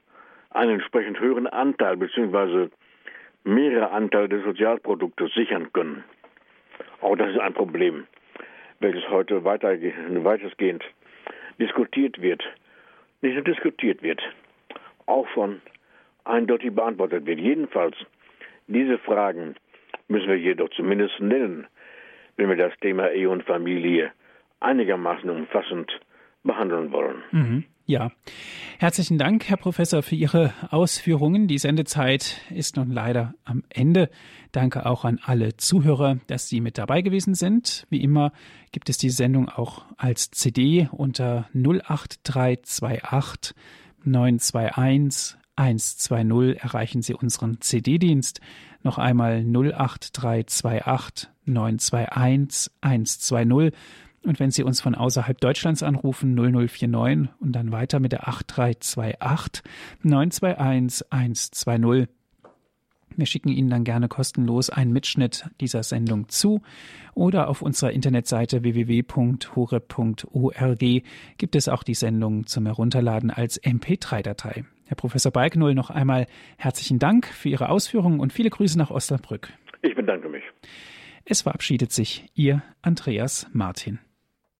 einen 0.50 0.72
entsprechend 0.72 1.20
höheren 1.20 1.48
Anteil 1.48 1.96
bzw. 1.96 2.70
mehrere 3.44 3.92
Anteile 3.92 4.28
des 4.28 4.44
Sozialproduktes 4.44 5.34
sichern 5.34 5.72
können. 5.72 6.04
Auch 7.02 7.16
das 7.16 7.30
ist 7.32 7.40
ein 7.40 7.54
Problem, 7.54 8.08
welches 8.80 9.08
heute 9.10 9.44
weiter, 9.44 9.70
weitestgehend 9.72 10.84
diskutiert 11.60 12.22
wird. 12.22 12.44
Nicht 13.22 13.36
nur 13.36 13.44
diskutiert 13.44 14.02
wird, 14.02 14.22
auch 15.06 15.28
schon 15.34 15.62
eindeutig 16.24 16.74
beantwortet 16.74 17.26
wird. 17.26 17.40
Jedenfalls, 17.40 17.96
diese 18.68 18.98
Fragen 19.00 19.56
müssen 20.08 20.30
wir 20.30 20.38
jedoch 20.38 20.70
zumindest 20.70 21.20
nennen, 21.20 21.68
wenn 22.38 22.50
wir 22.50 22.56
das 22.56 22.74
Thema 22.80 23.12
Ehe 23.12 23.30
und 23.30 23.44
Familie 23.44 24.12
einigermaßen 24.62 25.30
umfassend 25.30 26.00
behandeln 26.44 26.92
wollen. 26.92 27.24
Mhm. 27.32 27.64
Ja, 27.90 28.12
herzlichen 28.78 29.18
Dank, 29.18 29.50
Herr 29.50 29.58
Professor, 29.58 30.04
für 30.04 30.14
Ihre 30.14 30.54
Ausführungen. 30.70 31.48
Die 31.48 31.58
Sendezeit 31.58 32.40
ist 32.52 32.76
nun 32.76 32.92
leider 32.92 33.34
am 33.46 33.64
Ende. 33.70 34.12
Danke 34.52 34.86
auch 34.86 35.06
an 35.06 35.20
alle 35.24 35.58
Zuhörer, 35.58 36.20
dass 36.28 36.48
Sie 36.48 36.62
mit 36.62 36.78
dabei 36.78 37.02
gewesen 37.02 37.34
sind. 37.34 37.88
Wie 37.90 38.04
immer 38.04 38.32
gibt 38.72 38.90
es 38.90 39.00
die 39.00 39.10
Sendung 39.10 39.50
auch 39.50 39.86
als 39.98 40.30
CD 40.30 40.88
unter 40.92 41.50
08328 41.56 43.56
921 44.04 45.40
120 45.56 46.64
erreichen 46.64 47.02
Sie 47.02 47.16
unseren 47.16 47.60
CD-Dienst. 47.60 48.40
Noch 48.84 49.00
einmal 49.00 49.44
08328 49.44 51.28
921 51.46 52.72
120. 52.82 53.74
Und 54.24 54.40
wenn 54.40 54.52
Sie 54.52 54.64
uns 54.64 54.82
von 54.82 54.96
außerhalb 54.96 55.40
Deutschlands 55.40 55.82
anrufen, 55.84 56.36
0049 56.36 57.30
und 57.40 57.52
dann 57.54 57.72
weiter 57.72 58.00
mit 58.00 58.12
der 58.12 58.28
8328 58.28 59.64
921 60.04 61.06
120. 61.10 62.10
Wir 63.16 63.26
schicken 63.26 63.50
Ihnen 63.50 63.70
dann 63.70 63.84
gerne 63.84 64.08
kostenlos 64.08 64.70
einen 64.70 64.94
Mitschnitt 64.94 65.50
dieser 65.60 65.84
Sendung 65.84 66.30
zu 66.30 66.62
oder 67.14 67.50
auf 67.50 67.62
unserer 67.62 67.92
Internetseite 67.92 68.64
www.hore.org 68.64 69.44
gibt 71.38 71.56
es 71.56 71.68
auch 71.68 71.84
die 71.84 71.96
Sendung 71.96 72.46
zum 72.46 72.66
Herunterladen 72.66 73.30
als 73.32 73.62
MP3-Datei. 73.62 74.64
Herr 74.86 74.96
Professor 74.96 75.32
Balknull, 75.32 75.76
noch 75.76 75.90
einmal 75.90 76.28
herzlichen 76.58 76.98
Dank 76.98 77.28
für 77.28 77.50
Ihre 77.50 77.70
Ausführungen 77.70 78.20
und 78.20 78.34
viele 78.34 78.50
Grüße 78.50 78.78
nach 78.78 78.90
Osnabrück. 78.90 79.52
Ich 79.82 79.96
bedanke 79.96 80.30
mich. 80.30 80.44
Es 81.26 81.42
verabschiedet 81.44 81.92
sich 81.92 82.26
Ihr 82.34 82.64
Andreas 82.82 83.48
Martin. 83.54 84.00